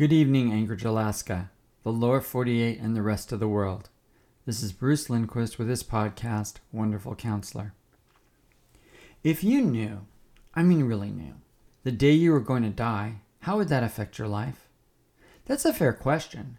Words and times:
Good 0.00 0.14
evening, 0.14 0.50
Anchorage, 0.50 0.86
Alaska, 0.86 1.50
the 1.82 1.92
lower 1.92 2.22
48, 2.22 2.78
and 2.80 2.96
the 2.96 3.02
rest 3.02 3.32
of 3.32 3.38
the 3.38 3.46
world. 3.46 3.90
This 4.46 4.62
is 4.62 4.72
Bruce 4.72 5.10
Lindquist 5.10 5.58
with 5.58 5.68
his 5.68 5.82
podcast, 5.82 6.54
Wonderful 6.72 7.14
Counselor. 7.14 7.74
If 9.22 9.44
you 9.44 9.60
knew, 9.60 10.06
I 10.54 10.62
mean 10.62 10.84
really 10.84 11.10
knew, 11.10 11.34
the 11.84 11.92
day 11.92 12.12
you 12.12 12.32
were 12.32 12.40
going 12.40 12.62
to 12.62 12.70
die, 12.70 13.16
how 13.40 13.58
would 13.58 13.68
that 13.68 13.82
affect 13.82 14.18
your 14.18 14.26
life? 14.26 14.70
That's 15.44 15.66
a 15.66 15.72
fair 15.74 15.92
question. 15.92 16.56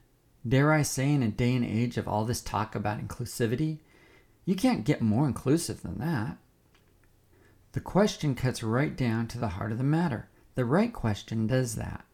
Dare 0.47 0.71
I 0.71 0.83
say, 0.83 1.11
in 1.11 1.23
a 1.23 1.29
day 1.29 1.55
and 1.55 1.65
age 1.65 1.97
of 1.97 2.07
all 2.07 2.25
this 2.25 2.41
talk 2.41 2.75
about 2.75 2.99
inclusivity, 2.99 3.79
you 4.45 4.53
can't 4.53 4.85
get 4.85 5.01
more 5.01 5.25
inclusive 5.25 5.81
than 5.81 5.97
that. 5.97 6.37
The 7.71 7.81
question 7.81 8.35
cuts 8.35 8.61
right 8.61 8.95
down 8.95 9.25
to 9.29 9.39
the 9.39 9.47
heart 9.57 9.71
of 9.71 9.79
the 9.79 9.83
matter. 9.83 10.29
The 10.53 10.63
right 10.63 10.93
question 10.93 11.47
does 11.47 11.73
that. 11.73 12.05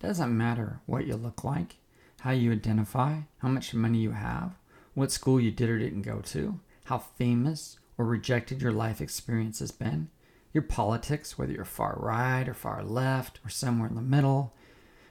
Doesn't 0.00 0.34
matter 0.34 0.80
what 0.86 1.06
you 1.06 1.14
look 1.14 1.44
like, 1.44 1.76
how 2.20 2.30
you 2.30 2.52
identify, 2.52 3.20
how 3.38 3.48
much 3.48 3.74
money 3.74 3.98
you 3.98 4.12
have, 4.12 4.56
what 4.94 5.12
school 5.12 5.38
you 5.38 5.50
did 5.50 5.68
or 5.68 5.78
didn't 5.78 6.02
go 6.02 6.20
to, 6.20 6.58
how 6.84 6.96
famous 6.96 7.78
or 7.98 8.06
rejected 8.06 8.62
your 8.62 8.72
life 8.72 9.02
experience 9.02 9.58
has 9.58 9.70
been, 9.70 10.08
your 10.54 10.62
politics, 10.62 11.36
whether 11.36 11.52
you're 11.52 11.66
far 11.66 11.98
right 12.00 12.48
or 12.48 12.54
far 12.54 12.82
left 12.82 13.40
or 13.44 13.50
somewhere 13.50 13.90
in 13.90 13.94
the 13.94 14.00
middle, 14.00 14.54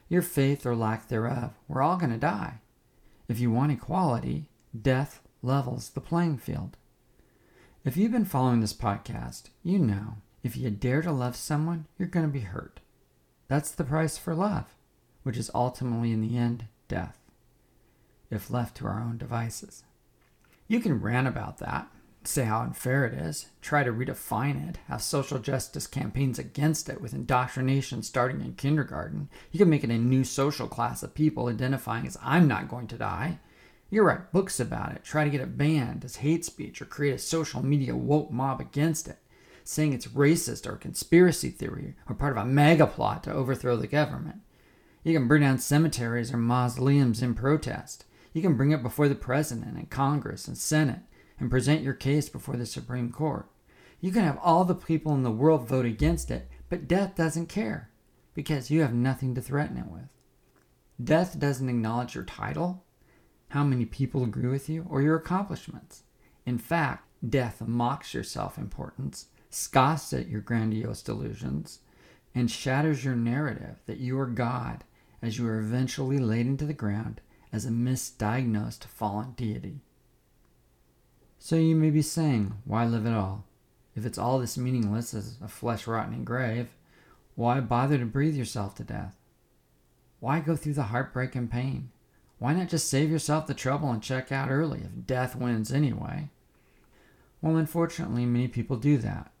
your 0.08 0.22
faith 0.22 0.66
or 0.66 0.74
lack 0.74 1.06
thereof. 1.06 1.52
We're 1.68 1.82
all 1.82 1.96
going 1.96 2.10
to 2.10 2.18
die. 2.18 2.54
If 3.28 3.38
you 3.38 3.52
want 3.52 3.70
equality, 3.70 4.46
death 4.78 5.20
levels 5.40 5.90
the 5.90 6.00
playing 6.00 6.38
field. 6.38 6.76
If 7.84 7.96
you've 7.96 8.12
been 8.12 8.24
following 8.24 8.58
this 8.58 8.74
podcast, 8.74 9.50
you 9.62 9.78
know 9.78 10.16
if 10.42 10.56
you 10.56 10.68
dare 10.70 11.02
to 11.02 11.12
love 11.12 11.36
someone, 11.36 11.86
you're 11.96 12.08
going 12.08 12.26
to 12.26 12.32
be 12.32 12.40
hurt. 12.40 12.80
That's 13.46 13.70
the 13.70 13.84
price 13.84 14.18
for 14.18 14.34
love 14.34 14.74
which 15.22 15.36
is 15.36 15.50
ultimately 15.54 16.12
in 16.12 16.20
the 16.20 16.36
end 16.36 16.66
death, 16.88 17.18
if 18.30 18.50
left 18.50 18.76
to 18.76 18.86
our 18.86 19.00
own 19.00 19.18
devices. 19.18 19.84
You 20.66 20.80
can 20.80 21.00
rant 21.00 21.26
about 21.26 21.58
that, 21.58 21.88
say 22.24 22.44
how 22.44 22.60
unfair 22.60 23.04
it 23.06 23.14
is, 23.14 23.46
try 23.60 23.82
to 23.82 23.92
redefine 23.92 24.68
it, 24.68 24.78
have 24.88 25.02
social 25.02 25.38
justice 25.38 25.86
campaigns 25.86 26.38
against 26.38 26.88
it 26.88 27.00
with 27.00 27.14
indoctrination 27.14 28.02
starting 28.02 28.40
in 28.40 28.54
kindergarten. 28.54 29.28
You 29.50 29.58
can 29.58 29.70
make 29.70 29.84
it 29.84 29.90
a 29.90 29.98
new 29.98 30.24
social 30.24 30.68
class 30.68 31.02
of 31.02 31.14
people 31.14 31.48
identifying 31.48 32.06
as 32.06 32.18
I'm 32.22 32.46
not 32.46 32.68
going 32.68 32.86
to 32.88 32.98
die. 32.98 33.38
You 33.88 34.02
write 34.02 34.32
books 34.32 34.60
about 34.60 34.92
it, 34.92 35.02
try 35.02 35.24
to 35.24 35.30
get 35.30 35.40
it 35.40 35.58
banned 35.58 36.04
as 36.04 36.16
hate 36.16 36.44
speech, 36.44 36.80
or 36.80 36.84
create 36.84 37.14
a 37.14 37.18
social 37.18 37.64
media 37.64 37.96
woke 37.96 38.30
mob 38.30 38.60
against 38.60 39.08
it, 39.08 39.18
saying 39.64 39.92
it's 39.92 40.06
racist 40.06 40.66
or 40.66 40.76
conspiracy 40.76 41.50
theory 41.50 41.94
or 42.08 42.14
part 42.14 42.36
of 42.36 42.42
a 42.42 42.46
mega 42.46 42.86
plot 42.86 43.24
to 43.24 43.32
overthrow 43.32 43.76
the 43.76 43.88
government. 43.88 44.40
You 45.02 45.14
can 45.14 45.28
burn 45.28 45.40
down 45.40 45.58
cemeteries 45.58 46.32
or 46.32 46.36
mausoleums 46.36 47.22
in 47.22 47.34
protest. 47.34 48.04
You 48.34 48.42
can 48.42 48.56
bring 48.56 48.70
it 48.70 48.82
before 48.82 49.08
the 49.08 49.14
President 49.14 49.76
and 49.76 49.88
Congress 49.88 50.46
and 50.46 50.58
Senate 50.58 51.00
and 51.38 51.50
present 51.50 51.82
your 51.82 51.94
case 51.94 52.28
before 52.28 52.56
the 52.56 52.66
Supreme 52.66 53.10
Court. 53.10 53.48
You 54.00 54.12
can 54.12 54.24
have 54.24 54.38
all 54.42 54.64
the 54.64 54.74
people 54.74 55.14
in 55.14 55.22
the 55.22 55.30
world 55.30 55.66
vote 55.66 55.86
against 55.86 56.30
it, 56.30 56.48
but 56.68 56.86
death 56.86 57.16
doesn't 57.16 57.48
care 57.48 57.90
because 58.34 58.70
you 58.70 58.82
have 58.82 58.94
nothing 58.94 59.34
to 59.34 59.40
threaten 59.40 59.78
it 59.78 59.86
with. 59.86 60.08
Death 61.02 61.38
doesn't 61.38 61.68
acknowledge 61.68 62.14
your 62.14 62.24
title, 62.24 62.84
how 63.48 63.64
many 63.64 63.86
people 63.86 64.22
agree 64.22 64.48
with 64.48 64.68
you, 64.68 64.86
or 64.88 65.00
your 65.00 65.16
accomplishments. 65.16 66.02
In 66.44 66.58
fact, 66.58 67.08
death 67.26 67.62
mocks 67.66 68.12
your 68.12 68.22
self 68.22 68.58
importance, 68.58 69.26
scoffs 69.48 70.12
at 70.12 70.28
your 70.28 70.42
grandiose 70.42 71.02
delusions, 71.02 71.80
and 72.34 72.50
shatters 72.50 73.04
your 73.04 73.16
narrative 73.16 73.76
that 73.86 73.98
you 73.98 74.18
are 74.18 74.26
God 74.26 74.84
as 75.22 75.38
you 75.38 75.46
are 75.46 75.58
eventually 75.58 76.18
laid 76.18 76.46
into 76.46 76.64
the 76.64 76.72
ground 76.72 77.20
as 77.52 77.66
a 77.66 77.70
misdiagnosed 77.70 78.84
fallen 78.84 79.32
deity. 79.32 79.80
So 81.38 81.56
you 81.56 81.74
may 81.74 81.90
be 81.90 82.02
saying, 82.02 82.54
why 82.64 82.84
live 82.84 83.06
at 83.06 83.14
all? 83.14 83.44
If 83.94 84.06
it's 84.06 84.18
all 84.18 84.38
this 84.38 84.56
meaningless 84.56 85.14
as 85.14 85.36
a 85.42 85.48
flesh 85.48 85.86
rotting 85.86 86.24
grave, 86.24 86.68
why 87.34 87.60
bother 87.60 87.98
to 87.98 88.04
breathe 88.04 88.36
yourself 88.36 88.74
to 88.76 88.84
death? 88.84 89.16
Why 90.20 90.40
go 90.40 90.54
through 90.54 90.74
the 90.74 90.84
heartbreak 90.84 91.34
and 91.34 91.50
pain? 91.50 91.90
Why 92.38 92.52
not 92.52 92.68
just 92.68 92.88
save 92.88 93.10
yourself 93.10 93.46
the 93.46 93.54
trouble 93.54 93.90
and 93.90 94.02
check 94.02 94.30
out 94.30 94.50
early 94.50 94.80
if 94.80 95.06
death 95.06 95.34
wins 95.34 95.72
anyway? 95.72 96.28
Well, 97.42 97.56
unfortunately, 97.56 98.26
many 98.26 98.48
people 98.48 98.76
do 98.76 98.98
that. 98.98 99.32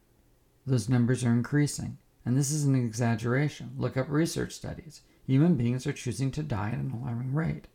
Those 0.66 0.88
numbers 0.88 1.24
are 1.24 1.32
increasing, 1.32 1.98
and 2.24 2.36
this 2.36 2.50
is 2.50 2.64
an 2.64 2.74
exaggeration. 2.74 3.72
Look 3.76 3.96
up 3.96 4.08
research 4.08 4.52
studies 4.52 5.02
human 5.30 5.54
beings 5.54 5.86
are 5.86 5.92
choosing 5.92 6.32
to 6.32 6.42
die 6.42 6.70
at 6.70 6.78
an 6.78 6.90
alarming 6.90 7.32
rate. 7.32 7.68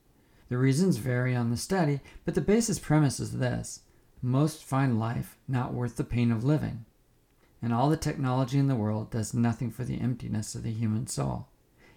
The 0.49 0.57
reasons 0.57 0.97
vary 0.97 1.33
on 1.33 1.51
the 1.51 1.57
study, 1.57 2.01
but 2.25 2.35
the 2.35 2.41
basic 2.41 2.83
premise 2.83 3.19
is 3.19 3.37
this 3.37 3.81
most 4.21 4.63
find 4.63 4.99
life 4.99 5.37
not 5.47 5.73
worth 5.73 5.95
the 5.95 6.03
pain 6.03 6.31
of 6.31 6.43
living. 6.43 6.83
And 7.61 7.73
all 7.73 7.89
the 7.89 7.95
technology 7.95 8.59
in 8.59 8.67
the 8.67 8.75
world 8.75 9.09
does 9.09 9.33
nothing 9.33 9.71
for 9.71 9.85
the 9.85 10.01
emptiness 10.01 10.53
of 10.53 10.63
the 10.63 10.71
human 10.71 11.07
soul. 11.07 11.47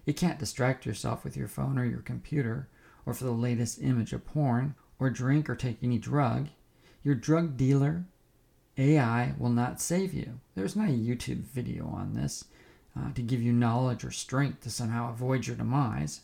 You 0.07 0.15
can't 0.15 0.39
distract 0.39 0.87
yourself 0.87 1.25
with 1.25 1.37
your 1.37 1.49
phone 1.49 1.77
or 1.77 1.85
your 1.85 2.03
computer, 2.03 2.69
or 3.05 3.13
for 3.13 3.25
the 3.25 3.33
latest 3.33 3.83
image 3.83 4.13
of 4.13 4.25
porn, 4.25 4.77
or 5.01 5.11
drink 5.11 5.51
or 5.51 5.57
take 5.57 5.79
any 5.83 5.99
drug. 5.99 6.49
Your 7.03 7.17
drug 7.17 7.57
dealer, 7.57 8.05
AI, 8.77 9.35
will 9.39 9.51
not 9.51 9.81
save 9.81 10.15
you. 10.15 10.39
There's 10.55 10.77
not 10.77 10.89
a 10.89 10.93
YouTube 10.93 11.43
video 11.43 11.89
on 11.89 12.15
this 12.15 12.45
uh, 12.99 13.13
to 13.15 13.23
give 13.23 13.43
you 13.43 13.53
knowledge 13.53 14.05
or 14.05 14.11
strength 14.11 14.63
to 14.63 14.71
somehow 14.71 15.11
avoid 15.11 15.47
your 15.47 15.57
demise. 15.57 16.23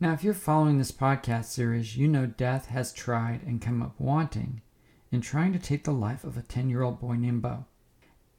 Now, 0.00 0.12
if 0.12 0.24
you're 0.24 0.34
following 0.34 0.78
this 0.78 0.92
podcast 0.92 1.46
series, 1.46 1.96
you 1.96 2.08
know 2.08 2.26
death 2.26 2.66
has 2.66 2.92
tried 2.92 3.42
and 3.42 3.60
come 3.60 3.82
up 3.82 3.94
wanting 3.98 4.60
in 5.10 5.20
trying 5.20 5.52
to 5.52 5.58
take 5.58 5.84
the 5.84 5.92
life 5.92 6.24
of 6.24 6.36
a 6.36 6.42
10 6.42 6.68
year 6.68 6.82
old 6.82 7.00
boy 7.00 7.14
named 7.14 7.42
Bo. 7.42 7.64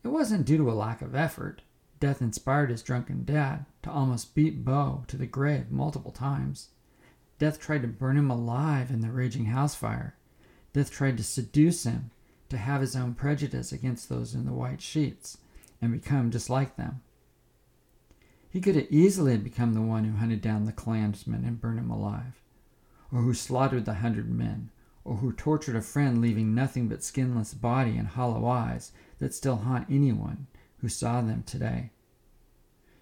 It 0.03 0.09
wasn't 0.09 0.45
due 0.45 0.57
to 0.57 0.69
a 0.69 0.73
lack 0.73 1.01
of 1.01 1.15
effort. 1.15 1.61
Death 1.99 2.21
inspired 2.21 2.69
his 2.69 2.83
drunken 2.83 3.23
dad 3.23 3.65
to 3.83 3.89
almost 3.89 4.35
beat 4.35 4.65
Bo 4.65 5.05
to 5.07 5.17
the 5.17 5.25
grave 5.25 5.71
multiple 5.71 6.11
times. 6.11 6.69
Death 7.39 7.59
tried 7.59 7.81
to 7.81 7.87
burn 7.87 8.17
him 8.17 8.29
alive 8.29 8.91
in 8.91 9.01
the 9.01 9.11
raging 9.11 9.45
house 9.45 9.75
fire. 9.75 10.15
Death 10.73 10.91
tried 10.91 11.17
to 11.17 11.23
seduce 11.23 11.83
him 11.83 12.11
to 12.49 12.57
have 12.57 12.81
his 12.81 12.95
own 12.95 13.13
prejudice 13.13 13.71
against 13.71 14.09
those 14.09 14.35
in 14.35 14.45
the 14.45 14.53
white 14.53 14.81
sheets 14.81 15.37
and 15.81 15.91
become 15.91 16.31
just 16.31 16.49
like 16.49 16.75
them. 16.75 17.01
He 18.49 18.61
could 18.61 18.75
have 18.75 18.87
easily 18.89 19.37
become 19.37 19.73
the 19.73 19.81
one 19.81 20.05
who 20.05 20.17
hunted 20.17 20.41
down 20.41 20.65
the 20.65 20.71
Klansmen 20.71 21.43
and 21.43 21.59
burned 21.59 21.79
him 21.79 21.89
alive, 21.89 22.41
or 23.11 23.21
who 23.21 23.33
slaughtered 23.33 23.85
the 23.85 23.95
hundred 23.95 24.29
men, 24.29 24.71
or 25.03 25.17
who 25.17 25.33
tortured 25.33 25.75
a 25.75 25.81
friend 25.81 26.21
leaving 26.21 26.55
nothing 26.55 26.87
but 26.87 27.03
skinless 27.03 27.53
body 27.53 27.97
and 27.97 28.07
hollow 28.07 28.47
eyes 28.47 28.91
that 29.19 29.33
still 29.33 29.57
haunt 29.57 29.87
anyone 29.89 30.47
who 30.77 30.87
saw 30.87 31.21
them 31.21 31.43
today. 31.43 31.91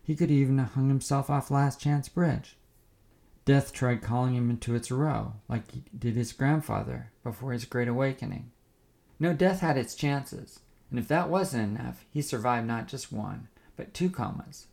He 0.02 0.16
could 0.16 0.32
even 0.32 0.58
have 0.58 0.74
hung 0.74 0.90
himself 0.90 1.30
off 1.30 1.52
Last 1.52 1.80
Chance 1.80 2.10
Bridge. 2.10 2.58
Death 3.46 3.74
tried 3.74 4.02
calling 4.02 4.36
him 4.36 4.50
into 4.50 4.74
its 4.74 4.90
row, 4.90 5.34
like 5.48 5.64
did 5.98 6.16
his 6.16 6.34
grandfather 6.34 7.12
before 7.24 7.54
his 7.54 7.66
great 7.66 7.88
awakening. 7.88 8.52
No, 9.20 9.34
death 9.34 9.60
had 9.60 9.78
its 9.78 9.96
chances, 9.96 10.60
and 10.94 11.00
if 11.00 11.08
that 11.08 11.28
wasn't 11.28 11.80
enough, 11.80 12.06
he 12.12 12.22
survived 12.22 12.68
not 12.68 12.88
just 12.88 13.12
one, 13.12 13.48
but 13.76 13.96
two 13.96 14.12
comas. 14.12 14.68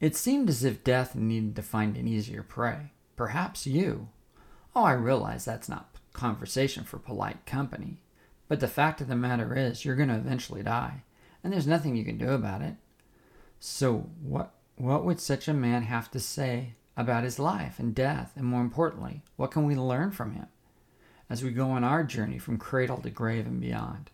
It 0.00 0.16
seemed 0.16 0.48
as 0.48 0.64
if 0.64 0.82
death 0.82 1.14
needed 1.14 1.54
to 1.54 1.62
find 1.62 1.96
an 1.96 2.08
easier 2.08 2.42
prey. 2.42 2.90
Perhaps 3.14 3.68
you. 3.68 4.08
Oh, 4.74 4.82
I 4.82 4.94
realize 4.94 5.44
that's 5.44 5.68
not 5.68 5.94
conversation 6.12 6.82
for 6.82 6.98
polite 6.98 7.46
company. 7.46 7.98
But 8.48 8.58
the 8.58 8.66
fact 8.66 9.00
of 9.00 9.06
the 9.06 9.14
matter 9.14 9.56
is, 9.56 9.84
you're 9.84 9.94
going 9.94 10.08
to 10.08 10.16
eventually 10.16 10.64
die, 10.64 11.04
and 11.44 11.52
there's 11.52 11.68
nothing 11.68 11.94
you 11.94 12.04
can 12.04 12.18
do 12.18 12.30
about 12.30 12.60
it. 12.60 12.74
So, 13.60 14.10
what, 14.20 14.54
what 14.74 15.04
would 15.04 15.20
such 15.20 15.46
a 15.46 15.54
man 15.54 15.82
have 15.82 16.10
to 16.10 16.18
say 16.18 16.74
about 16.96 17.22
his 17.22 17.38
life 17.38 17.78
and 17.78 17.94
death? 17.94 18.32
And 18.34 18.44
more 18.44 18.60
importantly, 18.60 19.22
what 19.36 19.52
can 19.52 19.66
we 19.66 19.76
learn 19.76 20.10
from 20.10 20.32
him 20.32 20.48
as 21.30 21.44
we 21.44 21.52
go 21.52 21.70
on 21.70 21.84
our 21.84 22.02
journey 22.02 22.40
from 22.40 22.58
cradle 22.58 22.96
to 23.02 23.10
grave 23.10 23.46
and 23.46 23.60
beyond? 23.60 24.10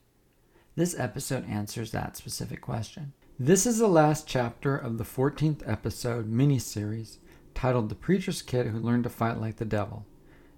This 0.77 0.99
episode 0.99 1.49
answers 1.49 1.91
that 1.91 2.17
specific 2.17 2.61
question. 2.61 3.13
This 3.41 3.67
is 3.67 3.79
the 3.79 3.89
last 3.89 4.29
chapter 4.29 4.77
of 4.77 4.99
the 4.99 5.05
14th 5.05 5.69
episode 5.69 6.29
mini-series 6.29 7.19
titled 7.55 7.89
The 7.89 7.97
Preacher's 7.97 8.41
Kid 8.41 8.69
Who 8.69 8.79
Learned 8.79 9.03
to 9.03 9.11
Fight 9.11 9.41
Like 9.41 9.57
the 9.57 9.65
Devil. 9.65 10.07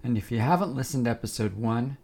And 0.04 0.18
if 0.18 0.30
you 0.30 0.40
haven't 0.40 0.74
listened 0.74 1.06
to 1.06 1.10
episode 1.10 1.54
1, 1.54 1.96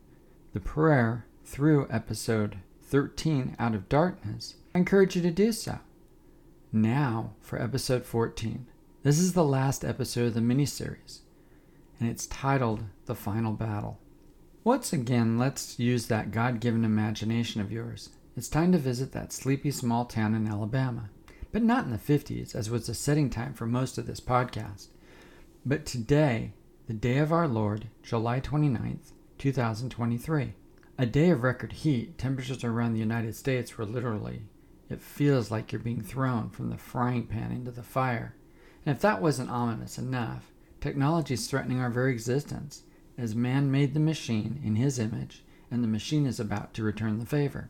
The 0.54 0.60
Prayer, 0.60 1.26
through 1.44 1.86
episode 1.90 2.56
13, 2.82 3.56
Out 3.58 3.74
of 3.74 3.90
Darkness, 3.90 4.54
I 4.74 4.78
encourage 4.78 5.14
you 5.14 5.20
to 5.20 5.30
do 5.30 5.52
so. 5.52 5.78
Now 6.72 7.34
for 7.40 7.60
episode 7.60 8.06
14. 8.06 8.66
This 9.02 9.18
is 9.18 9.34
the 9.34 9.44
last 9.44 9.84
episode 9.84 10.28
of 10.28 10.34
the 10.34 10.40
mini-series, 10.40 11.20
and 12.00 12.08
it's 12.08 12.26
titled 12.26 12.84
The 13.04 13.14
Final 13.14 13.52
Battle. 13.52 13.98
Once 14.64 14.92
again, 14.92 15.38
let's 15.38 15.78
use 15.78 16.06
that 16.06 16.30
God 16.30 16.60
given 16.60 16.84
imagination 16.84 17.60
of 17.60 17.72
yours. 17.72 18.10
It's 18.36 18.48
time 18.48 18.72
to 18.72 18.78
visit 18.78 19.12
that 19.12 19.32
sleepy 19.32 19.70
small 19.70 20.04
town 20.04 20.34
in 20.34 20.46
Alabama. 20.46 21.10
but 21.52 21.62
not 21.62 21.84
in 21.84 21.90
the 21.90 21.98
50s, 21.98 22.54
as 22.54 22.70
was 22.70 22.86
the 22.86 22.94
setting 22.94 23.30
time 23.30 23.54
for 23.54 23.66
most 23.66 23.98
of 23.98 24.06
this 24.06 24.20
podcast. 24.20 24.88
But 25.64 25.86
today, 25.86 26.52
the 26.86 26.94
day 26.94 27.18
of 27.18 27.32
our 27.32 27.48
Lord, 27.48 27.88
July 28.02 28.40
29th, 28.40 29.12
2023, 29.38 30.54
a 30.98 31.06
day 31.06 31.30
of 31.30 31.42
record 31.42 31.72
heat, 31.72 32.18
temperatures 32.18 32.64
around 32.64 32.92
the 32.92 33.00
United 33.00 33.34
States 33.34 33.78
were 33.78 33.86
literally, 33.86 34.42
it 34.90 35.00
feels 35.00 35.50
like 35.50 35.70
you're 35.72 35.80
being 35.80 36.02
thrown 36.02 36.50
from 36.50 36.70
the 36.70 36.78
frying 36.78 37.26
pan 37.26 37.52
into 37.52 37.70
the 37.70 37.82
fire. 37.82 38.34
And 38.84 38.94
if 38.94 39.02
that 39.02 39.22
wasn't 39.22 39.50
ominous 39.50 39.98
enough, 39.98 40.52
technology 40.80 41.34
is 41.34 41.46
threatening 41.46 41.80
our 41.80 41.90
very 41.90 42.12
existence, 42.12 42.82
as 43.18 43.34
man 43.34 43.70
made 43.70 43.92
the 43.92 44.00
machine 44.00 44.60
in 44.64 44.76
his 44.76 44.98
image, 44.98 45.42
and 45.70 45.82
the 45.82 45.88
machine 45.88 46.24
is 46.24 46.38
about 46.38 46.72
to 46.72 46.84
return 46.84 47.18
the 47.18 47.26
favor. 47.26 47.68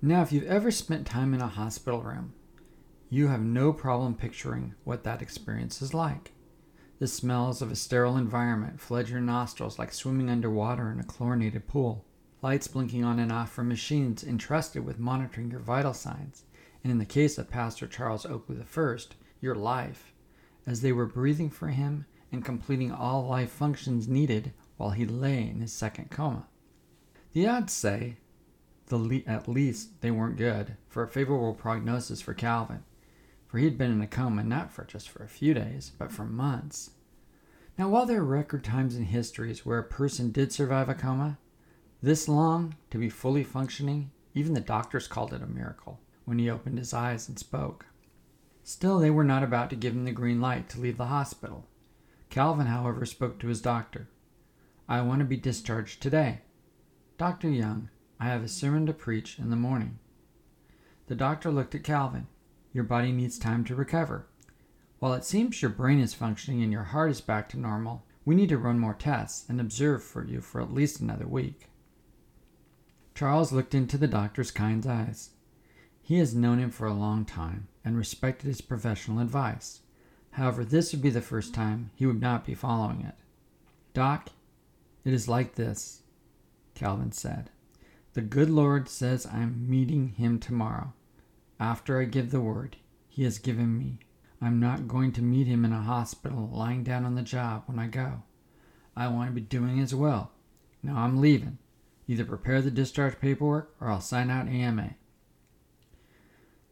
Now, 0.00 0.22
if 0.22 0.30
you've 0.30 0.44
ever 0.44 0.70
spent 0.70 1.06
time 1.06 1.34
in 1.34 1.40
a 1.40 1.48
hospital 1.48 2.00
room, 2.00 2.32
you 3.10 3.26
have 3.26 3.42
no 3.42 3.72
problem 3.72 4.14
picturing 4.14 4.74
what 4.84 5.02
that 5.02 5.20
experience 5.20 5.82
is 5.82 5.92
like. 5.92 6.32
The 7.00 7.08
smells 7.08 7.60
of 7.60 7.72
a 7.72 7.76
sterile 7.76 8.16
environment 8.16 8.80
flood 8.80 9.08
your 9.08 9.20
nostrils 9.20 9.78
like 9.78 9.92
swimming 9.92 10.30
underwater 10.30 10.92
in 10.92 11.00
a 11.00 11.04
chlorinated 11.04 11.66
pool. 11.66 12.04
Lights 12.40 12.68
blinking 12.68 13.02
on 13.02 13.18
and 13.18 13.32
off 13.32 13.50
from 13.50 13.68
machines 13.68 14.22
entrusted 14.22 14.84
with 14.84 15.00
monitoring 15.00 15.50
your 15.50 15.60
vital 15.60 15.94
signs, 15.94 16.44
and 16.84 16.92
in 16.92 16.98
the 16.98 17.04
case 17.04 17.36
of 17.36 17.50
Pastor 17.50 17.88
Charles 17.88 18.24
Oakley 18.24 18.58
I, 18.76 18.96
your 19.40 19.56
life, 19.56 20.12
as 20.66 20.80
they 20.80 20.92
were 20.92 21.06
breathing 21.06 21.50
for 21.50 21.68
him 21.68 22.06
and 22.30 22.44
completing 22.44 22.92
all 22.92 23.26
life 23.26 23.50
functions 23.50 24.06
needed 24.06 24.52
while 24.78 24.90
he 24.90 25.04
lay 25.04 25.42
in 25.46 25.60
his 25.60 25.72
second 25.72 26.10
coma. 26.10 26.46
The 27.32 27.46
odds 27.46 27.74
say, 27.74 28.16
the 28.86 28.96
le- 28.96 29.22
at 29.26 29.46
least 29.46 30.00
they 30.00 30.10
weren't 30.10 30.38
good, 30.38 30.76
for 30.88 31.02
a 31.02 31.08
favorable 31.08 31.52
prognosis 31.52 32.22
for 32.22 32.32
Calvin 32.32 32.82
for 33.48 33.58
he'd 33.58 33.78
been 33.78 33.90
in 33.90 34.02
a 34.02 34.06
coma 34.06 34.44
not 34.44 34.70
for 34.70 34.84
just 34.84 35.08
for 35.08 35.24
a 35.24 35.28
few 35.28 35.54
days, 35.54 35.90
but 35.98 36.12
for 36.12 36.24
months. 36.24 36.90
Now, 37.78 37.88
while 37.88 38.04
there 38.04 38.20
are 38.20 38.24
record 38.24 38.62
times 38.62 38.94
in 38.94 39.04
histories 39.04 39.64
where 39.64 39.78
a 39.78 39.84
person 39.84 40.30
did 40.30 40.52
survive 40.52 40.88
a 40.88 40.94
coma, 40.94 41.38
this 42.02 42.28
long 42.28 42.76
to 42.90 42.98
be 42.98 43.08
fully 43.08 43.42
functioning, 43.42 44.10
even 44.34 44.52
the 44.52 44.60
doctors 44.60 45.08
called 45.08 45.32
it 45.32 45.42
a 45.42 45.46
miracle 45.46 45.98
when 46.26 46.38
he 46.38 46.50
opened 46.50 46.78
his 46.78 46.92
eyes 46.92 47.28
and 47.28 47.38
spoke. 47.38 47.86
Still, 48.62 48.98
they 48.98 49.10
were 49.10 49.24
not 49.24 49.42
about 49.42 49.70
to 49.70 49.76
give 49.76 49.94
him 49.94 50.04
the 50.04 50.12
green 50.12 50.42
light 50.42 50.68
to 50.68 50.80
leave 50.80 50.98
the 50.98 51.06
hospital. 51.06 51.66
Calvin, 52.28 52.66
however, 52.66 53.06
spoke 53.06 53.38
to 53.38 53.48
his 53.48 53.62
doctor. 53.62 54.08
I 54.88 55.02
want 55.02 55.18
to 55.18 55.26
be 55.26 55.36
discharged 55.36 56.00
today. 56.00 56.40
Dr. 57.18 57.50
Young, 57.50 57.90
I 58.18 58.26
have 58.26 58.42
a 58.42 58.48
sermon 58.48 58.86
to 58.86 58.94
preach 58.94 59.38
in 59.38 59.50
the 59.50 59.56
morning. 59.56 59.98
The 61.08 61.14
doctor 61.14 61.50
looked 61.50 61.74
at 61.74 61.84
Calvin. 61.84 62.26
Your 62.72 62.84
body 62.84 63.12
needs 63.12 63.38
time 63.38 63.64
to 63.64 63.74
recover. 63.74 64.26
While 64.98 65.12
it 65.12 65.24
seems 65.24 65.60
your 65.60 65.70
brain 65.70 66.00
is 66.00 66.14
functioning 66.14 66.62
and 66.62 66.72
your 66.72 66.84
heart 66.84 67.10
is 67.10 67.20
back 67.20 67.50
to 67.50 67.58
normal, 67.58 68.06
we 68.24 68.34
need 68.34 68.48
to 68.48 68.56
run 68.56 68.78
more 68.78 68.94
tests 68.94 69.48
and 69.48 69.60
observe 69.60 70.02
for 70.02 70.24
you 70.24 70.40
for 70.40 70.62
at 70.62 70.72
least 70.72 71.00
another 71.00 71.26
week. 71.26 71.68
Charles 73.14 73.52
looked 73.52 73.74
into 73.74 73.98
the 73.98 74.08
doctor's 74.08 74.50
kind 74.50 74.86
eyes. 74.86 75.30
He 76.00 76.18
has 76.18 76.34
known 76.34 76.58
him 76.58 76.70
for 76.70 76.86
a 76.86 76.94
long 76.94 77.26
time 77.26 77.68
and 77.84 77.96
respected 77.96 78.46
his 78.46 78.62
professional 78.62 79.18
advice. 79.18 79.80
However, 80.30 80.64
this 80.64 80.92
would 80.92 81.02
be 81.02 81.10
the 81.10 81.20
first 81.20 81.52
time 81.52 81.90
he 81.94 82.06
would 82.06 82.20
not 82.20 82.46
be 82.46 82.54
following 82.54 83.02
it. 83.02 83.14
Doc, 83.92 84.30
it 85.08 85.14
is 85.14 85.26
like 85.26 85.54
this, 85.54 86.02
Calvin 86.74 87.12
said. 87.12 87.48
The 88.12 88.20
good 88.20 88.50
Lord 88.50 88.90
says 88.90 89.24
I 89.24 89.38
am 89.40 89.66
meeting 89.66 90.10
him 90.10 90.38
tomorrow. 90.38 90.92
After 91.58 91.98
I 91.98 92.04
give 92.04 92.30
the 92.30 92.42
word 92.42 92.76
he 93.08 93.24
has 93.24 93.38
given 93.38 93.78
me, 93.78 94.00
I'm 94.42 94.60
not 94.60 94.86
going 94.86 95.12
to 95.12 95.22
meet 95.22 95.46
him 95.46 95.64
in 95.64 95.72
a 95.72 95.80
hospital 95.80 96.50
lying 96.52 96.84
down 96.84 97.06
on 97.06 97.14
the 97.14 97.22
job 97.22 97.62
when 97.64 97.78
I 97.78 97.86
go. 97.86 98.22
I 98.94 99.08
want 99.08 99.30
to 99.30 99.34
be 99.34 99.40
doing 99.40 99.78
his 99.78 99.94
will. 99.94 100.30
Now 100.82 100.98
I'm 100.98 101.22
leaving. 101.22 101.56
Either 102.06 102.26
prepare 102.26 102.60
the 102.60 102.70
discharge 102.70 103.18
paperwork 103.18 103.74
or 103.80 103.88
I'll 103.88 104.02
sign 104.02 104.28
out 104.28 104.48
AMA. 104.48 104.94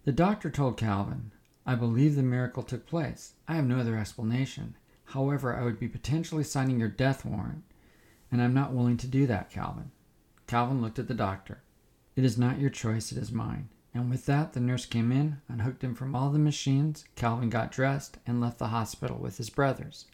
The 0.05 0.13
doctor 0.13 0.51
told 0.51 0.77
Calvin, 0.77 1.33
I 1.65 1.75
believe 1.75 2.17
the 2.17 2.23
miracle 2.23 2.63
took 2.63 2.87
place. 2.87 3.33
I 3.49 3.55
have 3.55 3.65
no 3.65 3.79
other 3.79 3.97
explanation. 3.97 4.77
However, 5.07 5.57
I 5.57 5.65
would 5.65 5.81
be 5.81 5.89
potentially 5.89 6.45
signing 6.45 6.79
your 6.79 6.91
death 6.91 7.25
warrant, 7.25 7.65
and 8.31 8.43
I'm 8.43 8.55
not 8.55 8.73
willing 8.73 8.97
to 8.99 9.07
do 9.07 9.27
that, 9.27 9.51
Calvin. 9.51 9.91
Calvin 10.47 10.81
looked 10.81 10.99
at 10.99 11.09
the 11.09 11.15
doctor. 11.15 11.63
It 12.15 12.25
is 12.25 12.39
not 12.39 12.59
your 12.59 12.71
choice, 12.71 13.13
it 13.13 13.19
is 13.19 13.33
mine. 13.33 13.69
And 13.93 14.11
with 14.11 14.27
that, 14.27 14.53
the 14.53 14.61
nurse 14.61 14.85
came 14.85 15.11
in, 15.11 15.41
unhooked 15.49 15.83
him 15.83 15.95
from 15.95 16.15
all 16.15 16.31
the 16.31 16.39
machines. 16.39 17.05
Calvin 17.15 17.49
got 17.49 17.73
dressed 17.73 18.19
and 18.27 18.41
left 18.41 18.59
the 18.59 18.69
hospital 18.69 19.17
with 19.17 19.39
his 19.39 19.49
brothers. 19.49 20.07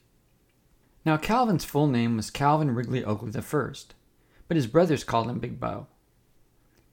Now, 1.04 1.16
Calvin's 1.16 1.64
full 1.64 1.88
name 1.88 2.16
was 2.16 2.30
Calvin 2.30 2.74
Wrigley 2.74 3.04
Oakley 3.04 3.32
I, 3.36 3.72
but 4.46 4.56
his 4.56 4.68
brothers 4.68 5.02
called 5.02 5.28
him 5.28 5.40
Big 5.40 5.58
Bo. 5.58 5.88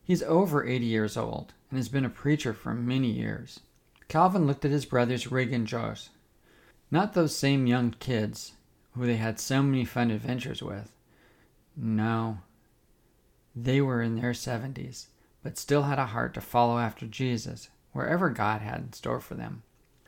He's 0.04 0.24
over 0.24 0.66
80 0.66 0.86
years 0.86 1.16
old 1.16 1.54
and 1.70 1.78
has 1.78 1.90
been 1.90 2.06
a 2.06 2.10
preacher 2.10 2.54
for 2.54 2.74
many 2.74 3.12
years. 3.12 3.60
Calvin 4.08 4.48
looked 4.48 4.66
at 4.66 4.72
his 4.72 4.86
brothers 4.86 5.32
Rig 5.32 5.54
and 5.54 5.68
Josh. 5.68 6.10
Not 6.90 7.14
those 7.14 7.36
same 7.36 7.68
young 7.68 7.92
kids 8.00 8.54
who 8.94 9.06
they 9.06 9.18
had 9.18 9.40
so 9.40 9.62
many 9.62 9.86
fun 9.86 10.10
adventures 10.10 10.64
with. 10.64 10.92
No, 11.82 12.40
they 13.56 13.80
were 13.80 14.02
in 14.02 14.16
their 14.16 14.34
70s 14.34 15.08
but 15.44 15.58
still 15.58 15.84
had 15.84 16.00
a 16.00 16.08
heart 16.08 16.34
to 16.34 16.42
follow 16.42 16.80
after 16.80 17.06
Jesus, 17.06 17.70
wherever 17.94 18.30
God 18.30 18.62
had 18.62 18.80
in 18.80 18.94
store 18.94 19.20
for 19.20 19.36
them. 19.36 19.64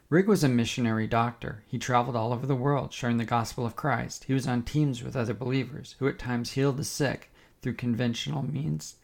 Rig 0.09 0.27
was 0.27 0.44
a 0.44 0.50
missionary 0.50 1.07
doctor. 1.07 1.63
He 1.68 1.77
traveled 1.77 2.18
all 2.18 2.33
over 2.33 2.45
the 2.45 2.56
world 2.56 2.91
sharing 2.91 3.18
the 3.18 3.25
gospel 3.25 3.65
of 3.65 3.77
Christ. 3.77 4.25
He 4.25 4.33
was 4.33 4.45
on 4.45 4.63
teams 4.63 5.01
with 5.01 5.15
other 5.15 5.33
believers 5.33 5.95
who 6.00 6.07
at 6.07 6.19
times 6.19 6.51
healed 6.51 6.77
the 6.77 6.83
sick 6.83 7.31
through 7.62 7.75
conventional 7.75 8.44
means, 8.44 8.95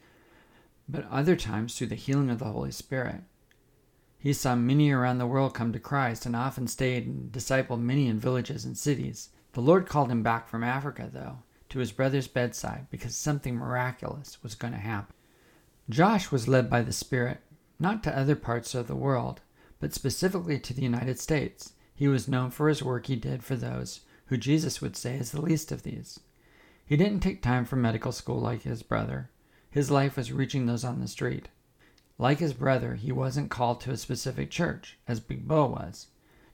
but 0.90 1.10
other 1.10 1.38
times 1.38 1.78
through 1.78 1.88
the 1.88 1.96
healing 1.96 2.30
of 2.30 2.40
the 2.40 2.46
Holy 2.46 2.72
Spirit. 2.72 3.22
He 4.20 4.34
saw 4.34 4.56
many 4.56 4.92
around 4.92 5.20
the 5.20 5.28
world 5.28 5.54
come 5.54 5.72
to 5.72 5.80
Christ 5.80 6.26
and 6.26 6.36
often 6.36 6.68
stayed 6.68 7.06
and 7.06 7.32
discipled 7.32 7.80
many 7.80 8.08
in 8.08 8.20
villages 8.20 8.66
and 8.66 8.78
cities. 8.78 9.30
The 9.54 9.62
Lord 9.62 9.88
called 9.88 10.12
him 10.12 10.24
back 10.24 10.50
from 10.50 10.64
Africa, 10.64 11.10
though, 11.12 11.38
to 11.70 11.80
his 11.80 11.92
brother's 11.92 12.28
bedside 12.28 12.88
because 12.90 13.16
something 13.16 13.56
miraculous 13.56 14.42
was 14.44 14.56
going 14.56 14.74
to 14.74 14.80
happen. 14.80 15.14
Josh 15.90 16.32
was 16.32 16.48
led 16.48 16.70
by 16.70 16.82
the 16.82 16.94
Spirit, 16.94 17.40
not 17.80 18.04
to 18.04 18.18
other 18.18 18.36
parts 18.36 18.76
of 18.76 18.88
the 18.88 18.96
world, 18.96 19.42
but 19.80 19.94
specifically 19.94 20.60
to 20.60 20.74
the 20.74 20.82
United 20.82 21.20
States. 21.20 21.74
He 21.96 22.08
was 22.08 22.28
known 22.28 22.52
for 22.52 22.70
his 22.70 22.84
work 22.84 23.08
he 23.08 23.16
did 23.16 23.44
for 23.44 23.56
those 23.56 24.02
who 24.28 24.38
Jesus 24.38 24.82
would 24.82 24.96
say 24.96 25.16
is 25.16 25.32
the 25.32 25.42
least 25.42 25.72
of 25.72 25.84
these. 25.84 26.20
He 26.86 26.98
didn't 26.98 27.22
take 27.22 27.42
time 27.42 27.66
for 27.66 27.76
medical 27.76 28.12
school 28.12 28.40
like 28.40 28.64
his 28.64 28.84
brother. 28.84 29.30
His 29.70 29.92
life 29.92 30.18
was 30.18 30.32
reaching 30.32 30.66
those 30.66 30.84
on 30.84 31.00
the 31.00 31.08
street. 31.08 31.50
Like 32.18 32.40
his 32.40 32.54
brother, 32.54 32.96
he 32.96 33.12
wasn't 33.12 33.52
called 33.52 33.82
to 33.82 33.92
a 33.92 33.98
specific 33.98 34.50
church, 34.50 34.98
as 35.08 35.20
Big 35.20 35.48
Bo 35.48 35.68
was. 35.68 36.08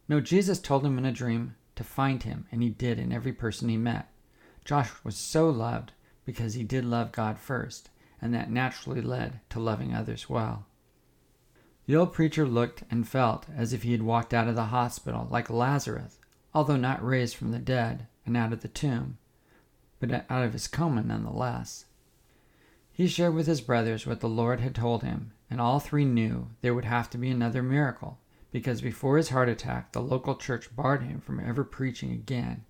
No, 0.07 0.19
Jesus 0.19 0.59
told 0.59 0.85
him 0.85 0.97
in 0.97 1.05
a 1.05 1.11
dream 1.11 1.55
to 1.75 1.83
find 1.83 2.23
him, 2.23 2.45
and 2.51 2.61
he 2.61 2.69
did 2.69 2.99
in 2.99 3.11
every 3.11 3.31
person 3.31 3.69
he 3.69 3.77
met. 3.77 4.09
Josh 4.65 4.91
was 5.03 5.15
so 5.15 5.49
loved 5.49 5.91
because 6.25 6.53
he 6.53 6.63
did 6.63 6.85
love 6.85 7.11
God 7.11 7.37
first 7.37 7.89
and 8.23 8.33
that 8.33 8.49
naturally 8.49 9.01
led 9.01 9.41
to 9.49 9.59
loving 9.59 9.93
others 9.93 10.29
well. 10.29 10.65
The 11.85 11.97
old 11.97 12.13
preacher 12.13 12.47
looked 12.47 12.83
and 12.89 13.05
felt 13.05 13.47
as 13.53 13.73
if 13.73 13.83
he 13.83 13.91
had 13.91 14.01
walked 14.01 14.33
out 14.33 14.47
of 14.47 14.55
the 14.55 14.67
hospital 14.67 15.27
like 15.29 15.49
Lazarus, 15.49 16.19
although 16.53 16.77
not 16.77 17.05
raised 17.05 17.35
from 17.35 17.51
the 17.51 17.59
dead 17.59 18.07
and 18.25 18.37
out 18.37 18.53
of 18.53 18.61
the 18.61 18.69
tomb, 18.69 19.17
but 19.99 20.25
out 20.29 20.45
of 20.45 20.53
his 20.53 20.69
coma 20.69 21.03
nonetheless. 21.03 21.83
He 22.93 23.07
shared 23.07 23.33
with 23.33 23.47
his 23.47 23.59
brothers 23.59 24.07
what 24.07 24.21
the 24.21 24.29
Lord 24.29 24.61
had 24.61 24.73
told 24.73 25.03
him, 25.03 25.33
and 25.49 25.59
all 25.59 25.81
three 25.81 26.05
knew 26.05 26.47
there 26.61 26.73
would 26.73 26.85
have 26.85 27.09
to 27.09 27.17
be 27.17 27.29
another 27.29 27.61
miracle, 27.61 28.19
because 28.53 28.81
before 28.81 29.17
his 29.17 29.29
heart 29.29 29.49
attack, 29.49 29.91
the 29.91 30.01
local 30.01 30.35
church 30.35 30.73
barred 30.73 31.03
him 31.03 31.19
from 31.19 31.41
ever 31.41 31.65
preaching 31.65 32.11
again, 32.11 32.63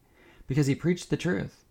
because 0.47 0.65
he 0.65 0.73
preached 0.73 1.11
the 1.11 1.17
truth. 1.17 1.62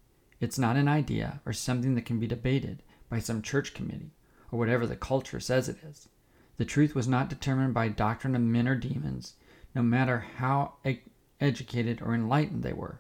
It's 0.42 0.58
not 0.58 0.76
an 0.76 0.88
idea 0.88 1.40
or 1.46 1.52
something 1.52 1.94
that 1.94 2.04
can 2.04 2.18
be 2.18 2.26
debated, 2.26 2.82
by 3.08 3.20
some 3.20 3.42
church 3.42 3.74
committee, 3.74 4.10
or 4.50 4.58
whatever 4.58 4.88
the 4.88 4.96
culture 4.96 5.38
says 5.38 5.68
it 5.68 5.76
is. 5.88 6.08
The 6.56 6.64
truth 6.64 6.96
was 6.96 7.06
not 7.06 7.28
determined 7.28 7.74
by 7.74 7.86
doctrine 7.86 8.34
of 8.34 8.42
men 8.42 8.66
or 8.66 8.74
demons, 8.74 9.34
no 9.72 9.82
matter 9.82 10.26
how 10.38 10.72
e- 10.84 10.98
educated 11.40 12.02
or 12.02 12.12
enlightened 12.12 12.64
they 12.64 12.72
were. 12.72 12.98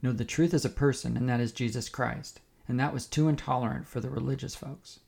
No, 0.00 0.12
the 0.12 0.24
truth 0.24 0.54
is 0.54 0.64
a 0.64 0.70
person, 0.70 1.14
and 1.14 1.28
that 1.28 1.40
is 1.40 1.52
Jesus 1.52 1.90
Christ, 1.90 2.40
and 2.66 2.80
that 2.80 2.94
was 2.94 3.04
too 3.04 3.28
intolerant 3.28 3.86
for 3.86 4.00
the 4.00 4.08
religious 4.08 4.54
folks. 4.54 5.00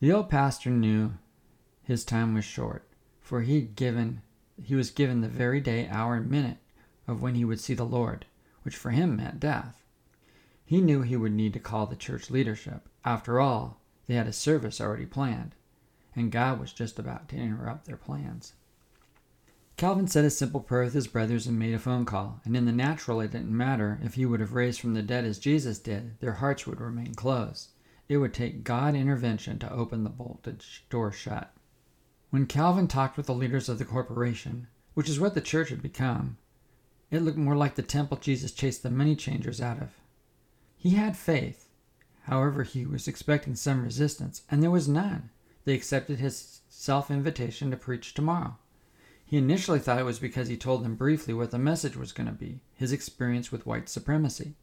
The 0.00 0.12
old 0.12 0.30
pastor 0.30 0.70
knew 0.70 1.12
his 1.82 2.06
time 2.06 2.32
was 2.32 2.46
short, 2.46 2.88
for 3.20 3.42
he 3.42 3.60
given 3.60 4.22
he 4.64 4.74
was 4.74 4.90
given 4.90 5.20
the 5.20 5.28
very 5.28 5.60
day, 5.60 5.88
hour, 5.88 6.14
and 6.14 6.30
minute 6.30 6.56
of 7.06 7.20
when 7.20 7.34
he 7.34 7.44
would 7.44 7.60
see 7.60 7.74
the 7.74 7.84
Lord, 7.84 8.24
which 8.62 8.76
for 8.76 8.92
him 8.92 9.16
meant 9.16 9.38
death. 9.40 9.79
He 10.70 10.80
knew 10.80 11.02
he 11.02 11.16
would 11.16 11.32
need 11.32 11.52
to 11.54 11.58
call 11.58 11.86
the 11.86 11.96
church 11.96 12.30
leadership. 12.30 12.88
After 13.04 13.40
all, 13.40 13.80
they 14.06 14.14
had 14.14 14.28
a 14.28 14.32
service 14.32 14.80
already 14.80 15.04
planned, 15.04 15.56
and 16.14 16.30
God 16.30 16.60
was 16.60 16.72
just 16.72 16.96
about 16.96 17.28
to 17.30 17.36
interrupt 17.36 17.86
their 17.86 17.96
plans. 17.96 18.52
Calvin 19.76 20.06
said 20.06 20.24
a 20.24 20.30
simple 20.30 20.60
prayer 20.60 20.84
with 20.84 20.94
his 20.94 21.08
brothers 21.08 21.48
and 21.48 21.58
made 21.58 21.74
a 21.74 21.78
phone 21.80 22.04
call, 22.04 22.40
and 22.44 22.56
in 22.56 22.66
the 22.66 22.72
natural 22.72 23.20
it 23.20 23.32
didn't 23.32 23.50
matter 23.50 23.98
if 24.04 24.14
he 24.14 24.24
would 24.24 24.38
have 24.38 24.52
raised 24.52 24.80
from 24.80 24.94
the 24.94 25.02
dead 25.02 25.24
as 25.24 25.40
Jesus 25.40 25.80
did, 25.80 26.20
their 26.20 26.34
hearts 26.34 26.68
would 26.68 26.80
remain 26.80 27.14
closed. 27.14 27.70
It 28.08 28.18
would 28.18 28.32
take 28.32 28.62
God 28.62 28.94
intervention 28.94 29.58
to 29.58 29.72
open 29.72 30.04
the 30.04 30.08
bolted 30.08 30.64
door 30.88 31.10
shut. 31.10 31.52
When 32.30 32.46
Calvin 32.46 32.86
talked 32.86 33.16
with 33.16 33.26
the 33.26 33.34
leaders 33.34 33.68
of 33.68 33.80
the 33.80 33.84
corporation, 33.84 34.68
which 34.94 35.08
is 35.08 35.18
what 35.18 35.34
the 35.34 35.40
church 35.40 35.70
had 35.70 35.82
become, 35.82 36.38
it 37.10 37.22
looked 37.22 37.38
more 37.38 37.56
like 37.56 37.74
the 37.74 37.82
temple 37.82 38.18
Jesus 38.18 38.52
chased 38.52 38.84
the 38.84 38.90
money 38.90 39.16
changers 39.16 39.60
out 39.60 39.82
of. 39.82 39.99
He 40.82 40.92
had 40.92 41.14
faith. 41.14 41.68
However, 42.22 42.62
he 42.62 42.86
was 42.86 43.06
expecting 43.06 43.54
some 43.54 43.82
resistance, 43.82 44.44
and 44.50 44.62
there 44.62 44.70
was 44.70 44.88
none. 44.88 45.28
They 45.66 45.74
accepted 45.74 46.20
his 46.20 46.62
self 46.70 47.10
invitation 47.10 47.70
to 47.70 47.76
preach 47.76 48.14
tomorrow. 48.14 48.56
He 49.22 49.36
initially 49.36 49.78
thought 49.78 49.98
it 49.98 50.06
was 50.06 50.18
because 50.18 50.48
he 50.48 50.56
told 50.56 50.82
them 50.82 50.96
briefly 50.96 51.34
what 51.34 51.50
the 51.50 51.58
message 51.58 51.98
was 51.98 52.12
going 52.12 52.28
to 52.28 52.32
be 52.32 52.62
his 52.72 52.92
experience 52.92 53.52
with 53.52 53.66
white 53.66 53.90
supremacy. 53.90 54.54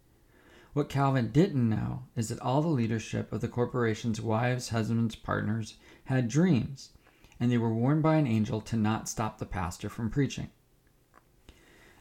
What 0.73 0.89
Calvin 0.89 1.29
didn't 1.31 1.69
know 1.69 2.05
is 2.15 2.29
that 2.29 2.39
all 2.39 2.63
the 2.63 2.67
leadership 2.67 3.31
of 3.31 3.41
the 3.41 3.47
corporation's 3.47 4.19
wives, 4.19 4.69
husbands, 4.69 5.15
partners 5.15 5.75
had 6.05 6.29
dreams, 6.29 6.89
and 7.39 7.51
they 7.51 7.59
were 7.59 7.71
warned 7.71 8.01
by 8.01 8.15
an 8.15 8.25
angel 8.25 8.59
to 8.61 8.75
not 8.75 9.07
stop 9.07 9.37
the 9.37 9.45
pastor 9.45 9.87
from 9.87 10.09
preaching. 10.09 10.49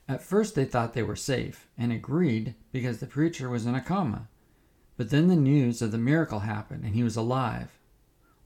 At 0.08 0.22
first, 0.22 0.54
they 0.54 0.64
thought 0.64 0.94
they 0.94 1.02
were 1.02 1.16
safe 1.16 1.68
and 1.76 1.90
agreed 1.90 2.54
because 2.70 2.98
the 2.98 3.06
preacher 3.06 3.50
was 3.50 3.66
in 3.66 3.75
a 3.75 3.80
coma. 3.80 4.28
But 4.96 5.10
then 5.10 5.26
the 5.26 5.36
news 5.36 5.82
of 5.82 5.90
the 5.90 5.98
miracle 5.98 6.40
happened 6.40 6.84
and 6.84 6.94
he 6.94 7.02
was 7.02 7.16
alive. 7.16 7.78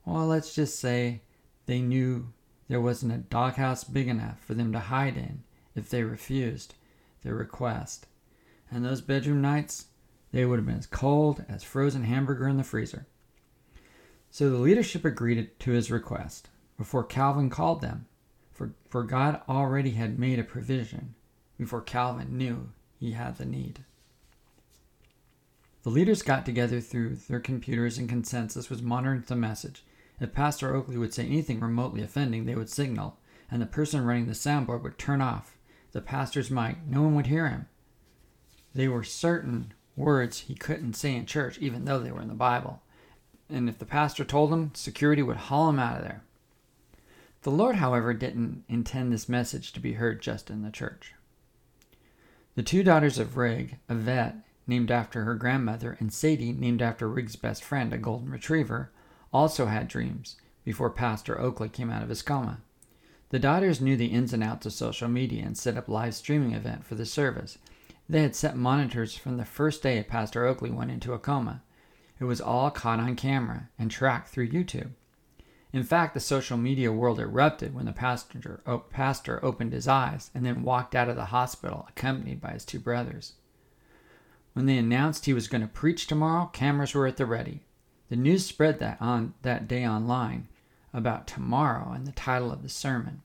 Well, 0.06 0.26
let's 0.26 0.54
just 0.54 0.78
say 0.78 1.20
they 1.66 1.80
knew 1.80 2.32
there 2.68 2.80
wasn't 2.80 3.12
a 3.12 3.18
doghouse 3.18 3.84
big 3.84 4.08
enough 4.08 4.40
for 4.40 4.54
them 4.54 4.72
to 4.72 4.78
hide 4.78 5.16
in 5.16 5.42
if 5.74 5.90
they 5.90 6.02
refused 6.02 6.74
their 7.22 7.34
request. 7.34 8.06
And 8.70 8.84
those 8.84 9.00
bedroom 9.02 9.42
nights, 9.42 9.86
they 10.32 10.46
would 10.46 10.58
have 10.58 10.66
been 10.66 10.78
as 10.78 10.86
cold 10.86 11.44
as 11.48 11.62
frozen 11.62 12.04
hamburger 12.04 12.48
in 12.48 12.56
the 12.56 12.64
freezer. 12.64 13.06
So 14.30 14.48
the 14.48 14.56
leadership 14.56 15.04
agreed 15.04 15.58
to 15.60 15.70
his 15.72 15.90
request 15.90 16.48
before 16.78 17.04
Calvin 17.04 17.50
called 17.50 17.82
them, 17.82 18.06
for, 18.52 18.72
for 18.88 19.02
God 19.02 19.42
already 19.48 19.90
had 19.90 20.18
made 20.18 20.38
a 20.38 20.44
provision 20.44 21.14
before 21.60 21.82
Calvin 21.82 22.38
knew 22.38 22.70
he 22.98 23.12
had 23.12 23.36
the 23.36 23.44
need. 23.44 23.84
The 25.82 25.90
leaders 25.90 26.22
got 26.22 26.46
together 26.46 26.80
through 26.80 27.16
their 27.28 27.38
computers 27.38 27.98
and 27.98 28.08
consensus 28.08 28.70
was 28.70 28.80
monitoring 28.80 29.24
the 29.26 29.36
message. 29.36 29.84
If 30.18 30.32
Pastor 30.32 30.74
Oakley 30.74 30.96
would 30.96 31.12
say 31.12 31.26
anything 31.26 31.60
remotely 31.60 32.00
offending, 32.00 32.46
they 32.46 32.54
would 32.54 32.70
signal, 32.70 33.18
and 33.50 33.60
the 33.60 33.66
person 33.66 34.06
running 34.06 34.26
the 34.26 34.32
soundboard 34.32 34.82
would 34.82 34.98
turn 34.98 35.20
off 35.20 35.58
the 35.92 36.00
pastor's 36.00 36.50
mic. 36.50 36.78
No 36.86 37.02
one 37.02 37.14
would 37.16 37.26
hear 37.26 37.48
him. 37.48 37.68
They 38.74 38.88
were 38.88 39.04
certain 39.04 39.74
words 39.96 40.40
he 40.40 40.54
couldn't 40.54 40.94
say 40.94 41.14
in 41.14 41.26
church, 41.26 41.58
even 41.58 41.84
though 41.84 41.98
they 41.98 42.10
were 42.10 42.22
in 42.22 42.28
the 42.28 42.34
Bible. 42.34 42.80
And 43.50 43.68
if 43.68 43.78
the 43.78 43.84
pastor 43.84 44.24
told 44.24 44.50
him, 44.50 44.70
security 44.72 45.22
would 45.22 45.36
haul 45.36 45.68
him 45.68 45.78
out 45.78 45.98
of 45.98 46.04
there. 46.04 46.22
The 47.42 47.50
Lord, 47.50 47.76
however, 47.76 48.14
didn't 48.14 48.64
intend 48.66 49.12
this 49.12 49.28
message 49.28 49.72
to 49.72 49.80
be 49.80 49.94
heard 49.94 50.22
just 50.22 50.48
in 50.48 50.62
the 50.62 50.70
church. 50.70 51.12
The 52.60 52.64
two 52.64 52.82
daughters 52.82 53.18
of 53.18 53.38
Rig, 53.38 53.78
Yvette, 53.88 54.36
named 54.66 54.90
after 54.90 55.24
her 55.24 55.34
grandmother, 55.34 55.96
and 55.98 56.12
Sadie, 56.12 56.52
named 56.52 56.82
after 56.82 57.08
Rig's 57.08 57.34
best 57.34 57.64
friend, 57.64 57.90
a 57.90 57.96
golden 57.96 58.28
retriever, 58.28 58.92
also 59.32 59.64
had 59.64 59.88
dreams 59.88 60.36
before 60.62 60.90
Pastor 60.90 61.40
Oakley 61.40 61.70
came 61.70 61.90
out 61.90 62.02
of 62.02 62.10
his 62.10 62.20
coma. 62.20 62.60
The 63.30 63.38
daughters 63.38 63.80
knew 63.80 63.96
the 63.96 64.08
ins 64.08 64.34
and 64.34 64.44
outs 64.44 64.66
of 64.66 64.74
social 64.74 65.08
media 65.08 65.42
and 65.42 65.56
set 65.56 65.78
up 65.78 65.88
live 65.88 66.14
streaming 66.14 66.52
event 66.52 66.84
for 66.84 66.96
the 66.96 67.06
service. 67.06 67.56
They 68.10 68.20
had 68.20 68.36
set 68.36 68.58
monitors 68.58 69.16
from 69.16 69.38
the 69.38 69.46
first 69.46 69.82
day 69.82 70.02
Pastor 70.02 70.44
Oakley 70.44 70.70
went 70.70 70.90
into 70.90 71.14
a 71.14 71.18
coma. 71.18 71.62
It 72.18 72.24
was 72.24 72.42
all 72.42 72.70
caught 72.70 73.00
on 73.00 73.16
camera 73.16 73.70
and 73.78 73.90
tracked 73.90 74.28
through 74.28 74.50
YouTube. 74.50 74.90
In 75.72 75.84
fact, 75.84 76.14
the 76.14 76.20
social 76.20 76.56
media 76.56 76.92
world 76.92 77.20
erupted 77.20 77.74
when 77.74 77.86
the 77.86 77.92
pastor, 77.92 78.60
pastor 78.90 79.44
opened 79.44 79.72
his 79.72 79.86
eyes 79.86 80.30
and 80.34 80.44
then 80.44 80.62
walked 80.62 80.94
out 80.96 81.08
of 81.08 81.16
the 81.16 81.26
hospital 81.26 81.86
accompanied 81.88 82.40
by 82.40 82.50
his 82.50 82.64
two 82.64 82.80
brothers. 82.80 83.34
When 84.52 84.66
they 84.66 84.78
announced 84.78 85.26
he 85.26 85.32
was 85.32 85.46
going 85.46 85.60
to 85.60 85.68
preach 85.68 86.06
tomorrow, 86.06 86.46
cameras 86.52 86.94
were 86.94 87.06
at 87.06 87.16
the 87.16 87.26
ready. 87.26 87.62
The 88.08 88.16
news 88.16 88.44
spread 88.44 88.80
that 88.80 89.00
on 89.00 89.34
that 89.42 89.68
day 89.68 89.86
online 89.86 90.48
about 90.92 91.28
tomorrow 91.28 91.92
and 91.92 92.04
the 92.04 92.12
title 92.12 92.50
of 92.50 92.62
the 92.62 92.68
sermon. 92.68 93.22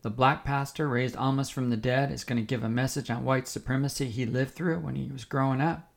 The 0.00 0.10
black 0.10 0.44
pastor 0.44 0.88
raised 0.88 1.14
almost 1.14 1.52
from 1.52 1.68
the 1.68 1.76
dead 1.76 2.10
is 2.10 2.24
going 2.24 2.40
to 2.40 2.46
give 2.46 2.64
a 2.64 2.68
message 2.68 3.10
on 3.10 3.24
white 3.24 3.46
supremacy 3.46 4.06
he 4.06 4.24
lived 4.24 4.54
through 4.54 4.80
when 4.80 4.96
he 4.96 5.10
was 5.12 5.26
growing 5.26 5.60
up. 5.60 5.92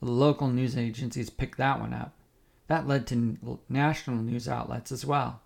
The 0.00 0.10
local 0.10 0.48
news 0.48 0.76
agencies 0.76 1.28
picked 1.28 1.58
that 1.58 1.80
one 1.80 1.92
up. 1.92 2.15
That 2.68 2.88
led 2.88 3.06
to 3.08 3.58
national 3.68 4.18
news 4.18 4.48
outlets 4.48 4.90
as 4.90 5.06
well. 5.06 5.40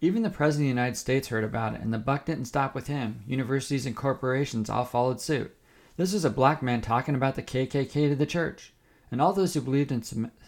Even 0.00 0.22
the 0.22 0.30
President 0.30 0.64
of 0.64 0.74
the 0.74 0.80
United 0.80 0.96
States 0.96 1.28
heard 1.28 1.44
about 1.44 1.74
it, 1.74 1.80
and 1.80 1.92
the 1.92 1.98
buck 1.98 2.26
didn't 2.26 2.46
stop 2.46 2.74
with 2.74 2.86
him. 2.86 3.22
Universities 3.26 3.86
and 3.86 3.96
corporations 3.96 4.68
all 4.68 4.84
followed 4.84 5.20
suit. 5.20 5.56
This 5.96 6.12
was 6.12 6.24
a 6.24 6.30
black 6.30 6.62
man 6.62 6.82
talking 6.82 7.14
about 7.14 7.34
the 7.34 7.42
KKK 7.42 7.90
to 7.90 8.14
the 8.14 8.26
church, 8.26 8.74
and 9.10 9.20
all 9.20 9.32
those 9.32 9.54
who 9.54 9.60
believed 9.62 9.90
in 9.90 10.02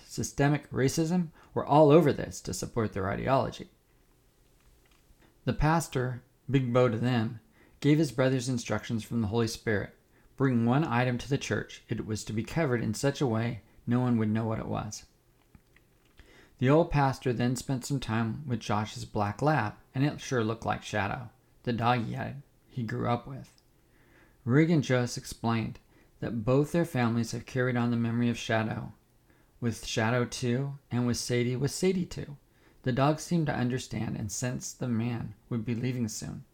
systemic 0.07 0.71
racism 0.71 1.29
were 1.55 1.65
all 1.65 1.91
over 1.91 2.13
this 2.13 2.41
to 2.43 2.53
support 2.53 2.93
their 2.93 3.09
ideology. 3.09 3.69
The 5.45 5.55
pastor, 5.55 6.23
Big 6.51 6.73
Bo 6.73 6.89
to 6.89 6.99
them, 6.99 7.41
gave 7.81 7.99
his 7.99 8.13
brothers 8.13 8.49
instructions 8.49 9.05
from 9.05 9.23
the 9.23 9.29
Holy 9.29 9.49
Spirit. 9.49 9.95
Bring 10.37 10.67
one 10.67 10.85
item 10.85 11.17
to 11.19 11.29
the 11.29 11.39
church. 11.39 11.83
It 11.89 12.07
was 12.07 12.23
to 12.25 12.33
be 12.33 12.43
covered 12.43 12.83
in 12.83 12.93
such 12.93 13.21
a 13.21 13.27
way 13.27 13.63
no 13.87 14.01
one 14.01 14.19
would 14.19 14.29
know 14.29 14.45
what 14.45 14.59
it 14.59 14.67
was. 14.67 15.05
The 16.59 16.69
old 16.69 16.91
pastor 16.91 17.33
then 17.33 17.55
spent 17.55 17.85
some 17.85 18.01
time 18.01 18.43
with 18.47 18.61
Josh's 18.61 19.05
black 19.05 19.41
lab, 19.43 19.75
and 19.95 20.05
it 20.05 20.21
sure 20.21 20.43
looked 20.43 20.67
like 20.67 20.83
Shadow, 20.83 21.31
the 21.63 21.73
dog 21.73 22.05
he 22.05 22.15
had 22.15 22.43
he 22.67 22.83
grew 22.83 23.09
up 23.09 23.27
with. 23.27 23.53
Rig 24.45 24.71
and 24.71 24.83
Josh 24.83 25.17
explained 25.17 25.79
that 26.21 26.45
both 26.45 26.73
their 26.73 26.85
families 26.85 27.33
have 27.33 27.47
carried 27.47 27.77
on 27.77 27.91
the 27.91 27.97
memory 27.97 28.29
of 28.29 28.39
Shadow, 28.39 28.93
with 29.61 29.85
Shadow 29.85 30.25
too, 30.25 30.79
and 30.91 31.07
with 31.07 31.17
Sadie 31.17 31.57
with 31.57 31.71
Sadie 31.71 32.07
too. 32.07 32.37
The 32.83 32.93
dog 32.93 33.21
seemed 33.21 33.47
to 33.47 33.55
understand 33.55 34.17
and 34.17 34.31
sense 34.31 34.73
the 34.73 34.89
man 34.89 35.35
would 35.51 35.65
be 35.65 35.75
leaving 35.75 36.09
soon. 36.09 36.45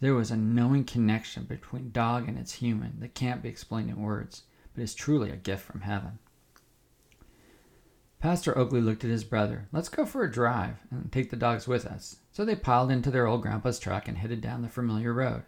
There 0.00 0.14
was 0.14 0.30
a 0.30 0.36
knowing 0.36 0.84
connection 0.84 1.44
between 1.44 1.90
dog 1.90 2.28
and 2.28 2.38
its 2.38 2.52
human 2.54 3.00
that 3.00 3.14
can't 3.14 3.42
be 3.42 3.48
explained 3.48 3.90
in 3.90 4.00
words, 4.00 4.44
but 4.74 4.82
is 4.82 4.94
truly 4.94 5.30
a 5.30 5.36
gift 5.36 5.64
from 5.64 5.80
heaven. 5.80 6.18
Pastor 8.20 8.56
Oakley 8.58 8.80
looked 8.80 9.04
at 9.04 9.10
his 9.10 9.22
brother. 9.22 9.68
Let's 9.72 9.88
go 9.88 10.04
for 10.04 10.24
a 10.24 10.30
drive 10.30 10.78
and 10.90 11.12
take 11.12 11.30
the 11.30 11.36
dogs 11.36 11.68
with 11.68 11.86
us. 11.86 12.16
So 12.32 12.44
they 12.44 12.56
piled 12.56 12.90
into 12.90 13.12
their 13.12 13.28
old 13.28 13.42
grandpa's 13.42 13.78
truck 13.78 14.08
and 14.08 14.18
headed 14.18 14.40
down 14.40 14.62
the 14.62 14.68
familiar 14.68 15.12
road. 15.12 15.44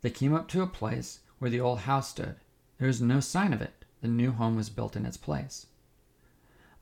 They 0.00 0.08
came 0.08 0.32
up 0.32 0.48
to 0.48 0.62
a 0.62 0.66
place 0.66 1.20
where 1.38 1.50
the 1.50 1.60
old 1.60 1.80
house 1.80 2.08
stood. 2.08 2.36
There 2.78 2.86
was 2.86 3.02
no 3.02 3.20
sign 3.20 3.52
of 3.52 3.60
it. 3.60 3.84
The 4.00 4.08
new 4.08 4.32
home 4.32 4.56
was 4.56 4.70
built 4.70 4.96
in 4.96 5.04
its 5.04 5.18
place. 5.18 5.66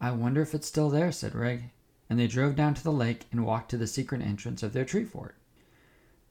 I 0.01 0.13
wonder 0.13 0.41
if 0.41 0.55
it's 0.55 0.69
still 0.69 0.89
there, 0.89 1.11
said 1.11 1.35
Rig. 1.35 1.71
And 2.09 2.19
they 2.19 2.29
drove 2.29 2.55
down 2.55 2.75
to 2.75 2.85
the 2.85 2.93
lake 2.93 3.27
and 3.33 3.45
walked 3.45 3.71
to 3.71 3.77
the 3.77 3.89
secret 3.89 4.23
entrance 4.23 4.63
of 4.63 4.73
their 4.73 4.85
tree 4.85 5.05
fort. 5.05 5.35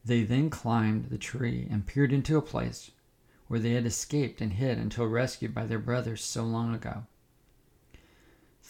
They 0.05 0.23
then 0.23 0.49
climbed 0.49 1.05
the 1.05 1.17
tree 1.17 1.67
and 1.69 1.85
peered 1.85 2.13
into 2.13 2.37
a 2.37 2.41
place 2.41 2.91
where 3.47 3.59
they 3.59 3.71
had 3.71 3.85
escaped 3.85 4.39
and 4.39 4.53
hid 4.53 4.77
until 4.77 5.07
rescued 5.07 5.53
by 5.53 5.65
their 5.65 5.79
brothers 5.79 6.23
so 6.23 6.43
long 6.43 6.73
ago. 6.73 7.03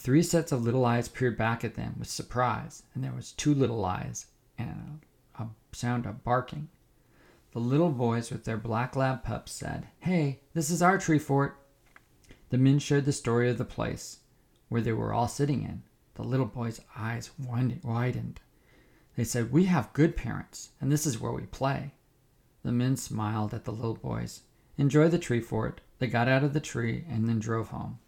Three 0.03 0.22
sets 0.22 0.51
of 0.51 0.65
little 0.65 0.83
eyes 0.83 1.07
peered 1.07 1.38
back 1.38 1.63
at 1.63 1.75
them 1.75 1.95
with 1.98 2.10
surprise, 2.10 2.83
and 2.93 3.01
there 3.01 3.13
was 3.13 3.31
two 3.31 3.53
little 3.53 3.86
eyes 3.86 4.25
and 4.57 5.00
a, 5.39 5.43
a 5.43 5.50
sound 5.72 6.05
of 6.05 6.25
barking. 6.25 6.67
The 7.53 7.60
little 7.60 7.89
boys 7.89 8.29
with 8.29 8.43
their 8.43 8.57
black 8.57 8.98
lab 8.98 9.24
pups 9.24 9.53
said, 9.53 9.88
Hey, 10.00 10.41
this 10.53 10.69
is 10.69 10.81
our 10.81 10.98
tree 10.98 11.19
fort. 11.19 11.57
The 12.50 12.57
men 12.57 12.79
shared 12.79 13.05
the 13.05 13.13
story 13.13 13.50
of 13.50 13.57
the 13.57 13.63
place 13.63 14.19
where 14.67 14.81
they 14.81 14.91
were 14.91 15.13
all 15.13 15.29
sitting 15.29 15.63
in. 15.63 15.83
The 16.15 16.24
little 16.24 16.48
boys' 16.48 16.81
eyes 16.98 17.31
widened. 17.39 18.41
They 19.15 19.24
said, 19.24 19.53
We 19.53 19.65
have 19.65 19.93
good 19.93 20.17
parents, 20.17 20.72
and 20.81 20.91
this 20.91 21.05
is 21.05 21.22
where 21.22 21.31
we 21.31 21.43
play. 21.43 21.93
The 22.63 22.74
men 22.74 22.98
smiled 22.98 23.53
at 23.53 23.63
the 23.63 23.72
little 23.72 23.95
boys. 23.95 24.41
Enjoy 24.77 25.07
the 25.07 25.17
tree 25.17 25.39
fort. 25.39 25.79
They 26.00 26.07
got 26.07 26.27
out 26.27 26.43
of 26.43 26.51
the 26.51 26.60
tree 26.60 27.05
and 27.07 27.29
then 27.29 27.39
drove 27.39 27.69
home. 27.69 28.00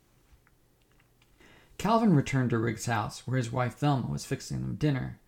Calvin 1.77 2.13
returned 2.13 2.49
to 2.51 2.57
Rig's 2.57 2.85
house, 2.85 3.27
where 3.27 3.37
his 3.37 3.51
wife 3.51 3.75
Thelma 3.75 4.07
was 4.07 4.25
fixing 4.25 4.61
them 4.61 4.75
dinner, 4.75 5.19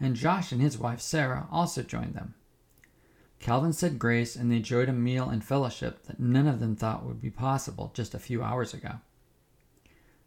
and 0.00 0.16
Josh 0.16 0.52
and 0.52 0.60
his 0.60 0.78
wife 0.78 1.00
Sarah 1.00 1.46
also 1.50 1.82
joined 1.82 2.14
them. 2.14 2.34
Calvin 3.38 3.72
said 3.72 3.98
grace, 3.98 4.36
and 4.36 4.50
they 4.50 4.56
enjoyed 4.56 4.88
a 4.88 4.92
meal 4.92 5.28
and 5.28 5.44
fellowship 5.44 6.04
that 6.04 6.20
none 6.20 6.46
of 6.46 6.60
them 6.60 6.76
thought 6.76 7.04
would 7.04 7.20
be 7.20 7.30
possible 7.30 7.90
just 7.94 8.14
a 8.14 8.20
few 8.20 8.42
hours 8.42 8.72
ago. 8.72 9.00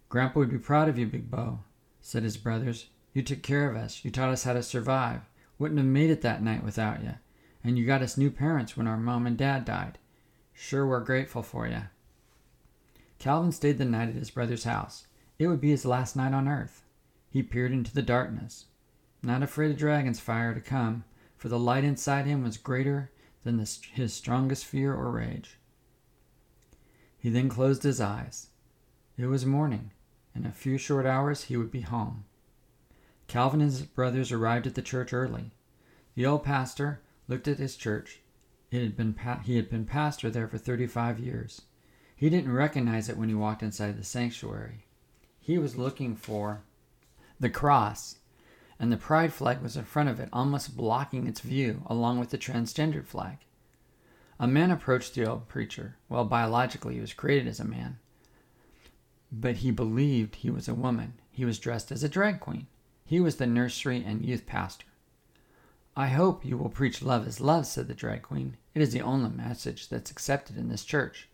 Grandpa 0.10 0.39
would 0.39 0.51
be 0.51 0.58
proud 0.58 0.89
of 0.89 0.98
you, 0.98 1.05
Big 1.05 1.32
Bo, 1.32 1.60
said 2.01 2.24
his 2.24 2.38
brothers. 2.38 2.88
You 3.13 3.22
took 3.24 3.41
care 3.41 3.70
of 3.70 3.77
us. 3.77 4.03
You 4.03 4.12
taught 4.12 4.29
us 4.29 4.44
how 4.44 4.53
to 4.53 4.62
survive. 4.62 5.22
Wouldn't 5.58 5.79
have 5.79 5.88
made 5.88 6.10
it 6.10 6.22
that 6.22 6.44
night 6.44 6.63
without 6.63 7.01
you. 7.01 7.13
And 7.63 7.77
you 7.77 7.86
got 7.86 8.01
us 8.01 8.17
new 8.17 8.29
parents 8.29 8.75
when 8.75 8.88
our 8.88 8.98
mom 8.98 9.25
and 9.25 9.38
dad 9.38 9.65
died. 9.65 9.98
Sure, 10.53 10.86
we're 10.86 11.00
grateful 11.00 11.41
for 11.41 11.67
you. 11.67 11.84
Calvin 13.17 13.51
stayed 13.51 13.77
the 13.77 13.86
night 13.86 14.10
at 14.10 14.15
his 14.15 14.29
brother's 14.29 14.65
house. 14.65 15.08
It 15.38 15.48
would 15.48 15.60
be 15.60 15.72
his 15.72 15.86
last 15.86 16.15
night 16.15 16.34
on 16.34 16.48
earth. 16.48 16.84
He 17.30 17.44
peered 17.44 17.74
into 17.74 17.94
the 17.94 18.01
darkness, 18.01 18.65
not 19.22 19.44
afraid 19.44 19.72
of 19.72 19.77
dragon's 19.77 20.20
fire 20.20 20.54
to 20.54 20.62
come, 20.62 21.04
for 21.36 21.50
the 21.50 21.60
light 21.60 21.84
inside 21.84 22.25
him 22.25 22.44
was 22.44 22.58
greater 22.58 23.12
than 23.44 23.58
the, 23.58 23.77
his 23.92 24.13
strongest 24.13 24.65
fear 24.65 24.94
or 24.94 25.12
rage. 25.12 25.58
He 27.18 27.30
then 27.30 27.50
closed 27.50 27.84
his 27.84 28.00
eyes. 28.00 28.48
It 29.18 29.25
was 29.25 29.46
morning. 29.46 29.92
In 30.34 30.46
a 30.46 30.51
few 30.51 30.77
short 30.77 31.06
hours 31.06 31.46
he 31.46 31.58
would 31.58 31.72
be 31.72 31.82
home. 31.82 32.25
Calvin 33.27 33.62
and 33.62 33.72
his 33.72 33.82
brothers 33.82 34.32
arrived 34.32 34.68
at 34.68 34.75
the 34.75 34.82
church 34.82 35.12
early. 35.12 35.51
The 36.15 36.25
old 36.25 36.44
pastor 36.44 37.01
looked 37.27 37.48
at 37.48 37.58
his 37.58 37.75
church. 37.75 38.22
It 38.72 38.82
had 38.82 38.96
been 38.96 39.13
pa- 39.13 39.39
he 39.44 39.56
had 39.56 39.70
been 39.70 39.86
pastor 39.86 40.30
there 40.30 40.48
for 40.48 40.58
35 40.58 41.20
years. 41.20 41.63
He 42.15 42.30
didn't 42.30 42.54
recognize 42.54 43.10
it 43.10 43.18
when 43.18 43.30
he 43.30 43.36
walked 43.36 43.63
inside 43.63 43.98
the 43.98 44.04
sanctuary. 44.04 44.85
He 45.45 45.59
was 45.59 45.75
looking 45.75 46.15
for 46.15 46.63
the 47.39 47.51
cross, 47.51 48.15
and 48.79 48.91
the 48.91 48.97
pride 48.97 49.31
flag 49.31 49.61
was 49.61 49.77
in 49.77 49.83
front 49.83 50.09
of 50.09 50.19
it, 50.19 50.27
almost 50.33 50.75
blocking 50.75 51.27
its 51.27 51.39
view, 51.39 51.83
along 51.85 52.17
with 52.17 52.31
the 52.31 52.37
transgendered 52.39 53.05
flag. 53.05 53.37
A 54.39 54.47
man 54.47 54.71
approached 54.71 55.13
the 55.13 55.29
old 55.29 55.47
preacher. 55.47 55.97
Well, 56.09 56.25
biologically, 56.25 56.95
he 56.95 56.99
was 56.99 57.13
created 57.13 57.47
as 57.47 57.59
a 57.59 57.63
man. 57.63 57.99
But 59.31 59.57
he 59.57 59.69
believed 59.69 60.37
he 60.37 60.49
was 60.49 60.67
a 60.67 60.73
woman. 60.73 61.13
He 61.31 61.45
was 61.45 61.59
dressed 61.59 61.91
as 61.91 62.03
a 62.03 62.09
drag 62.09 62.39
queen. 62.39 62.65
He 63.05 63.19
was 63.19 63.35
the 63.35 63.45
nursery 63.45 64.03
and 64.03 64.25
youth 64.25 64.47
pastor. 64.47 64.87
I 65.95 66.07
hope 66.07 66.43
you 66.43 66.57
will 66.57 66.69
preach 66.69 67.03
love 67.03 67.27
is 67.27 67.39
love, 67.39 67.67
said 67.67 67.87
the 67.87 67.93
drag 67.93 68.23
queen. 68.23 68.57
It 68.73 68.81
is 68.81 68.93
the 68.93 69.03
only 69.03 69.29
message 69.29 69.89
that's 69.89 70.09
accepted 70.09 70.57
in 70.57 70.69
this 70.69 70.83
church, 70.83 71.29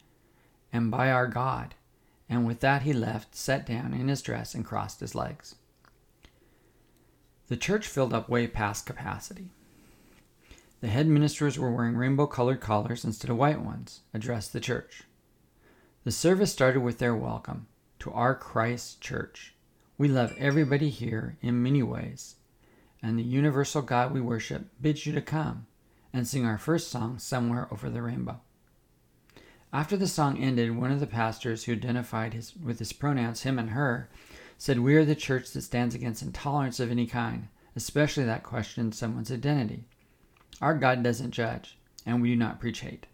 and 0.73 0.91
by 0.91 1.09
our 1.09 1.27
God. 1.27 1.75
And 2.31 2.47
with 2.47 2.61
that 2.61 2.83
he 2.83 2.93
left, 2.93 3.35
sat 3.35 3.65
down 3.65 3.93
in 3.93 4.07
his 4.07 4.21
dress, 4.21 4.55
and 4.55 4.63
crossed 4.63 5.01
his 5.01 5.13
legs. 5.13 5.55
The 7.49 7.57
church 7.57 7.85
filled 7.85 8.13
up 8.13 8.29
way 8.29 8.47
past 8.47 8.85
capacity. 8.85 9.49
The 10.79 10.87
head 10.87 11.07
ministers 11.07 11.59
were 11.59 11.73
wearing 11.73 11.97
rainbow 11.97 12.27
colored 12.27 12.61
collars 12.61 13.03
instead 13.03 13.29
of 13.29 13.35
white 13.35 13.59
ones, 13.59 13.99
addressed 14.13 14.53
the 14.53 14.61
church. 14.61 15.03
The 16.05 16.11
service 16.11 16.53
started 16.53 16.79
with 16.79 16.99
their 16.99 17.13
welcome 17.13 17.67
to 17.99 18.11
our 18.13 18.33
Christ 18.33 19.01
Church. 19.01 19.53
We 19.97 20.07
love 20.07 20.33
everybody 20.37 20.89
here 20.89 21.37
in 21.41 21.61
many 21.61 21.83
ways, 21.83 22.37
and 23.03 23.19
the 23.19 23.23
universal 23.23 23.81
God 23.81 24.13
we 24.13 24.21
worship 24.21 24.67
bids 24.81 25.05
you 25.05 25.11
to 25.11 25.21
come 25.21 25.67
and 26.13 26.25
sing 26.25 26.45
our 26.45 26.57
first 26.57 26.89
song, 26.89 27.19
Somewhere 27.19 27.67
Over 27.69 27.89
the 27.89 28.01
Rainbow. 28.01 28.39
After 29.73 29.95
the 29.95 30.07
song 30.07 30.37
ended, 30.37 30.75
one 30.75 30.91
of 30.91 30.99
the 30.99 31.07
pastors 31.07 31.63
who 31.63 31.71
identified 31.71 32.33
his, 32.33 32.53
with 32.57 32.79
his 32.79 32.91
pronouns, 32.91 33.43
him 33.43 33.57
and 33.57 33.69
her, 33.69 34.09
said, 34.57 34.79
We 34.79 34.95
are 34.95 35.05
the 35.05 35.15
church 35.15 35.51
that 35.51 35.61
stands 35.61 35.95
against 35.95 36.21
intolerance 36.21 36.79
of 36.81 36.91
any 36.91 37.07
kind, 37.07 37.47
especially 37.75 38.25
that 38.25 38.43
questions 38.43 38.97
someone's 38.97 39.31
identity. 39.31 39.85
Our 40.61 40.75
God 40.75 41.03
doesn't 41.03 41.31
judge, 41.31 41.77
and 42.05 42.21
we 42.21 42.31
do 42.31 42.35
not 42.35 42.59
preach 42.59 42.81
hate. 42.81 43.07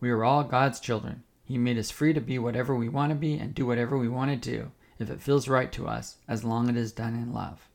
We 0.00 0.10
are 0.10 0.24
all 0.24 0.42
God's 0.42 0.80
children. 0.80 1.22
He 1.44 1.58
made 1.58 1.76
us 1.76 1.90
free 1.90 2.14
to 2.14 2.20
be 2.20 2.38
whatever 2.38 2.74
we 2.74 2.88
want 2.88 3.10
to 3.10 3.16
be 3.16 3.34
and 3.34 3.54
do 3.54 3.66
whatever 3.66 3.98
we 3.98 4.08
want 4.08 4.30
to 4.30 4.50
do, 4.50 4.70
if 4.98 5.10
it 5.10 5.20
feels 5.20 5.48
right 5.48 5.70
to 5.72 5.86
us, 5.86 6.16
as 6.26 6.44
long 6.44 6.70
as 6.70 6.76
it 6.76 6.78
is 6.78 6.92
done 6.92 7.14
in 7.14 7.34
love. 7.34 7.68